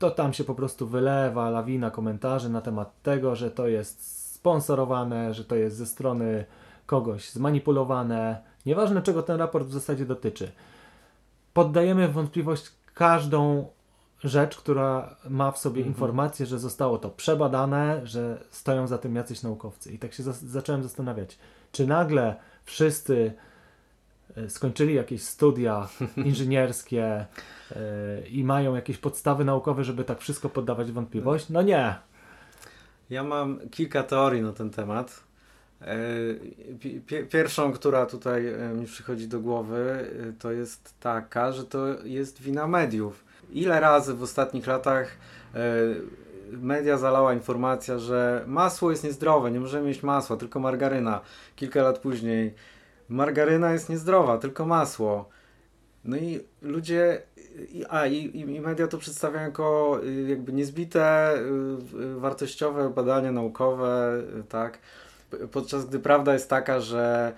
to 0.00 0.10
tam 0.10 0.32
się 0.32 0.44
po 0.44 0.54
prostu 0.54 0.86
wylewa 0.86 1.50
lawina 1.50 1.90
komentarzy 1.90 2.48
na 2.48 2.60
temat 2.60 3.02
tego, 3.02 3.36
że 3.36 3.50
to 3.50 3.68
jest 3.68 4.30
sponsorowane, 4.34 5.34
że 5.34 5.44
to 5.44 5.56
jest 5.56 5.76
ze 5.76 5.86
strony 5.86 6.44
kogoś 6.86 7.30
zmanipulowane. 7.30 8.42
Nieważne, 8.66 9.02
czego 9.02 9.22
ten 9.22 9.36
raport 9.36 9.66
w 9.66 9.72
zasadzie 9.72 10.06
dotyczy. 10.06 10.52
Poddajemy 11.52 12.08
w 12.08 12.12
wątpliwość 12.12 12.72
każdą 12.94 13.66
rzecz, 14.24 14.56
która 14.56 15.16
ma 15.28 15.50
w 15.52 15.58
sobie 15.58 15.80
mhm. 15.80 15.94
informację, 15.94 16.46
że 16.46 16.58
zostało 16.58 16.98
to 16.98 17.10
przebadane, 17.10 18.00
że 18.04 18.44
stoją 18.50 18.86
za 18.86 18.98
tym 18.98 19.16
jacyś 19.16 19.42
naukowcy. 19.42 19.92
I 19.92 19.98
tak 19.98 20.12
się 20.12 20.22
zacząłem 20.32 20.82
zastanawiać, 20.82 21.38
czy 21.72 21.86
nagle 21.86 22.36
wszyscy 22.64 23.32
skończyli 24.48 24.94
jakieś 24.94 25.22
studia 25.22 25.88
inżynierskie 26.16 27.04
e, 27.04 27.26
i 28.28 28.44
mają 28.44 28.74
jakieś 28.74 28.98
podstawy 28.98 29.44
naukowe, 29.44 29.84
żeby 29.84 30.04
tak 30.04 30.20
wszystko 30.20 30.48
poddawać 30.48 30.92
wątpliwość? 30.92 31.48
No 31.48 31.62
nie. 31.62 31.94
Ja 33.10 33.24
mam 33.24 33.60
kilka 33.70 34.02
teorii 34.02 34.42
na 34.42 34.52
ten 34.52 34.70
temat. 34.70 35.24
E, 35.80 37.24
pierwszą, 37.30 37.72
która 37.72 38.06
tutaj 38.06 38.44
mi 38.74 38.86
przychodzi 38.86 39.28
do 39.28 39.40
głowy, 39.40 40.10
to 40.38 40.52
jest 40.52 40.94
taka, 41.00 41.52
że 41.52 41.64
to 41.64 41.86
jest 42.04 42.42
wina 42.42 42.66
mediów. 42.66 43.24
Ile 43.52 43.80
razy 43.80 44.14
w 44.14 44.22
ostatnich 44.22 44.66
latach 44.66 45.16
media 46.52 46.98
zalała 46.98 47.34
informacja, 47.34 47.98
że 47.98 48.44
masło 48.46 48.90
jest 48.90 49.04
niezdrowe, 49.04 49.50
nie 49.50 49.60
możemy 49.60 49.88
mieć 49.88 50.02
masła, 50.02 50.36
tylko 50.36 50.60
margaryna. 50.60 51.20
Kilka 51.56 51.82
lat 51.82 51.98
później 51.98 52.54
margaryna 53.10 53.72
jest 53.72 53.88
niezdrowa, 53.88 54.38
tylko 54.38 54.66
masło. 54.66 55.28
No 56.04 56.16
i 56.16 56.40
ludzie, 56.62 57.22
a 57.88 58.06
i, 58.06 58.38
i 58.38 58.60
media 58.60 58.86
to 58.86 58.98
przedstawiają 58.98 59.46
jako 59.46 60.00
y, 60.04 60.28
jakby 60.28 60.52
niezbite, 60.52 61.34
y, 61.34 62.02
y, 62.02 62.20
wartościowe 62.20 62.90
badania 62.90 63.32
naukowe, 63.32 64.22
tak? 64.48 64.78
Podczas 65.52 65.86
gdy 65.86 65.98
prawda 65.98 66.32
jest 66.32 66.50
taka, 66.50 66.80
że 66.80 67.32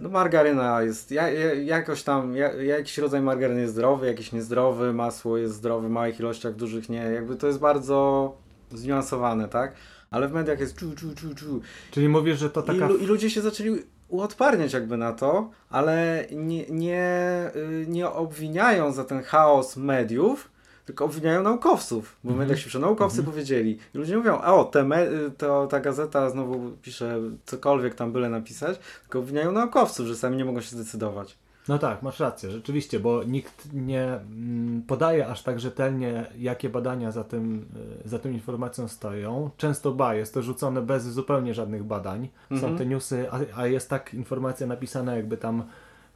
no 0.00 0.08
margaryna 0.08 0.82
jest 0.82 1.10
ja, 1.10 1.28
ja, 1.28 1.54
jakoś 1.54 2.02
tam, 2.02 2.36
ja, 2.36 2.52
jakiś 2.52 2.98
rodzaj 2.98 3.20
margaryny 3.20 3.60
jest 3.60 3.72
zdrowy, 3.72 4.06
jakiś 4.06 4.32
niezdrowy, 4.32 4.92
masło 4.92 5.38
jest 5.38 5.54
zdrowe 5.54 5.88
w 5.88 5.90
małych 5.90 6.20
ilościach, 6.20 6.54
dużych 6.54 6.88
nie. 6.88 6.98
Jakby 6.98 7.36
to 7.36 7.46
jest 7.46 7.58
bardzo 7.58 8.36
zniuansowane, 8.72 9.48
tak? 9.48 9.74
Ale 10.10 10.28
w 10.28 10.32
mediach 10.32 10.60
jest 10.60 10.76
czu, 10.76 10.94
czu, 10.94 11.14
czu, 11.14 11.34
czu. 11.34 11.60
Czyli 11.90 12.08
mówisz, 12.08 12.38
że 12.38 12.50
to 12.50 12.62
taka... 12.62 12.90
I, 12.90 13.02
I 13.02 13.06
ludzie 13.06 13.30
się 13.30 13.40
zaczęli 13.40 13.82
uodparniać 14.08 14.72
jakby 14.72 14.96
na 14.96 15.12
to, 15.12 15.50
ale 15.70 16.26
nie, 16.30 16.66
nie, 16.66 17.50
y, 17.56 17.86
nie 17.88 18.10
obwiniają 18.10 18.92
za 18.92 19.04
ten 19.04 19.22
chaos 19.22 19.76
mediów, 19.76 20.50
tylko 20.84 21.04
obwiniają 21.04 21.42
naukowców, 21.42 22.16
bo 22.24 22.30
mm 22.30 22.36
-hmm. 22.36 22.38
mediach 22.38 22.58
się 22.58 22.64
pisze, 22.64 22.78
naukowcy 22.78 23.18
mm 23.18 23.26
-hmm. 23.26 23.30
powiedzieli. 23.30 23.78
I 23.94 23.98
ludzie 23.98 24.16
mówią, 24.16 24.40
o, 24.40 24.64
te 24.64 24.80
y, 24.80 25.30
to, 25.38 25.66
ta 25.66 25.80
gazeta 25.80 26.30
znowu 26.30 26.70
pisze 26.82 27.20
cokolwiek 27.46 27.94
tam 27.94 28.12
byle 28.12 28.28
napisać, 28.28 28.78
tylko 29.02 29.18
obwiniają 29.18 29.52
naukowców, 29.52 30.06
że 30.06 30.16
sami 30.16 30.36
nie 30.36 30.44
mogą 30.44 30.60
się 30.60 30.70
zdecydować. 30.70 31.38
No 31.68 31.78
tak, 31.78 32.02
masz 32.02 32.20
rację, 32.20 32.50
rzeczywiście, 32.50 33.00
bo 33.00 33.24
nikt 33.24 33.72
nie 33.72 34.04
mm, 34.04 34.82
podaje 34.86 35.26
aż 35.28 35.42
tak 35.42 35.60
rzetelnie, 35.60 36.26
jakie 36.38 36.68
badania 36.68 37.12
za 37.12 37.24
tym, 37.24 37.66
y, 38.04 38.08
za 38.08 38.18
tym 38.18 38.32
informacją 38.32 38.88
stoją. 38.88 39.50
Często 39.56 39.92
ba, 39.92 40.14
jest 40.14 40.34
to 40.34 40.42
rzucone 40.42 40.82
bez 40.82 41.04
zupełnie 41.04 41.54
żadnych 41.54 41.84
badań. 41.84 42.28
Mhm. 42.50 42.72
Są 42.72 42.78
te 42.78 42.86
newsy, 42.86 43.30
a, 43.30 43.60
a 43.60 43.66
jest 43.66 43.90
tak 43.90 44.14
informacja 44.14 44.66
napisana, 44.66 45.16
jakby 45.16 45.36
tam 45.36 45.62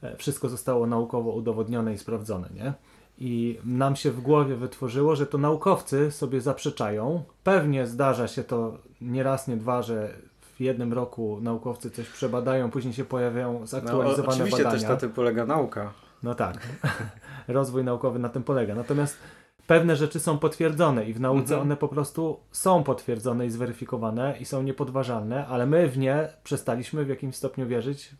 e, 0.03 0.16
wszystko 0.16 0.48
zostało 0.48 0.86
naukowo 0.86 1.32
udowodnione 1.32 1.94
i 1.94 1.98
sprawdzone, 1.98 2.48
nie? 2.55 2.72
I 3.18 3.59
nam 3.64 3.96
się 3.96 4.11
w 4.11 4.20
głowie 4.20 4.57
wytworzyło, 4.57 5.16
że 5.16 5.26
to 5.26 5.38
naukowcy 5.38 6.11
sobie 6.11 6.40
zaprzeczają. 6.40 7.22
Pewnie 7.44 7.86
zdarza 7.86 8.28
się 8.28 8.44
to 8.44 8.78
nie 9.00 9.22
raz, 9.22 9.48
nie 9.48 9.57
dwa, 9.57 9.82
że 9.82 10.14
jednym 10.62 10.92
roku 10.92 11.38
naukowcy 11.42 11.90
coś 11.90 12.08
przebadają, 12.08 12.70
później 12.70 12.94
się 12.94 13.04
pojawiają 13.04 13.66
zaktualizowane 13.66 14.28
no, 14.28 14.32
oczywiście 14.34 14.50
badania. 14.50 14.68
Oczywiście 14.68 14.88
też 14.88 14.94
na 14.94 14.96
tym 14.96 15.10
polega 15.10 15.46
nauka. 15.46 15.92
No 16.22 16.34
tak, 16.34 16.68
rozwój 17.48 17.84
naukowy 17.84 18.18
na 18.18 18.28
tym 18.28 18.42
polega. 18.42 18.74
Natomiast 18.74 19.18
pewne 19.66 19.96
rzeczy 19.96 20.20
są 20.20 20.38
potwierdzone 20.38 21.04
i 21.04 21.14
w 21.14 21.20
nauce 21.20 21.42
mhm. 21.42 21.60
one 21.60 21.76
po 21.76 21.88
prostu 21.88 22.40
są 22.50 22.84
potwierdzone 22.84 23.46
i 23.46 23.50
zweryfikowane 23.50 24.36
i 24.40 24.44
są 24.44 24.62
niepodważalne, 24.62 25.46
ale 25.46 25.66
my 25.66 25.88
w 25.88 25.98
nie 25.98 26.28
przestaliśmy 26.44 27.04
w 27.04 27.08
jakimś 27.08 27.36
stopniu 27.36 27.66
wierzyć 27.66 28.10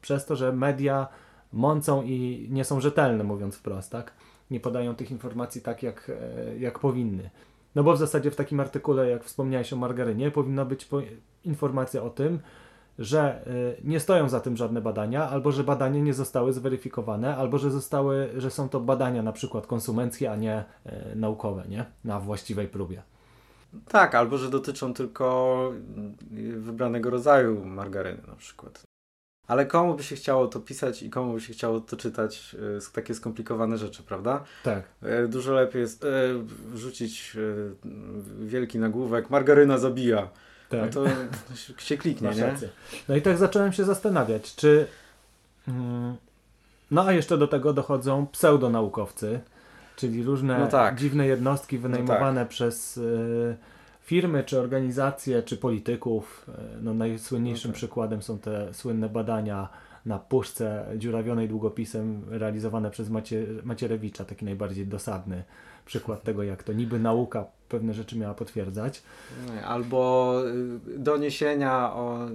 przez 0.00 0.26
to, 0.26 0.36
że 0.36 0.52
media 0.52 1.08
mącą 1.52 2.02
i 2.02 2.48
nie 2.50 2.64
są 2.64 2.80
rzetelne, 2.80 3.24
mówiąc 3.24 3.56
wprost, 3.56 3.92
tak? 3.92 4.12
Nie 4.50 4.60
podają 4.60 4.94
tych 4.94 5.10
informacji 5.10 5.62
tak, 5.62 5.82
jak, 5.82 6.10
e, 6.10 6.58
jak 6.58 6.78
powinny. 6.78 7.30
No 7.76 7.82
bo 7.82 7.92
w 7.92 7.98
zasadzie 7.98 8.30
w 8.30 8.36
takim 8.36 8.60
artykule, 8.60 9.10
jak 9.10 9.24
wspomniałeś 9.24 9.72
o 9.72 9.76
margarynie, 9.76 10.30
powinna 10.30 10.64
być 10.64 10.88
informacja 11.44 12.02
o 12.02 12.10
tym, 12.10 12.38
że 12.98 13.46
y, 13.46 13.80
nie 13.84 14.00
stoją 14.00 14.28
za 14.28 14.40
tym 14.40 14.56
żadne 14.56 14.80
badania, 14.80 15.28
albo 15.28 15.52
że 15.52 15.64
badania 15.64 16.00
nie 16.00 16.14
zostały 16.14 16.52
zweryfikowane, 16.52 17.36
albo 17.36 17.58
że 17.58 17.70
zostały, 17.70 18.30
że 18.36 18.50
są 18.50 18.68
to 18.68 18.80
badania 18.80 19.22
na 19.22 19.32
przykład 19.32 19.66
konsumenckie, 19.66 20.32
a 20.32 20.36
nie 20.36 20.64
y, 20.86 21.16
naukowe, 21.16 21.64
nie? 21.68 21.84
Na 22.04 22.20
właściwej 22.20 22.68
próbie. 22.68 23.02
Tak, 23.88 24.14
albo 24.14 24.38
że 24.38 24.50
dotyczą 24.50 24.94
tylko 24.94 25.72
y, 26.32 26.60
wybranego 26.60 27.10
rodzaju 27.10 27.64
margaryny 27.64 28.22
na 28.28 28.36
przykład. 28.36 28.85
Ale 29.46 29.66
komu 29.66 29.94
by 29.94 30.02
się 30.02 30.16
chciało 30.16 30.46
to 30.46 30.60
pisać 30.60 31.02
i 31.02 31.10
komu 31.10 31.34
by 31.34 31.40
się 31.40 31.52
chciało 31.52 31.80
to 31.80 31.96
czytać 31.96 32.56
y, 32.88 32.92
takie 32.92 33.14
skomplikowane 33.14 33.78
rzeczy, 33.78 34.02
prawda? 34.02 34.44
Tak. 34.62 34.82
Y, 35.24 35.28
dużo 35.28 35.52
lepiej 35.52 35.82
jest 35.82 36.04
y, 36.04 36.08
wrzucić 36.72 37.36
wielki 38.40 38.78
nagłówek 38.78 39.30
margaryna 39.30 39.78
zabija. 39.78 40.28
Tak. 40.68 40.80
No 40.80 40.88
to 40.88 41.10
się 41.80 41.96
kliknie, 41.96 42.30
nie? 42.30 42.54
No 43.08 43.16
i 43.16 43.22
tak 43.22 43.38
zacząłem 43.38 43.72
się 43.72 43.84
zastanawiać, 43.84 44.54
czy... 44.54 44.86
Mm, 45.68 46.16
no 46.90 47.04
a 47.06 47.12
jeszcze 47.12 47.38
do 47.38 47.48
tego 47.48 47.72
dochodzą 47.72 48.26
pseudonaukowcy, 48.26 49.40
czyli 49.96 50.22
różne 50.22 50.58
no 50.58 50.66
tak. 50.66 50.98
dziwne 50.98 51.26
jednostki 51.26 51.78
wynajmowane 51.78 52.40
no 52.40 52.40
tak. 52.40 52.48
przez 52.48 53.00
firmy, 54.06 54.44
czy 54.44 54.60
organizacje, 54.60 55.42
czy 55.42 55.56
polityków. 55.56 56.46
E, 56.48 56.82
no, 56.82 56.94
najsłynniejszym 56.94 57.70
okay. 57.70 57.78
przykładem 57.78 58.22
są 58.22 58.38
te 58.38 58.74
słynne 58.74 59.08
badania 59.08 59.68
na 60.06 60.18
puszce 60.18 60.86
dziurawionej 60.96 61.48
długopisem 61.48 62.22
realizowane 62.28 62.90
przez 62.90 63.10
Macie, 63.10 63.46
Macierewicza, 63.64 64.24
taki 64.24 64.44
najbardziej 64.44 64.86
dosadny 64.86 65.44
przykład 65.86 66.22
tego, 66.22 66.42
jak 66.42 66.62
to 66.62 66.72
niby 66.72 66.98
nauka 66.98 67.44
pewne 67.68 67.94
rzeczy 67.94 68.18
miała 68.18 68.34
potwierdzać. 68.34 69.02
Albo 69.64 70.42
y, 70.86 70.98
doniesienia 70.98 71.92
o, 71.92 72.28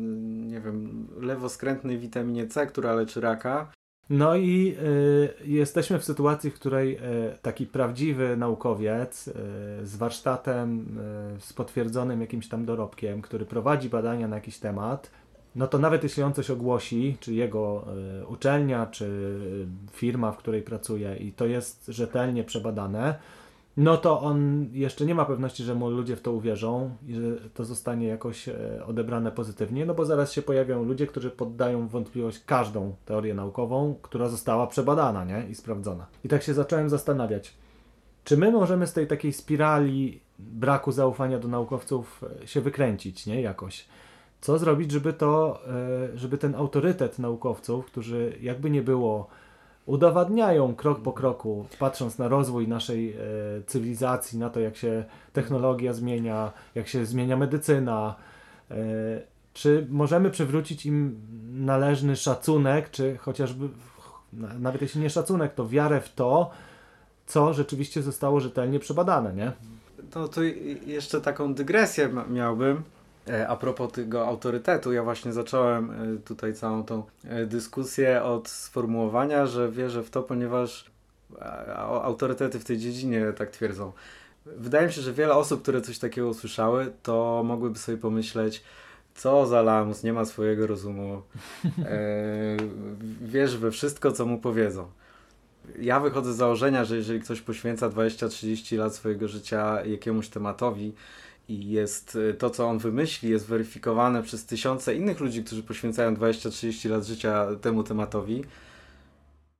nie 0.48 0.60
wiem, 0.60 1.08
lewoskrętnej 1.20 1.98
witaminie 1.98 2.48
C, 2.48 2.68
która 2.68 2.94
leczy 2.94 3.22
raka, 3.22 3.72
no 4.12 4.36
i 4.36 4.76
y, 5.42 5.48
jesteśmy 5.48 6.00
w 6.00 6.04
sytuacji, 6.04 6.52
w 6.52 6.54
której 6.54 6.98
y, 6.98 7.00
taki 7.42 7.66
prawdziwy 7.66 8.38
naukowiec 8.38 9.28
y, 9.28 9.34
z 9.84 9.96
warsztatem, 9.96 11.00
y, 11.38 11.42
z 11.42 11.54
potwierdzonym 11.54 12.22
jakimś 12.22 12.48
tam 12.48 12.66
dorobkiem, 12.66 13.22
który 13.22 13.46
prowadzi 13.46 13.90
badania 13.90 14.28
na 14.28 14.36
jakiś 14.36 14.58
temat, 14.58 15.12
no 15.56 15.68
to 15.68 15.78
nawet 15.78 16.04
jeśli 16.04 16.24
on 16.24 16.34
coś 16.34 16.50
ogłosi, 16.50 17.18
czy 17.20 17.34
jego 17.34 17.86
y, 18.22 18.28
uczelnia, 18.28 18.86
czy 18.86 19.38
firma, 19.92 20.32
w 20.32 20.38
której 20.38 20.62
pracuje 20.62 21.16
i 21.16 21.32
to 21.32 21.46
jest 21.46 21.86
rzetelnie 21.88 22.44
przebadane, 22.44 23.16
no 23.78 23.98
to 23.98 24.22
on 24.22 24.68
jeszcze 24.72 25.06
nie 25.06 25.16
ma 25.16 25.26
pewności, 25.26 25.64
że 25.64 25.76
mu 25.76 25.90
ludzie 25.90 26.16
w 26.16 26.22
to 26.22 26.32
uwierzą 26.32 26.96
i 27.08 27.14
że 27.14 27.22
to 27.54 27.66
zostanie 27.66 28.08
jakoś 28.08 28.50
e, 28.50 28.56
odebrane 28.86 29.32
pozytywnie, 29.32 29.86
no 29.86 29.94
bo 29.94 30.06
zaraz 30.06 30.32
się 30.32 30.42
pojawią 30.42 30.84
ludzie, 30.84 31.08
którzy 31.08 31.32
poddają 31.32 31.88
wątpliwość 31.88 32.44
każdą 32.46 32.96
teorię 33.06 33.34
naukową, 33.34 33.96
która 34.02 34.30
została 34.30 34.68
przebadana 34.68 35.26
nie? 35.26 35.46
i 35.50 35.56
sprawdzona. 35.56 36.06
I 36.24 36.30
tak 36.30 36.44
się 36.44 36.54
zacząłem 36.54 36.90
zastanawiać, 36.90 37.54
czy 38.24 38.38
my 38.38 38.52
możemy 38.52 38.88
z 38.88 38.94
tej 38.94 39.08
takiej 39.08 39.34
spirali 39.34 40.20
braku 40.40 40.92
zaufania 40.92 41.40
do 41.40 41.48
naukowców 41.48 42.24
e, 42.44 42.48
się 42.48 42.62
wykręcić, 42.62 43.26
nie? 43.26 43.42
Jakoś. 43.42 43.86
Co 44.42 44.60
zrobić, 44.60 44.92
żeby 44.92 45.14
to, 45.14 45.62
e, 46.14 46.18
żeby 46.18 46.38
ten 46.38 46.56
autorytet 46.56 47.20
naukowców, 47.20 47.86
którzy 47.86 48.38
jakby 48.42 48.70
nie 48.70 48.82
było 48.82 49.28
udowadniają 49.86 50.76
krok 50.76 51.02
po 51.02 51.14
kroku, 51.14 51.66
patrząc 51.80 52.18
na 52.18 52.28
rozwój 52.28 52.68
naszej 52.68 53.12
e, 53.12 53.18
cywilizacji, 53.68 54.40
na 54.40 54.50
to, 54.50 54.60
jak 54.60 54.78
się 54.78 55.04
technologia 55.34 55.94
zmienia, 55.94 56.52
jak 56.76 56.88
się 56.88 57.06
zmienia 57.06 57.38
medycyna. 57.38 58.16
E, 58.72 58.76
czy 59.54 59.88
możemy 59.90 60.32
przywrócić 60.32 60.86
im 60.86 61.22
należny 61.52 62.16
szacunek, 62.16 62.92
czy 62.92 63.18
chociażby, 63.18 63.70
nawet 64.60 64.82
jeśli 64.82 65.02
nie 65.02 65.10
szacunek, 65.10 65.54
to 65.54 65.68
wiarę 65.68 66.02
w 66.02 66.14
to, 66.14 66.52
co 67.26 67.54
rzeczywiście 67.54 68.02
zostało 68.02 68.40
rzetelnie 68.40 68.80
przebadane, 68.80 69.34
nie? 69.34 69.52
To, 70.12 70.28
to 70.28 70.42
jeszcze 70.86 71.22
taką 71.22 71.54
dygresję 71.54 72.10
miałbym 72.30 72.84
a 73.48 73.56
propos 73.56 73.92
tego 73.92 74.28
autorytetu, 74.28 74.94
ja 74.94 75.04
właśnie 75.04 75.34
zacząłem 75.34 75.92
e, 75.92 76.18
tutaj 76.18 76.54
całą 76.54 76.84
tą 76.84 77.04
e, 77.24 77.46
dyskusję 77.46 78.24
od 78.24 78.50
sformułowania, 78.50 79.46
że 79.46 79.72
wierzę 79.72 80.04
w 80.04 80.10
to, 80.10 80.24
ponieważ 80.24 80.92
autorytety 82.04 82.60
w 82.60 82.66
tej 82.66 82.78
dziedzinie 82.78 83.34
tak 83.38 83.50
twierdzą. 83.50 83.92
Wydaje 84.46 84.88
mi 84.88 84.94
się, 84.94 85.02
że 85.02 85.14
wiele 85.14 85.34
osób, 85.34 85.62
które 85.62 85.82
coś 85.82 86.00
takiego 86.00 86.28
usłyszały, 86.28 86.92
to 87.04 87.44
mogłyby 87.46 87.80
sobie 87.80 87.98
pomyśleć, 87.98 88.64
co 89.16 89.46
za 89.46 89.62
lamus, 89.62 90.04
nie 90.04 90.14
ma 90.14 90.26
swojego 90.26 90.68
rozumu, 90.68 91.22
wierzy 93.22 93.58
we 93.58 93.72
wszystko, 93.72 94.12
co 94.12 94.26
mu 94.26 94.38
powiedzą. 94.38 94.88
Ja 95.80 96.00
wychodzę 96.00 96.34
z 96.34 96.36
założenia, 96.36 96.86
że 96.86 96.96
jeżeli 96.96 97.20
ktoś 97.20 97.42
poświęca 97.42 97.90
20-30 97.90 98.78
lat 98.78 98.96
swojego 98.96 99.28
życia 99.28 99.86
jakiemuś 99.86 100.30
tematowi, 100.30 100.94
i 101.52 101.70
jest 101.70 102.16
y, 102.16 102.34
to, 102.34 102.50
co 102.50 102.68
on 102.68 102.78
wymyśli, 102.78 103.30
jest 103.30 103.48
weryfikowane 103.48 104.24
przez 104.24 104.46
tysiące 104.46 104.96
innych 104.96 105.20
ludzi, 105.20 105.44
którzy 105.44 105.64
poświęcają 105.64 106.16
20-30 106.16 106.90
lat 106.90 107.06
życia 107.06 107.48
temu 107.62 107.84
tematowi, 107.84 108.44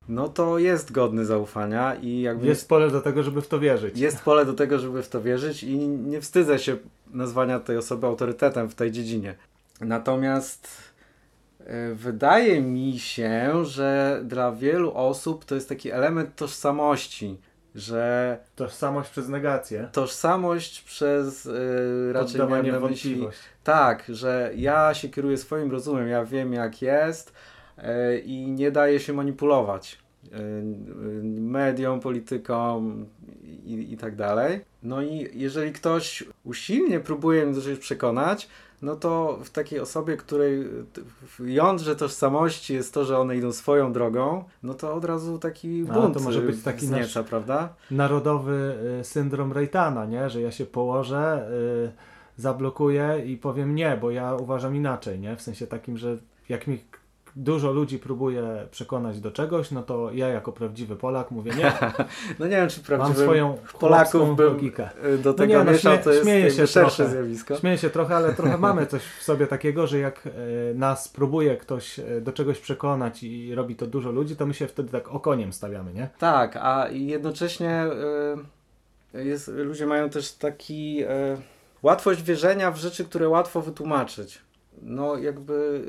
no 0.10 0.30
to 0.30 0.60
jest 0.60 0.92
godny 0.92 1.26
zaufania 1.26 1.96
i 1.96 2.22
jakby... 2.22 2.48
Jest 2.48 2.70
pole 2.70 2.92
do 2.92 3.02
tego, 3.02 3.24
żeby 3.24 3.42
w 3.42 3.48
to 3.48 3.60
wierzyć. 3.60 4.00
Jest 4.00 4.22
pole 4.22 4.46
do 4.46 4.54
tego, 4.54 4.80
żeby 4.80 5.04
w 5.04 5.10
to 5.10 5.22
wierzyć 5.22 5.64
i 5.64 5.78
nie 5.88 6.22
wstydzę 6.22 6.60
się 6.60 6.78
nazwania 7.14 7.60
tej 7.60 7.78
osoby 7.78 8.08
autorytetem 8.08 8.70
w 8.70 8.76
tej 8.76 8.92
dziedzinie. 8.92 9.36
Natomiast 9.82 10.68
y, 11.62 11.96
wydaje 11.96 12.62
mi 12.62 13.00
się, 13.00 13.66
że 13.66 14.22
dla 14.26 14.52
wielu 14.52 14.94
osób 14.94 15.46
to 15.46 15.56
jest 15.56 15.70
taki 15.70 15.92
element 15.92 16.36
tożsamości, 16.36 17.38
że... 17.76 18.38
Tożsamość 18.56 19.10
przez 19.10 19.30
negację. 19.30 19.90
Tożsamość 19.92 20.82
przez 20.82 21.46
yy, 21.46 22.14
raczej 22.14 22.42
na 22.72 22.80
myśli... 22.80 23.28
Tak, 23.64 24.04
że 24.10 24.52
ja 24.56 24.94
się 24.94 25.10
kieruję 25.10 25.38
swoim 25.38 25.72
rozumem, 25.72 26.08
ja 26.08 26.26
wiem 26.26 26.54
jak 26.54 26.82
jest 26.82 27.34
yy, 27.78 27.84
i 28.20 28.52
nie 28.52 28.72
daje 28.72 29.00
się 29.00 29.14
manipulować 29.14 29.98
yy, 30.24 30.38
mediom, 31.42 32.00
politykom 32.00 33.06
i, 33.66 33.94
i 33.94 33.98
tak 33.98 34.16
dalej. 34.16 34.62
No 34.84 35.02
i 35.02 35.30
jeżeli 35.34 35.72
ktoś 35.72 36.24
usilnie 36.44 37.00
próbuje 37.00 37.46
mnie 37.46 37.56
do 37.56 37.62
czegoś 37.62 37.80
przekonać, 37.80 38.48
no 38.82 38.96
to 38.96 39.40
w 39.44 39.50
takiej 39.50 39.80
osobie, 39.80 40.18
której 40.18 40.64
w 41.40 41.48
jądrze 41.48 41.96
tożsamości 41.96 42.74
jest 42.74 42.94
to, 42.94 43.06
że 43.06 43.20
one 43.20 43.38
idą 43.38 43.52
swoją 43.52 43.94
drogą, 43.94 44.44
no 44.64 44.74
to 44.74 44.94
od 44.94 45.06
razu 45.06 45.40
taki 45.40 45.84
bunt 45.84 46.16
A, 46.18 46.20
to 46.20 46.20
może 46.20 46.42
być 46.42 46.64
taki 46.64 46.86
znieca, 46.86 47.20
nasz 47.20 47.30
prawda? 47.30 47.74
Narodowy 47.92 48.76
y, 49.00 49.04
syndrom 49.04 49.54
Reitana, 49.54 50.06
nie? 50.06 50.30
Że 50.30 50.42
ja 50.42 50.52
się 50.52 50.66
położę, 50.66 51.50
yy, 51.84 51.92
zablokuję 52.38 53.24
i 53.26 53.38
powiem 53.38 53.76
nie, 53.76 53.98
bo 54.02 54.12
ja 54.12 54.36
uważam 54.36 54.76
inaczej, 54.76 55.20
nie? 55.20 55.36
W 55.36 55.42
sensie 55.42 55.68
takim, 55.68 55.98
że 55.98 56.18
jak 56.50 56.68
mi 56.68 56.80
dużo 57.36 57.72
ludzi 57.72 58.00
próbuje 58.00 58.68
przekonać 58.72 59.20
do 59.20 59.32
czegoś, 59.32 59.72
no 59.72 59.84
to 59.84 60.12
ja 60.14 60.28
jako 60.28 60.52
prawdziwy 60.52 60.96
Polak 60.96 61.32
mówię 61.32 61.52
nie. 61.58 61.74
no 62.40 62.46
nie 62.46 62.56
wiem, 62.56 62.70
czy 62.70 62.82
prawdziwym 62.82 63.16
Mam 63.16 63.26
swoją 63.26 63.58
Polaków 63.80 64.36
bym 64.36 64.48
logikę. 64.48 64.90
do 65.24 65.30
no 65.30 65.34
tego 65.34 65.54
no 65.54 65.60
nie, 65.60 65.66
no, 65.66 65.72
mieszał, 65.72 65.98
to 65.98 66.12
jest 66.12 66.58
się 66.58 66.68
szersze 66.68 66.96
trochę, 66.96 67.12
zjawisko. 67.12 67.56
Śmieję 67.58 67.78
się 67.78 67.90
trochę, 67.90 68.16
ale 68.16 68.34
trochę 68.34 68.58
mamy 68.68 68.86
coś 68.86 69.02
w 69.02 69.24
sobie 69.24 69.48
takiego, 69.48 69.88
że 69.88 70.00
jak 70.00 70.28
e, 70.28 70.32
nas 70.74 71.08
próbuje 71.08 71.58
ktoś 71.58 72.00
e, 72.00 72.22
do 72.22 72.32
czegoś 72.32 72.60
przekonać 72.60 73.24
i 73.24 73.56
robi 73.56 73.76
to 73.76 73.88
dużo 73.88 74.12
ludzi, 74.12 74.36
to 74.36 74.46
my 74.46 74.54
się 74.54 74.68
wtedy 74.68 74.90
tak 74.90 75.08
okoniem 75.08 75.54
stawiamy, 75.54 75.94
nie? 75.94 76.10
Tak, 76.20 76.56
a 76.56 76.88
jednocześnie 76.90 77.86
e, 79.14 79.24
jest, 79.24 79.48
ludzie 79.48 79.86
mają 79.86 80.10
też 80.10 80.34
taki 80.34 81.04
łatwość 81.84 82.24
wierzenia 82.24 82.72
w 82.72 82.78
rzeczy, 82.78 83.06
które 83.06 83.30
łatwo 83.30 83.62
wytłumaczyć. 83.62 84.42
No 84.82 85.18
jakby 85.18 85.86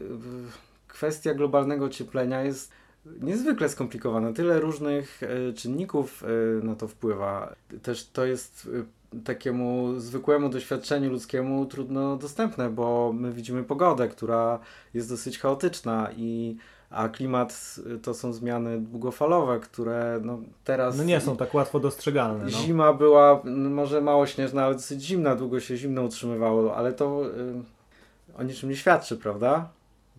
kwestia 0.93 1.35
globalnego 1.35 1.85
ocieplenia 1.85 2.43
jest 2.43 2.73
niezwykle 3.21 3.69
skomplikowana. 3.69 4.33
Tyle 4.33 4.61
różnych 4.61 5.21
e, 5.23 5.53
czynników 5.53 6.25
e, 6.25 6.65
na 6.65 6.75
to 6.75 6.89
wpływa. 6.89 7.55
Też 7.83 8.07
to 8.07 8.25
jest 8.25 8.69
e, 9.13 9.21
takiemu 9.25 10.01
zwykłemu 10.01 10.49
doświadczeniu 10.49 11.11
ludzkiemu 11.11 11.67
trudno 11.67 12.17
dostępne, 12.17 12.71
bo 12.71 13.13
my 13.15 13.33
widzimy 13.33 13.65
pogodę, 13.65 14.09
która 14.09 14.59
jest 14.95 15.09
dosyć 15.09 15.39
chaotyczna 15.39 16.09
i 16.17 16.57
a 16.91 17.09
klimat 17.09 17.77
to 18.03 18.15
są 18.15 18.33
zmiany 18.33 18.81
długofalowe, 18.81 19.61
które 19.61 20.21
no 20.23 20.39
teraz... 20.65 20.99
No 20.99 21.05
nie 21.05 21.21
są 21.21 21.37
tak 21.37 21.55
łatwo 21.55 21.81
dostrzegalne. 21.81 22.45
No. 22.45 22.51
Zima 22.51 22.93
była 22.93 23.41
no 23.45 23.71
może 23.71 24.01
mało 24.01 24.27
śnieżna, 24.27 24.65
ale 24.65 24.75
dosyć 24.75 25.03
zimna, 25.03 25.37
długo 25.37 25.61
się 25.61 25.77
zimno 25.77 26.03
utrzymywało, 26.03 26.77
ale 26.77 26.93
to 26.93 27.27
y, 27.27 28.39
o 28.39 28.43
niczym 28.43 28.69
nie 28.69 28.77
świadczy, 28.77 29.17
prawda? 29.17 29.69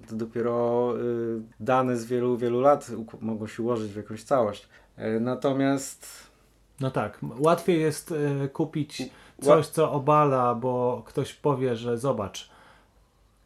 To 0.07 0.15
dopiero 0.15 0.93
y, 0.97 1.41
dane 1.59 1.97
z 1.97 2.05
wielu, 2.05 2.37
wielu 2.37 2.61
lat 2.61 2.91
mogą 3.21 3.47
się 3.47 3.63
ułożyć 3.63 3.91
w 3.91 3.97
jakąś 3.97 4.23
całość. 4.23 4.67
E, 4.97 5.19
natomiast. 5.19 6.07
No 6.79 6.91
tak, 6.91 7.19
łatwiej 7.39 7.81
jest 7.81 8.11
y, 8.11 8.49
kupić 8.53 9.03
coś, 9.41 9.67
co 9.67 9.91
obala, 9.91 10.55
bo 10.55 11.03
ktoś 11.05 11.33
powie, 11.33 11.75
że 11.75 11.97
zobacz, 11.97 12.49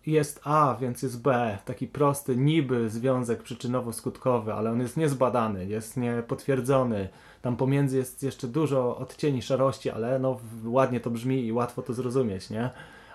jest 0.08 0.42
A, 0.44 0.78
więc 0.82 1.04
jest 1.04 1.22
B. 1.22 1.58
Taki 1.66 1.88
prosty, 1.88 2.36
niby 2.36 2.90
związek 2.90 3.44
przyczynowo-skutkowy, 3.44 4.52
ale 4.52 4.72
on 4.72 4.82
jest 4.82 4.98
niezbadany, 4.98 5.66
jest 5.66 5.98
niepotwierdzony. 5.98 7.10
Tam 7.42 7.56
pomiędzy 7.56 7.98
jest 7.98 8.24
jeszcze 8.24 8.48
dużo 8.48 8.98
odcieni 8.98 9.42
szarości, 9.42 9.90
ale 9.90 10.20
no 10.20 10.40
ładnie 10.66 11.00
to 11.00 11.10
brzmi 11.10 11.46
i 11.46 11.52
łatwo 11.52 11.82
to 11.82 11.94
zrozumieć, 11.94 12.50
nie? 12.50 12.70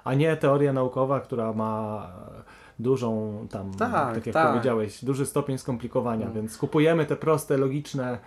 A 0.05 0.15
nie 0.15 0.37
teoria 0.37 0.73
naukowa, 0.73 1.21
która 1.21 1.53
ma 1.53 2.07
dużą 2.83 3.39
tam, 3.51 3.75
tak, 3.75 4.15
tak 4.15 4.27
jak 4.27 4.35
tak. 4.35 4.49
powiedziałeś, 4.49 5.05
duży 5.05 5.27
stopień 5.27 5.59
skomplikowania, 5.59 6.27
mm. 6.27 6.35
więc 6.35 6.59
kupujemy 6.59 7.07
te 7.07 7.17
proste, 7.17 7.57
logiczne 7.57 8.19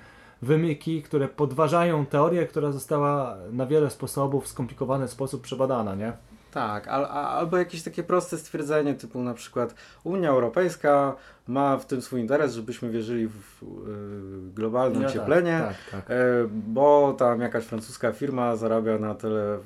wymyki, 0.41 1.01
które 1.01 1.27
podważają 1.27 2.05
teorię, 2.05 2.47
która 2.47 2.71
została 2.71 3.37
na 3.51 3.65
wiele 3.65 3.89
sposobów, 3.89 4.45
w 4.45 4.47
skomplikowany 4.47 5.07
sposób 5.07 5.41
przebadana, 5.41 5.95
nie? 5.95 6.13
Tak, 6.51 6.87
al, 6.87 7.05
albo 7.05 7.57
jakieś 7.57 7.83
takie 7.83 8.03
proste 8.03 8.37
stwierdzenie, 8.37 8.93
typu 8.93 9.23
na 9.23 9.33
przykład 9.33 9.75
Unia 10.03 10.29
Europejska 10.29 11.15
ma 11.47 11.77
w 11.77 11.85
tym 11.85 12.01
swój 12.01 12.21
interes, 12.21 12.53
żebyśmy 12.53 12.89
wierzyli 12.89 13.27
w 13.27 13.63
y, 13.63 14.53
globalne 14.53 15.07
ocieplenie, 15.07 15.59
tak, 15.67 15.75
tak, 15.91 16.05
tak. 16.05 16.17
Y, 16.17 16.47
bo 16.49 17.15
tam 17.17 17.41
jakaś 17.41 17.63
francuska 17.63 18.11
firma 18.11 18.55
zarabia 18.55 18.97
na 18.97 19.15
tyle 19.15 19.57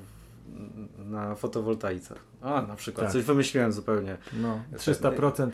na 0.98 1.36
fotowoltaice. 1.36 2.16
A, 2.42 2.62
na 2.62 2.76
przykład, 2.76 3.06
tak. 3.06 3.14
coś 3.14 3.24
wymyśliłem 3.24 3.72
zupełnie. 3.72 4.18
No, 4.34 4.60
300% 4.74 5.50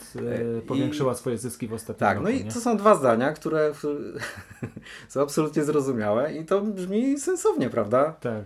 e, 0.57 0.61
powiększyła 0.61 1.13
I, 1.13 1.15
swoje 1.15 1.37
zyski 1.37 1.67
w 1.67 1.73
ostatnim 1.73 1.99
tak, 1.99 2.17
roku. 2.17 2.25
Tak, 2.25 2.35
no 2.35 2.41
i 2.41 2.45
nie? 2.45 2.51
to 2.51 2.59
są 2.59 2.77
dwa 2.77 2.95
zdania, 2.95 3.33
które 3.33 3.73
są 5.09 5.21
absolutnie 5.21 5.63
zrozumiałe 5.63 6.33
i 6.33 6.45
to 6.45 6.61
brzmi 6.61 7.19
sensownie, 7.19 7.69
prawda? 7.69 8.15
Tak. 8.19 8.45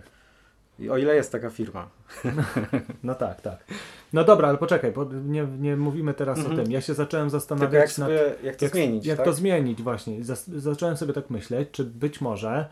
I 0.78 0.90
o 0.90 0.96
ile 0.96 1.14
jest 1.14 1.32
taka 1.32 1.50
firma. 1.50 1.88
No 3.02 3.14
tak, 3.14 3.40
tak. 3.40 3.64
No 4.12 4.24
dobra, 4.24 4.48
ale 4.48 4.58
poczekaj, 4.58 4.92
bo 4.92 5.04
nie, 5.24 5.46
nie 5.58 5.76
mówimy 5.76 6.14
teraz 6.14 6.38
o 6.38 6.40
mhm. 6.40 6.56
tym. 6.56 6.72
Ja 6.72 6.80
się 6.80 6.94
zacząłem 6.94 7.30
zastanawiać 7.30 7.72
jak, 7.72 7.92
sobie, 7.92 8.14
nad, 8.14 8.42
jak 8.44 8.56
to 8.56 8.64
jak, 8.64 8.74
zmienić. 8.74 9.06
Jak 9.06 9.16
tak? 9.16 9.26
to 9.26 9.32
zmienić 9.32 9.82
właśnie. 9.82 10.18
zacząłem 10.56 10.96
sobie 10.96 11.12
tak 11.12 11.30
myśleć, 11.30 11.68
czy 11.72 11.84
być 11.84 12.20
może 12.20 12.68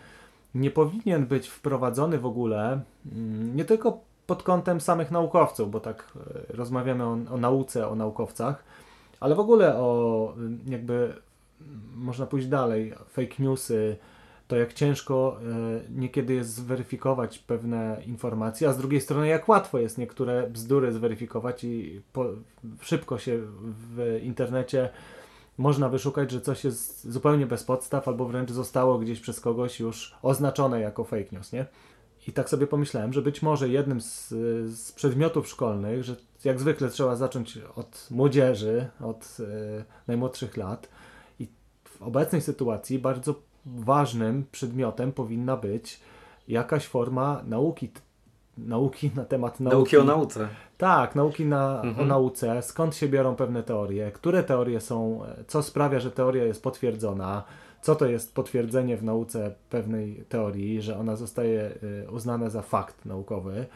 nie 0.54 0.70
powinien 0.70 1.26
być 1.26 1.48
wprowadzony 1.48 2.18
w 2.18 2.26
ogóle 2.26 2.80
mm, 3.12 3.56
nie 3.56 3.64
tylko 3.64 4.00
pod 4.26 4.42
kątem 4.42 4.80
samych 4.80 5.10
naukowców, 5.10 5.70
bo 5.70 5.80
tak 5.80 6.12
e, 6.50 6.56
rozmawiamy 6.56 7.04
o, 7.04 7.12
o 7.30 7.36
nauce, 7.36 7.88
o 7.88 7.94
naukowcach, 7.94 8.64
ale 9.20 9.34
w 9.34 9.40
ogóle 9.40 9.76
o 9.76 10.32
mm, 10.36 10.60
jakby 10.66 10.94
mm, 10.94 11.80
można 11.94 12.26
pójść 12.26 12.46
dalej, 12.46 12.94
fake 13.08 13.34
newsy, 13.38 13.96
to 14.48 14.56
jak 14.56 14.72
ciężko 14.72 15.38
e, 15.40 16.00
niekiedy 16.00 16.34
jest 16.34 16.54
zweryfikować 16.54 17.38
pewne 17.38 18.02
informacje, 18.06 18.68
a 18.68 18.72
z 18.72 18.78
drugiej 18.78 19.00
strony 19.00 19.28
jak 19.28 19.48
łatwo 19.48 19.78
jest 19.78 19.98
niektóre 19.98 20.50
bzdury 20.50 20.92
zweryfikować 20.92 21.64
i 21.64 22.02
po, 22.12 22.24
szybko 22.80 23.18
się 23.18 23.38
w 23.62 24.20
internecie 24.22 24.90
można 25.58 25.88
wyszukać, 25.88 26.30
że 26.30 26.40
coś 26.40 26.64
jest 26.64 27.10
zupełnie 27.10 27.46
bez 27.46 27.64
podstaw, 27.64 28.08
albo 28.08 28.24
wręcz 28.24 28.50
zostało 28.50 28.98
gdzieś 28.98 29.20
przez 29.20 29.40
kogoś 29.40 29.80
już 29.80 30.14
oznaczone 30.22 30.80
jako 30.80 31.04
fake 31.04 31.28
news, 31.32 31.52
nie? 31.52 31.66
I 32.28 32.32
tak 32.32 32.48
sobie 32.48 32.66
pomyślałem, 32.66 33.12
że 33.12 33.22
być 33.22 33.42
może 33.42 33.68
jednym 33.68 34.00
z, 34.00 34.28
z 34.78 34.92
przedmiotów 34.92 35.48
szkolnych, 35.48 36.04
że 36.04 36.16
jak 36.44 36.60
zwykle 36.60 36.88
trzeba 36.88 37.16
zacząć 37.16 37.58
od 37.76 38.06
młodzieży, 38.10 38.88
od 39.00 39.36
e, 39.40 39.84
najmłodszych 40.06 40.56
lat, 40.56 40.88
i 41.40 41.48
w 41.84 42.02
obecnej 42.02 42.40
sytuacji 42.40 42.98
bardzo 42.98 43.34
ważnym 43.66 44.44
przedmiotem 44.52 45.12
powinna 45.12 45.56
być 45.56 46.00
jakaś 46.48 46.86
forma 46.86 47.42
nauki 47.46 47.88
nauki 48.66 49.10
na 49.16 49.24
temat 49.24 49.60
nauki. 49.60 49.76
Nauki 49.76 49.96
o 49.96 50.04
nauce. 50.04 50.48
Tak, 50.78 51.14
nauki 51.14 51.44
na, 51.44 51.82
mhm. 51.82 52.00
o 52.00 52.08
nauce, 52.08 52.62
skąd 52.62 52.96
się 52.96 53.08
biorą 53.08 53.36
pewne 53.36 53.62
teorie, 53.62 54.12
które 54.12 54.42
teorie 54.42 54.80
są, 54.80 55.20
co 55.46 55.62
sprawia, 55.62 56.00
że 56.00 56.10
teoria 56.10 56.44
jest 56.44 56.62
potwierdzona, 56.62 57.44
co 57.82 57.94
to 57.94 58.06
jest 58.06 58.34
potwierdzenie 58.34 58.96
w 58.96 59.04
nauce 59.04 59.54
pewnej 59.70 60.24
teorii, 60.28 60.82
że 60.82 60.98
ona 60.98 61.16
zostaje 61.16 61.70
y, 61.82 62.10
uznana 62.10 62.50
za 62.50 62.62
fakt 62.62 63.04
naukowy. 63.04 63.66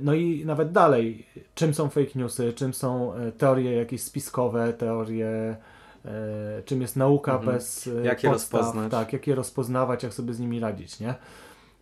No 0.00 0.14
i 0.14 0.44
nawet 0.46 0.72
dalej, 0.72 1.26
czym 1.54 1.74
są 1.74 1.88
fake 1.88 2.10
newsy, 2.14 2.52
czym 2.52 2.74
są 2.74 3.14
y, 3.14 3.32
teorie 3.32 3.72
jakieś 3.72 4.02
spiskowe, 4.02 4.72
teorie, 4.72 5.56
y, 6.04 6.08
czym 6.64 6.82
jest 6.82 6.96
nauka 6.96 7.34
mhm. 7.34 7.52
bez 7.52 7.90
jak 8.02 8.24
je 8.24 8.30
podstaw, 8.30 8.60
rozpoznać. 8.60 8.90
tak, 8.90 9.12
jak 9.12 9.26
je 9.26 9.34
rozpoznawać, 9.34 10.02
jak 10.02 10.14
sobie 10.14 10.34
z 10.34 10.40
nimi 10.40 10.60
radzić, 10.60 11.00
nie? 11.00 11.14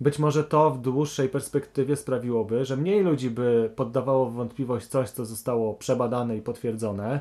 Być 0.00 0.18
może 0.18 0.44
to 0.44 0.70
w 0.70 0.80
dłuższej 0.80 1.28
perspektywie 1.28 1.96
sprawiłoby, 1.96 2.64
że 2.64 2.76
mniej 2.76 3.02
ludzi 3.02 3.30
by 3.30 3.70
poddawało 3.76 4.26
w 4.26 4.34
wątpliwość 4.34 4.86
coś, 4.86 5.10
co 5.10 5.24
zostało 5.24 5.74
przebadane 5.74 6.36
i 6.36 6.42
potwierdzone 6.42 7.20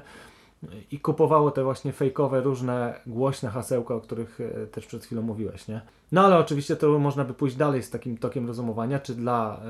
i 0.91 0.99
kupowało 0.99 1.51
te 1.51 1.63
właśnie 1.63 1.93
fejkowe, 1.93 2.41
różne 2.41 2.99
głośne 3.07 3.49
hasełka, 3.49 3.95
o 3.95 4.01
których 4.01 4.41
e, 4.41 4.67
też 4.67 4.86
przed 4.86 5.05
chwilą 5.05 5.22
mówiłeś, 5.22 5.67
nie? 5.67 5.82
No 6.11 6.22
ale 6.22 6.38
oczywiście 6.38 6.76
to 6.76 6.99
można 6.99 7.24
by 7.24 7.34
pójść 7.34 7.55
dalej 7.55 7.84
z 7.84 7.89
takim 7.89 8.17
tokiem 8.17 8.47
rozumowania, 8.47 8.99
czy 8.99 9.15
dla 9.15 9.61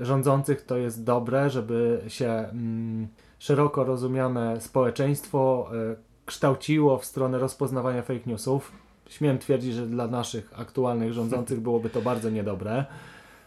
y, 0.00 0.04
rządzących 0.04 0.62
to 0.62 0.76
jest 0.76 1.04
dobre, 1.04 1.50
żeby 1.50 2.00
się 2.08 2.28
mm, 2.28 3.08
szeroko 3.38 3.84
rozumiane 3.84 4.60
społeczeństwo 4.60 5.70
y, 5.92 5.96
kształciło 6.26 6.98
w 6.98 7.04
stronę 7.04 7.38
rozpoznawania 7.38 8.02
fake 8.02 8.20
newsów, 8.26 8.72
śmiem 9.08 9.38
twierdzić, 9.38 9.74
że 9.74 9.86
dla 9.86 10.06
naszych 10.06 10.60
aktualnych 10.60 11.12
rządzących 11.12 11.60
byłoby 11.60 11.90
to 11.90 12.02
bardzo 12.02 12.30
niedobre. 12.30 12.84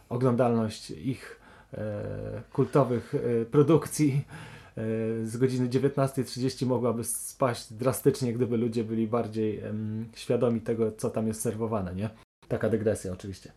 Oglądalność 0.09 0.91
ich 0.91 1.39
e, 1.73 2.41
kultowych 2.53 3.15
e, 3.15 3.45
produkcji 3.45 4.25
e, 4.77 4.81
z 5.25 5.37
godziny 5.37 5.69
19.30 5.69 6.65
mogłaby 6.65 7.03
spaść 7.03 7.73
drastycznie, 7.73 8.33
gdyby 8.33 8.57
ludzie 8.57 8.83
byli 8.83 9.07
bardziej 9.07 9.61
świadomi 10.15 10.61
tego, 10.61 10.91
co 10.91 11.09
tam 11.09 11.27
jest 11.27 11.41
serwowane, 11.41 11.95
nie? 11.95 12.09
Taka 12.47 12.69
dygresja 12.69 13.13
oczywiście. 13.13 13.51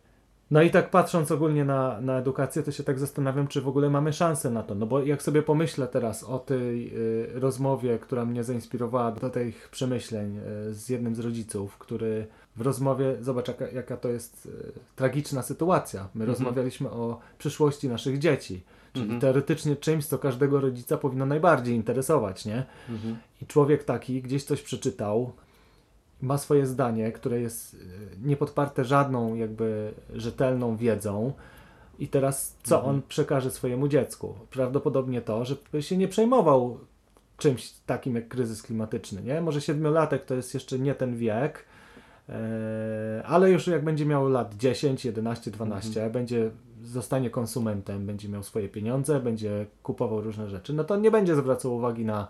No 0.51 0.61
i 0.61 0.71
tak 0.71 0.89
patrząc 0.89 1.31
ogólnie 1.31 1.65
na, 1.65 2.01
na 2.01 2.17
edukację, 2.17 2.63
to 2.63 2.71
się 2.71 2.83
tak 2.83 2.99
zastanawiam, 2.99 3.47
czy 3.47 3.61
w 3.61 3.67
ogóle 3.67 3.89
mamy 3.89 4.13
szansę 4.13 4.49
na 4.49 4.63
to. 4.63 4.75
No 4.75 4.85
bo 4.85 5.03
jak 5.03 5.23
sobie 5.23 5.41
pomyślę 5.41 5.87
teraz 5.87 6.23
o 6.23 6.39
tej 6.39 6.97
y, 6.97 7.27
rozmowie, 7.33 7.99
która 7.99 8.25
mnie 8.25 8.43
zainspirowała 8.43 9.11
do 9.11 9.29
tych 9.29 9.69
przemyśleń 9.69 10.37
y, 10.37 10.73
z 10.73 10.89
jednym 10.89 11.15
z 11.15 11.19
rodziców, 11.19 11.77
który 11.77 12.27
w 12.55 12.61
rozmowie, 12.61 13.15
zobacz 13.21 13.47
jaka, 13.47 13.67
jaka 13.67 13.97
to 13.97 14.09
jest 14.09 14.45
y, 14.45 14.71
tragiczna 14.95 15.41
sytuacja. 15.41 16.01
My 16.01 16.23
mhm. 16.23 16.29
rozmawialiśmy 16.29 16.89
o 16.89 17.19
przyszłości 17.37 17.89
naszych 17.89 18.19
dzieci. 18.19 18.63
Czyli 18.93 19.05
mhm. 19.05 19.21
teoretycznie 19.21 19.75
czymś, 19.75 20.05
co 20.05 20.19
każdego 20.19 20.61
rodzica 20.61 20.97
powinno 20.97 21.25
najbardziej 21.25 21.75
interesować, 21.75 22.45
nie? 22.45 22.65
Mhm. 22.89 23.17
I 23.41 23.45
człowiek 23.45 23.83
taki 23.83 24.21
gdzieś 24.21 24.43
coś 24.43 24.61
przeczytał, 24.61 25.33
ma 26.23 26.37
swoje 26.37 26.65
zdanie, 26.65 27.11
które 27.11 27.41
jest 27.41 27.75
e, 27.75 28.27
niepodparte 28.27 28.85
żadną 28.85 29.35
jakby 29.35 29.93
rzetelną 30.13 30.77
wiedzą. 30.77 31.33
I 31.99 32.07
teraz 32.07 32.57
co 32.63 32.75
mhm. 32.75 32.95
on 32.95 33.01
przekaże 33.07 33.51
swojemu 33.51 33.87
dziecku? 33.87 34.35
Prawdopodobnie 34.49 35.21
to, 35.21 35.45
żeby 35.45 35.81
się 35.81 35.97
nie 35.97 36.07
przejmował 36.07 36.79
czymś 37.37 37.73
takim 37.85 38.15
jak 38.15 38.27
kryzys 38.27 38.63
klimatyczny, 38.63 39.23
nie? 39.23 39.41
Może 39.41 39.61
siedmiolatek 39.61 40.25
to 40.25 40.35
jest 40.35 40.53
jeszcze 40.53 40.79
nie 40.79 40.95
ten 40.95 41.17
wiek, 41.17 41.65
e, 42.29 43.23
ale 43.25 43.51
już 43.51 43.67
jak 43.67 43.83
będzie 43.83 44.05
miał 44.05 44.29
lat 44.29 44.55
10, 44.55 45.05
11, 45.05 45.51
12, 45.51 45.89
mhm. 45.89 46.11
będzie 46.11 46.51
zostanie 46.83 47.29
konsumentem, 47.29 48.05
będzie 48.05 48.29
miał 48.29 48.43
swoje 48.43 48.69
pieniądze, 48.69 49.19
będzie 49.19 49.65
kupował 49.83 50.21
różne 50.21 50.49
rzeczy, 50.49 50.73
no 50.73 50.83
to 50.83 50.95
nie 50.95 51.11
będzie 51.11 51.35
zwracał 51.35 51.75
uwagi 51.75 52.05
na 52.05 52.27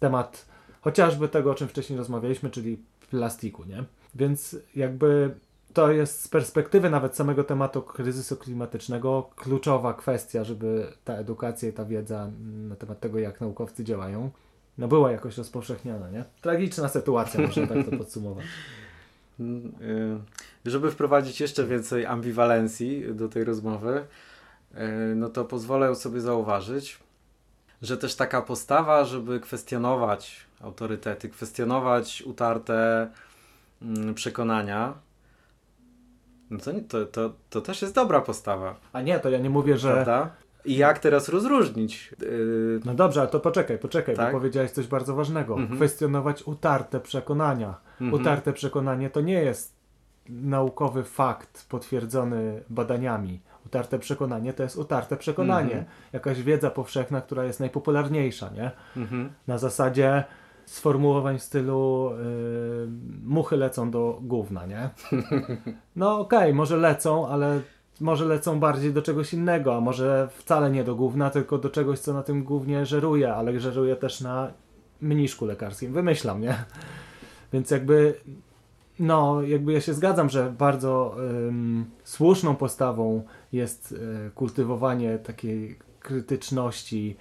temat 0.00 0.46
chociażby 0.80 1.28
tego, 1.28 1.50
o 1.50 1.54
czym 1.54 1.68
wcześniej 1.68 1.98
rozmawialiśmy, 1.98 2.50
czyli 2.50 2.78
plastiku, 3.10 3.64
nie? 3.64 3.84
Więc 4.14 4.56
jakby 4.76 5.34
to 5.72 5.92
jest 5.92 6.20
z 6.20 6.28
perspektywy 6.28 6.90
nawet 6.90 7.16
samego 7.16 7.44
tematu 7.44 7.82
kryzysu 7.82 8.36
klimatycznego 8.36 9.30
kluczowa 9.36 9.94
kwestia, 9.94 10.44
żeby 10.44 10.86
ta 11.04 11.14
edukacja 11.14 11.68
i 11.68 11.72
ta 11.72 11.84
wiedza 11.84 12.30
na 12.68 12.76
temat 12.76 13.00
tego, 13.00 13.18
jak 13.18 13.40
naukowcy 13.40 13.84
działają, 13.84 14.30
no 14.78 14.88
była 14.88 15.12
jakoś 15.12 15.38
rozpowszechniana, 15.38 16.10
nie? 16.10 16.24
Tragiczna 16.40 16.88
sytuacja, 16.88 17.46
można 17.46 17.66
tak 17.66 17.90
to 17.90 17.96
podsumować. 17.96 18.46
Żeby 20.64 20.90
wprowadzić 20.90 21.40
jeszcze 21.40 21.66
więcej 21.66 22.06
ambiwalencji 22.06 23.14
do 23.14 23.28
tej 23.28 23.44
rozmowy, 23.44 24.04
y, 24.74 25.14
no 25.16 25.28
to 25.28 25.44
pozwolę 25.44 25.94
sobie 25.94 26.20
zauważyć, 26.20 26.98
że 27.82 27.96
też 27.96 28.16
taka 28.16 28.42
postawa, 28.42 29.04
żeby 29.04 29.40
kwestionować 29.40 30.46
autorytety, 30.60 31.28
kwestionować 31.28 32.22
utarte 32.22 33.10
mm, 33.82 34.14
przekonania, 34.14 34.94
no 36.50 36.58
to, 36.58 36.72
to, 36.88 37.06
to, 37.06 37.32
to 37.50 37.60
też 37.60 37.82
jest 37.82 37.94
dobra 37.94 38.20
postawa. 38.20 38.76
A 38.92 39.02
nie, 39.02 39.20
to 39.20 39.30
ja 39.30 39.38
nie 39.38 39.50
mówię, 39.50 39.78
że. 39.78 39.92
Prawda? 39.92 40.30
I 40.64 40.76
jak 40.76 40.98
teraz 40.98 41.28
rozróżnić? 41.28 42.14
Yy... 42.20 42.80
No 42.84 42.94
dobrze, 42.94 43.20
ale 43.20 43.30
to 43.30 43.40
poczekaj, 43.40 43.78
poczekaj, 43.78 44.16
tak? 44.16 44.32
bo 44.32 44.38
powiedziałeś 44.38 44.70
coś 44.70 44.86
bardzo 44.86 45.14
ważnego. 45.14 45.54
Mhm. 45.54 45.76
Kwestionować 45.76 46.42
utarte 46.42 47.00
przekonania. 47.00 47.74
Mhm. 48.00 48.20
Utarte 48.20 48.52
przekonanie 48.52 49.10
to 49.10 49.20
nie 49.20 49.42
jest 49.42 49.74
naukowy 50.28 51.04
fakt 51.04 51.66
potwierdzony 51.68 52.62
badaniami. 52.70 53.40
Utarte 53.66 53.98
przekonanie 53.98 54.52
to 54.52 54.62
jest 54.62 54.76
utarte 54.76 55.16
przekonanie. 55.16 55.78
Mhm. 55.78 55.84
Jakaś 56.12 56.42
wiedza 56.42 56.70
powszechna, 56.70 57.20
która 57.20 57.44
jest 57.44 57.60
najpopularniejsza, 57.60 58.50
nie? 58.50 58.70
Mhm. 58.96 59.30
Na 59.46 59.58
zasadzie 59.58 60.24
sformułowań 60.66 61.38
w 61.38 61.42
stylu 61.42 62.10
yy, 62.10 62.88
muchy 63.24 63.56
lecą 63.56 63.90
do 63.90 64.18
gówna, 64.22 64.66
nie? 64.66 64.90
No 65.96 66.18
okej, 66.18 66.54
może 66.54 66.76
lecą, 66.76 67.28
ale 67.28 67.60
może 68.00 68.24
lecą 68.24 68.60
bardziej 68.60 68.92
do 68.92 69.02
czegoś 69.02 69.34
innego, 69.34 69.76
a 69.76 69.80
może 69.80 70.28
wcale 70.36 70.70
nie 70.70 70.84
do 70.84 70.94
gówna, 70.94 71.30
tylko 71.30 71.58
do 71.58 71.70
czegoś, 71.70 71.98
co 71.98 72.12
na 72.12 72.22
tym 72.22 72.44
głównie 72.44 72.86
żeruje, 72.86 73.34
ale 73.34 73.60
żeruje 73.60 73.96
też 73.96 74.20
na 74.20 74.52
mniszku 75.00 75.46
lekarskim. 75.46 75.92
Wymyślam, 75.92 76.40
nie? 76.40 76.64
Więc 77.52 77.70
jakby 77.70 78.14
no, 79.00 79.42
jakby 79.42 79.72
ja 79.72 79.80
się 79.80 79.94
zgadzam, 79.94 80.28
że 80.28 80.52
bardzo 80.58 81.16
ym, 81.48 81.90
słuszną 82.04 82.56
postawą 82.56 83.22
jest 83.52 83.92
y, 83.92 84.30
kultywowanie 84.34 85.18
takiej 85.18 85.78
krytyczności 86.00 87.16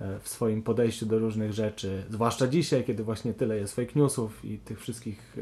y, 0.00 0.04
w 0.20 0.28
swoim 0.28 0.62
podejściu 0.62 1.06
do 1.06 1.18
różnych 1.18 1.52
rzeczy, 1.52 2.02
zwłaszcza 2.10 2.46
dzisiaj, 2.46 2.84
kiedy 2.84 3.04
właśnie 3.04 3.34
tyle 3.34 3.56
jest 3.56 3.76
fake 3.76 3.92
newsów 3.96 4.44
i 4.44 4.58
tych 4.58 4.80
wszystkich 4.80 5.36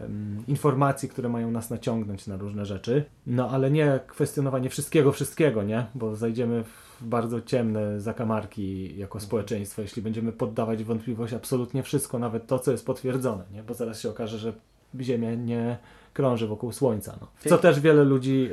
ym, 0.00 0.44
informacji, 0.48 1.08
które 1.08 1.28
mają 1.28 1.50
nas 1.50 1.70
naciągnąć 1.70 2.26
na 2.26 2.36
różne 2.36 2.66
rzeczy. 2.66 3.04
No, 3.26 3.50
ale 3.50 3.70
nie 3.70 4.00
kwestionowanie 4.06 4.70
wszystkiego, 4.70 5.12
wszystkiego, 5.12 5.62
nie? 5.62 5.86
Bo 5.94 6.16
zajdziemy 6.16 6.64
w 6.64 6.84
bardzo 7.00 7.40
ciemne 7.40 8.00
zakamarki 8.00 8.98
jako 8.98 9.20
społeczeństwo, 9.20 9.82
jeśli 9.82 10.02
będziemy 10.02 10.32
poddawać 10.32 10.84
wątpliwość 10.84 11.34
absolutnie 11.34 11.82
wszystko, 11.82 12.18
nawet 12.18 12.46
to, 12.46 12.58
co 12.58 12.72
jest 12.72 12.86
potwierdzone, 12.86 13.44
nie? 13.52 13.62
Bo 13.62 13.74
zaraz 13.74 14.00
się 14.00 14.10
okaże, 14.10 14.38
że 14.38 14.52
Ziemia 15.00 15.34
nie 15.34 15.78
krąży 16.12 16.46
wokół 16.46 16.72
Słońca. 16.72 17.18
No. 17.20 17.28
W 17.36 17.48
co 17.48 17.58
też 17.58 17.80
wiele 17.80 18.04
ludzi 18.04 18.48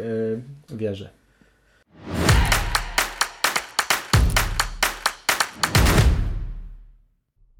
y, 0.71 0.75
wierzy. 0.75 1.09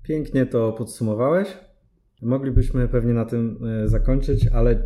Pięknie 0.04 0.45
to 0.45 0.74
podsumowałeś. 0.74 1.58
Moglibyśmy 2.22 2.88
pewnie 2.88 3.14
na 3.14 3.26
tym 3.26 3.60
e, 3.66 3.88
zakończyć, 3.88 4.47
ale 4.47 4.72
e, 4.72 4.82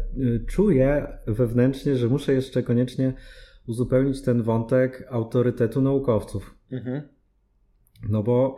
czuję 0.47 1.07
wewnętrznie, 1.27 1.95
że 1.95 2.07
muszę 2.07 2.33
jeszcze 2.33 2.63
koniecznie 2.63 3.13
uzupełnić 3.67 4.21
ten 4.21 4.43
wątek 4.43 5.07
autorytetu 5.09 5.81
naukowców. 5.81 6.55
Mhm. 6.71 7.01
No 8.09 8.23
bo 8.23 8.57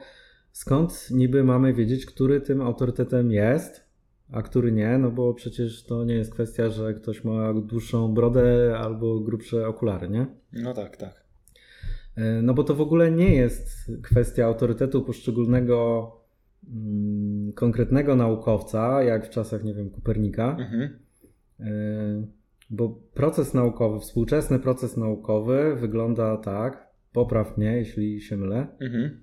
skąd 0.52 1.12
niby 1.12 1.44
mamy 1.44 1.74
wiedzieć, 1.74 2.06
który 2.06 2.42
tym 2.42 2.62
autorytetem 2.62 3.32
jest, 3.32 3.88
a 4.32 4.42
który 4.42 4.72
nie? 4.72 4.98
No 4.98 5.12
bo 5.12 5.34
przecież 5.34 5.84
to 5.84 6.04
nie 6.04 6.16
jest 6.16 6.34
kwestia, 6.34 6.70
że 6.70 6.94
ktoś 6.94 7.24
ma 7.24 7.54
dłuższą 7.54 8.14
brodę 8.14 8.78
albo 8.78 9.20
grubsze 9.20 9.68
okulary, 9.68 10.10
nie? 10.10 10.28
No 10.54 10.74
tak, 10.74 10.98
tak. 10.98 11.26
E, 12.16 12.42
No 12.42 12.54
bo 12.54 12.64
to 12.64 12.76
w 12.76 12.82
ogóle 12.82 13.12
nie 13.12 13.36
jest 13.36 13.92
kwestia 14.04 14.46
autorytetu 14.46 15.02
poszczególnego 15.02 16.12
konkretnego 17.56 18.16
naukowca, 18.16 19.04
jak 19.04 19.26
w 19.26 19.30
czasach, 19.30 19.64
nie 19.64 19.74
wiem, 19.74 19.90
Kopernika, 19.90 20.58
Mhm. 20.60 21.00
E, 21.60 21.68
bo 22.70 22.90
proces 23.14 23.54
naukowy, 23.54 24.00
współczesny 24.00 24.60
proces 24.60 24.98
naukowy 24.98 25.76
wygląda 25.76 26.38
tak, 26.38 26.88
popraw 27.14 27.58
mnie, 27.58 27.78
jeśli 27.78 28.22
się 28.22 28.38
mylę, 28.38 28.68
Mhm. 28.80 29.22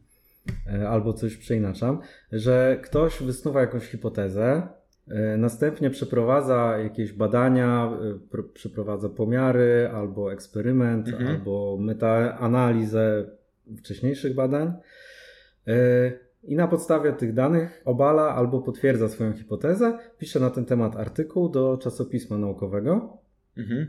e, 0.73 0.89
albo 0.89 1.13
coś 1.13 1.37
przeinaczam, 1.37 2.01
że 2.33 2.79
ktoś 2.83 3.23
wysnuwa 3.23 3.61
jakąś 3.61 3.83
hipotezę, 3.91 4.69
e, 5.09 5.37
następnie 5.37 5.91
przeprowadza 5.91 6.79
jakieś 6.79 7.13
badania, 7.13 7.91
pr- 8.31 8.53
przeprowadza 8.53 9.09
pomiary, 9.09 9.91
albo 9.95 10.33
eksperyment, 10.33 11.09
Mhm. 11.09 11.29
albo 11.29 11.77
metaanalizę 11.81 13.25
wcześniejszych 13.79 14.35
badań 14.35 14.73
i 16.47 16.57
na 16.57 16.69
podstawie 16.69 17.13
tych 17.13 17.35
danych 17.35 17.83
obala 17.85 18.35
albo 18.35 18.61
potwierdza 18.61 19.09
swoją 19.09 19.33
hipotezę, 19.33 19.99
pisze 20.19 20.41
na 20.41 20.51
ten 20.51 20.65
temat 20.65 20.97
artykuł 20.97 21.49
do 21.49 21.79
czasopisma 21.79 22.39
naukowego. 22.39 23.19
Mhm. 23.57 23.87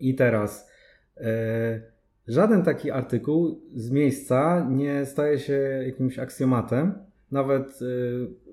I 0.00 0.14
teraz 0.14 0.70
e, 1.16 1.80
żaden 2.28 2.62
taki 2.62 2.90
artykuł 2.90 3.60
z 3.74 3.90
miejsca 3.90 4.66
nie 4.70 5.06
staje 5.06 5.38
się 5.38 5.82
jakimś 5.86 6.18
aksjomatem. 6.18 6.94
Nawet 7.30 7.68
e, 7.68 8.47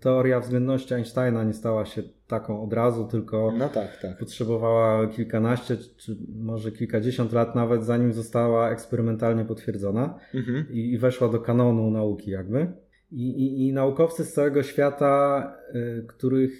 teoria 0.00 0.40
względności 0.40 0.94
Einsteina 0.94 1.44
nie 1.44 1.52
stała 1.54 1.84
się 1.86 2.02
taką 2.26 2.62
od 2.62 2.72
razu, 2.72 3.04
tylko 3.04 3.52
No 3.58 3.68
tak, 3.68 3.96
tak. 4.02 4.18
potrzebowała 4.18 5.06
kilkanaście 5.06 5.76
czy 5.96 6.16
może 6.38 6.72
kilkadziesiąt 6.72 7.32
lat 7.32 7.54
nawet, 7.54 7.84
zanim 7.84 8.12
została 8.12 8.70
eksperymentalnie 8.70 9.44
potwierdzona 9.44 10.18
Mhm. 10.34 10.66
i, 10.70 10.92
i 10.92 10.98
weszła 10.98 11.28
do 11.28 11.38
kanonu 11.40 11.90
nauki 11.90 12.30
jakby. 12.30 12.66
I, 13.12 13.28
i, 13.30 13.68
I 13.68 13.72
naukowcy 13.72 14.24
z 14.24 14.32
całego 14.32 14.62
świata, 14.62 15.52
y, 15.74 16.04
których 16.08 16.52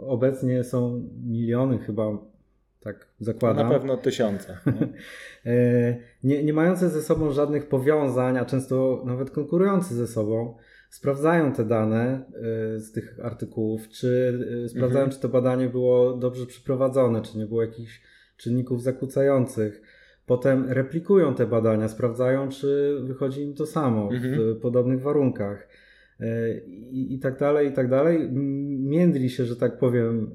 obecnie 0.00 0.64
są 0.64 1.08
miliony 1.26 1.78
chyba, 1.78 2.18
tak 2.80 3.08
zakładam. 3.20 3.68
Na 3.68 3.74
pewno 3.74 3.96
tysiące. 3.96 4.58
nie? 4.66 4.88
E, 5.46 5.96
nie, 6.24 6.44
nie 6.44 6.52
mające 6.52 6.88
ze 6.88 7.02
sobą 7.02 7.30
żadnych 7.32 7.68
powiązań, 7.68 8.38
a 8.38 8.44
często 8.44 9.02
nawet 9.06 9.30
konkurujące 9.30 9.94
ze 9.94 10.06
sobą, 10.06 10.56
sprawdzają 10.90 11.52
te 11.52 11.64
dane 11.64 12.24
e, 12.76 12.80
z 12.80 12.92
tych 12.92 13.18
artykułów, 13.22 13.88
czy 13.88 14.38
e, 14.64 14.68
sprawdzają, 14.68 15.04
Mhm. 15.04 15.10
czy 15.16 15.20
to 15.22 15.28
badanie 15.28 15.68
było 15.68 16.12
dobrze 16.16 16.46
przeprowadzone, 16.46 17.22
czy 17.22 17.38
nie 17.38 17.46
było 17.46 17.62
jakichś 17.62 18.02
czynników 18.36 18.82
zakłócających. 18.82 19.82
Potem 20.26 20.64
replikują 20.68 21.34
te 21.34 21.46
badania, 21.46 21.88
sprawdzają, 21.88 22.48
czy 22.48 23.00
wychodzi 23.02 23.42
im 23.42 23.54
to 23.54 23.66
samo 23.66 24.08
Mhm. 24.12 24.54
w 24.54 24.60
podobnych 24.60 25.02
warunkach. 25.02 25.68
E, 26.20 26.58
I, 26.90 27.14
I 27.14 27.18
tak 27.18 27.38
dalej, 27.38 27.68
i 27.68 27.72
tak 27.72 27.88
dalej. 27.88 28.28
Międli 28.78 29.30
się, 29.30 29.44
że 29.44 29.56
tak 29.56 29.78
powiem, 29.78 30.30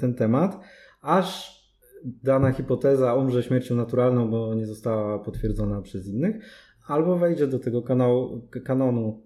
ten 0.00 0.14
temat, 0.14 0.60
aż 1.02 1.60
dana 2.04 2.52
hipoteza 2.52 3.14
umrze 3.14 3.42
śmiercią 3.42 3.74
naturalną, 3.76 4.30
bo 4.30 4.54
nie 4.54 4.66
została 4.66 5.18
potwierdzona 5.18 5.82
przez 5.82 6.06
innych, 6.06 6.36
albo 6.86 7.18
wejdzie 7.18 7.46
do 7.46 7.58
tego 7.58 7.82
kanału, 7.82 8.48
kanonu 8.64 9.22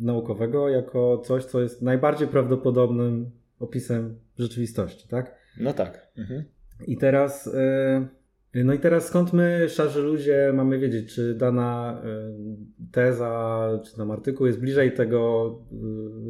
naukowego 0.00 0.68
jako 0.68 1.18
coś, 1.18 1.44
co 1.44 1.60
jest 1.60 1.82
najbardziej 1.82 2.28
prawdopodobnym 2.28 3.30
opisem 3.58 4.18
rzeczywistości, 4.38 5.08
tak? 5.08 5.34
No 5.60 5.72
tak. 5.72 6.06
Mhm. 6.18 6.44
I 6.86 6.96
teraz, 6.96 7.46
y, 8.54 8.64
no 8.64 8.72
i 8.72 8.78
teraz 8.78 9.06
skąd 9.06 9.32
my, 9.32 9.68
szarzy 9.68 10.02
ludzie, 10.02 10.50
mamy 10.54 10.78
wiedzieć, 10.78 11.14
czy 11.14 11.34
dana 11.34 12.02
y, 12.04 12.92
teza, 12.92 13.68
czy 13.84 13.96
tam 13.96 14.10
artykuł 14.10 14.46
jest 14.46 14.60
bliżej 14.60 14.92
tego 14.92 15.50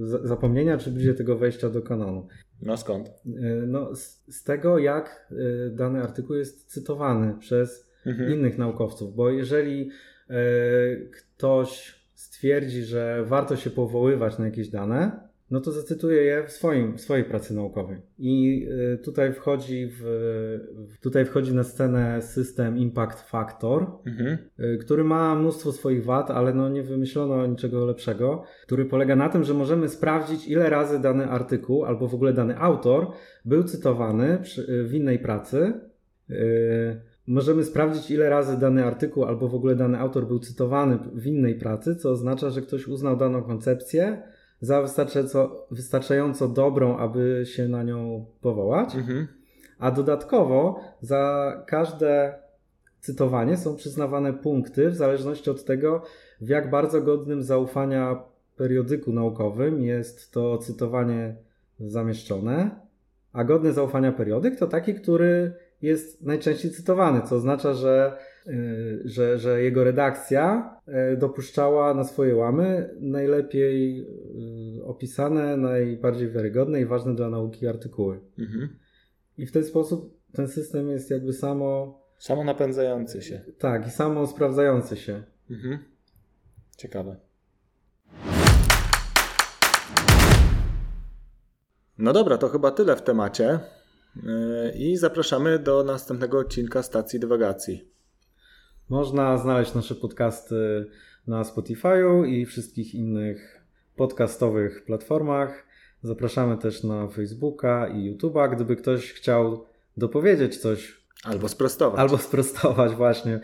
y, 0.02 0.06
za- 0.06 0.26
zapomnienia, 0.26 0.78
czy 0.78 0.90
bliżej 0.90 1.14
tego 1.14 1.36
wejścia 1.38 1.70
do 1.70 1.82
kanonu? 1.82 2.26
No 2.62 2.76
skąd? 2.76 3.10
No, 3.66 3.94
z, 3.94 4.24
z 4.36 4.44
tego, 4.44 4.78
jak 4.78 5.32
dany 5.70 6.02
artykuł 6.02 6.36
jest 6.36 6.72
cytowany 6.72 7.34
przez 7.38 7.86
Mhm. 8.06 8.32
innych 8.32 8.58
naukowców, 8.58 9.14
bo 9.14 9.30
jeżeli 9.30 9.90
ktoś 11.12 11.94
stwierdzi, 12.36 12.82
że 12.82 13.24
warto 13.26 13.56
się 13.56 13.70
powoływać 13.70 14.38
na 14.38 14.44
jakieś 14.44 14.68
dane, 14.68 15.26
no 15.50 15.60
to 15.60 15.72
zacytuję 15.72 16.22
je 16.22 16.44
w, 16.46 16.52
swoim, 16.52 16.96
w 16.96 17.00
swojej 17.00 17.24
pracy 17.24 17.54
naukowej. 17.54 17.96
I 18.18 18.66
e, 18.94 18.96
tutaj 18.96 19.32
wchodzi, 19.32 19.88
w, 20.00 20.04
tutaj 21.00 21.24
wchodzi 21.24 21.54
na 21.54 21.64
scenę 21.64 22.22
system 22.22 22.78
Impact 22.78 23.20
Factor, 23.20 23.86
Mhm. 24.06 24.38
y, 24.60 24.78
który 24.78 25.04
ma 25.04 25.34
mnóstwo 25.34 25.72
swoich 25.72 26.04
wad, 26.04 26.30
ale 26.30 26.54
no 26.54 26.68
nie 26.68 26.82
wymyślono 26.82 27.46
niczego 27.46 27.86
lepszego, 27.86 28.42
który 28.62 28.84
polega 28.84 29.16
na 29.16 29.28
tym, 29.28 29.44
że 29.44 29.54
możemy 29.54 29.88
sprawdzić, 29.88 30.48
ile 30.48 30.70
razy 30.70 30.98
dany 30.98 31.26
artykuł 31.26 31.84
albo 31.84 32.08
w 32.08 32.14
ogóle 32.14 32.32
dany 32.32 32.58
autor 32.58 33.10
był 33.44 33.64
cytowany 33.64 34.38
y, 34.58 34.84
w 34.84 34.94
innej 34.94 35.18
pracy. 35.18 35.72
Y, 36.30 37.00
Możemy 37.28 37.64
sprawdzić, 37.64 38.10
ile 38.10 38.30
razy 38.30 38.58
dany 38.58 38.84
artykuł 38.84 39.24
albo 39.24 39.48
w 39.48 39.54
ogóle 39.54 39.74
dany 39.74 39.98
autor 39.98 40.26
był 40.26 40.38
cytowany 40.38 40.98
w 41.12 41.26
innej 41.26 41.54
pracy, 41.54 41.96
co 41.96 42.10
oznacza, 42.10 42.50
że 42.50 42.62
ktoś 42.62 42.88
uznał 42.88 43.16
daną 43.16 43.42
koncepcję 43.42 44.22
za 44.60 44.82
wystarczająco, 44.82 45.66
wystarczająco 45.70 46.48
dobrą, 46.48 46.96
aby 46.96 47.42
się 47.46 47.68
na 47.68 47.82
nią 47.82 48.26
powołać. 48.40 48.94
Mhm. 48.94 49.26
A 49.78 49.90
dodatkowo 49.90 50.80
za 51.00 51.52
każde 51.66 52.34
cytowanie 53.00 53.56
są 53.56 53.76
przyznawane 53.76 54.32
punkty 54.32 54.90
w 54.90 54.94
zależności 54.94 55.50
od 55.50 55.64
tego, 55.64 56.02
w 56.40 56.48
jak 56.48 56.70
bardzo 56.70 57.00
godnym 57.00 57.42
zaufania 57.42 58.22
periodyku 58.56 59.12
naukowym 59.12 59.80
jest 59.80 60.32
to 60.32 60.58
cytowanie 60.58 61.36
zamieszczone. 61.80 62.70
A 63.32 63.44
godny 63.44 63.72
zaufania 63.72 64.12
periodyk 64.12 64.58
to 64.58 64.66
taki, 64.66 64.94
który 64.94 65.52
jest 65.86 66.22
najczęściej 66.22 66.70
cytowany, 66.70 67.22
co 67.22 67.36
oznacza, 67.36 67.74
że, 67.74 68.18
yy, 68.46 69.02
że, 69.04 69.38
że 69.38 69.62
jego 69.62 69.84
redakcja 69.84 70.74
yy, 70.86 71.16
dopuszczała 71.16 71.94
na 71.94 72.04
swoje 72.04 72.36
łamy 72.36 72.94
najlepiej 73.00 73.96
yy, 74.76 74.84
opisane, 74.84 75.56
najbardziej 75.56 76.30
wiarygodne 76.30 76.80
i 76.80 76.86
ważne 76.86 77.14
dla 77.14 77.30
nauki 77.30 77.66
artykuły. 77.66 78.20
Mhm. 78.38 78.68
I 79.38 79.46
w 79.46 79.52
ten 79.52 79.64
sposób 79.64 80.16
ten 80.32 80.48
system 80.48 80.90
jest 80.90 81.10
jakby 81.10 81.32
samo 81.32 82.00
Samonapędzający 82.18 83.22
się. 83.22 83.40
Tak, 83.58 83.86
i 83.86 83.90
samo 83.90 84.26
sprawdzający 84.26 84.96
się. 84.96 85.22
Mhm. 85.50 85.78
Ciekawe. 86.76 87.16
No 91.98 92.12
dobra, 92.12 92.38
to 92.38 92.48
chyba 92.48 92.70
tyle 92.70 92.96
w 92.96 93.02
temacie. 93.02 93.60
Yy, 94.22 94.72
I 94.78 94.96
zapraszamy 94.96 95.58
do 95.58 95.84
następnego 95.84 96.38
odcinka 96.38 96.82
stacji 96.82 97.20
dywagacji. 97.20 97.88
Można 98.88 99.38
znaleźć 99.38 99.74
nasze 99.74 99.94
podcasty 99.94 100.86
na 101.26 101.42
Spotify'u 101.42 102.26
i 102.28 102.46
wszystkich 102.46 102.94
innych 102.94 103.60
podcastowych 103.96 104.84
platformach. 104.84 105.66
Zapraszamy 106.02 106.58
też 106.58 106.82
na 106.84 107.08
Facebooka 107.08 107.88
i 107.88 108.16
YouTube'a, 108.16 108.54
gdyby 108.54 108.76
ktoś 108.76 109.12
chciał 109.12 109.64
dopowiedzieć 109.96 110.56
coś 110.56 111.00
Albo 111.24 111.48
sprostować. 111.48 112.00
albo 112.00 112.18
sprostować 112.18 112.92
właśnie, 112.94 113.40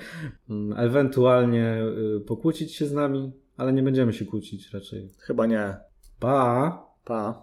mm, 0.50 0.78
ewentualnie 0.78 1.82
y, 2.16 2.20
pokłócić 2.20 2.74
się 2.74 2.86
z 2.86 2.92
nami, 2.92 3.32
ale 3.56 3.72
nie 3.72 3.82
będziemy 3.82 4.12
się 4.12 4.24
kłócić 4.24 4.70
raczej. 4.70 5.10
Chyba 5.18 5.46
nie. 5.46 5.76
Pa! 6.20 6.86
Pa. 7.04 7.42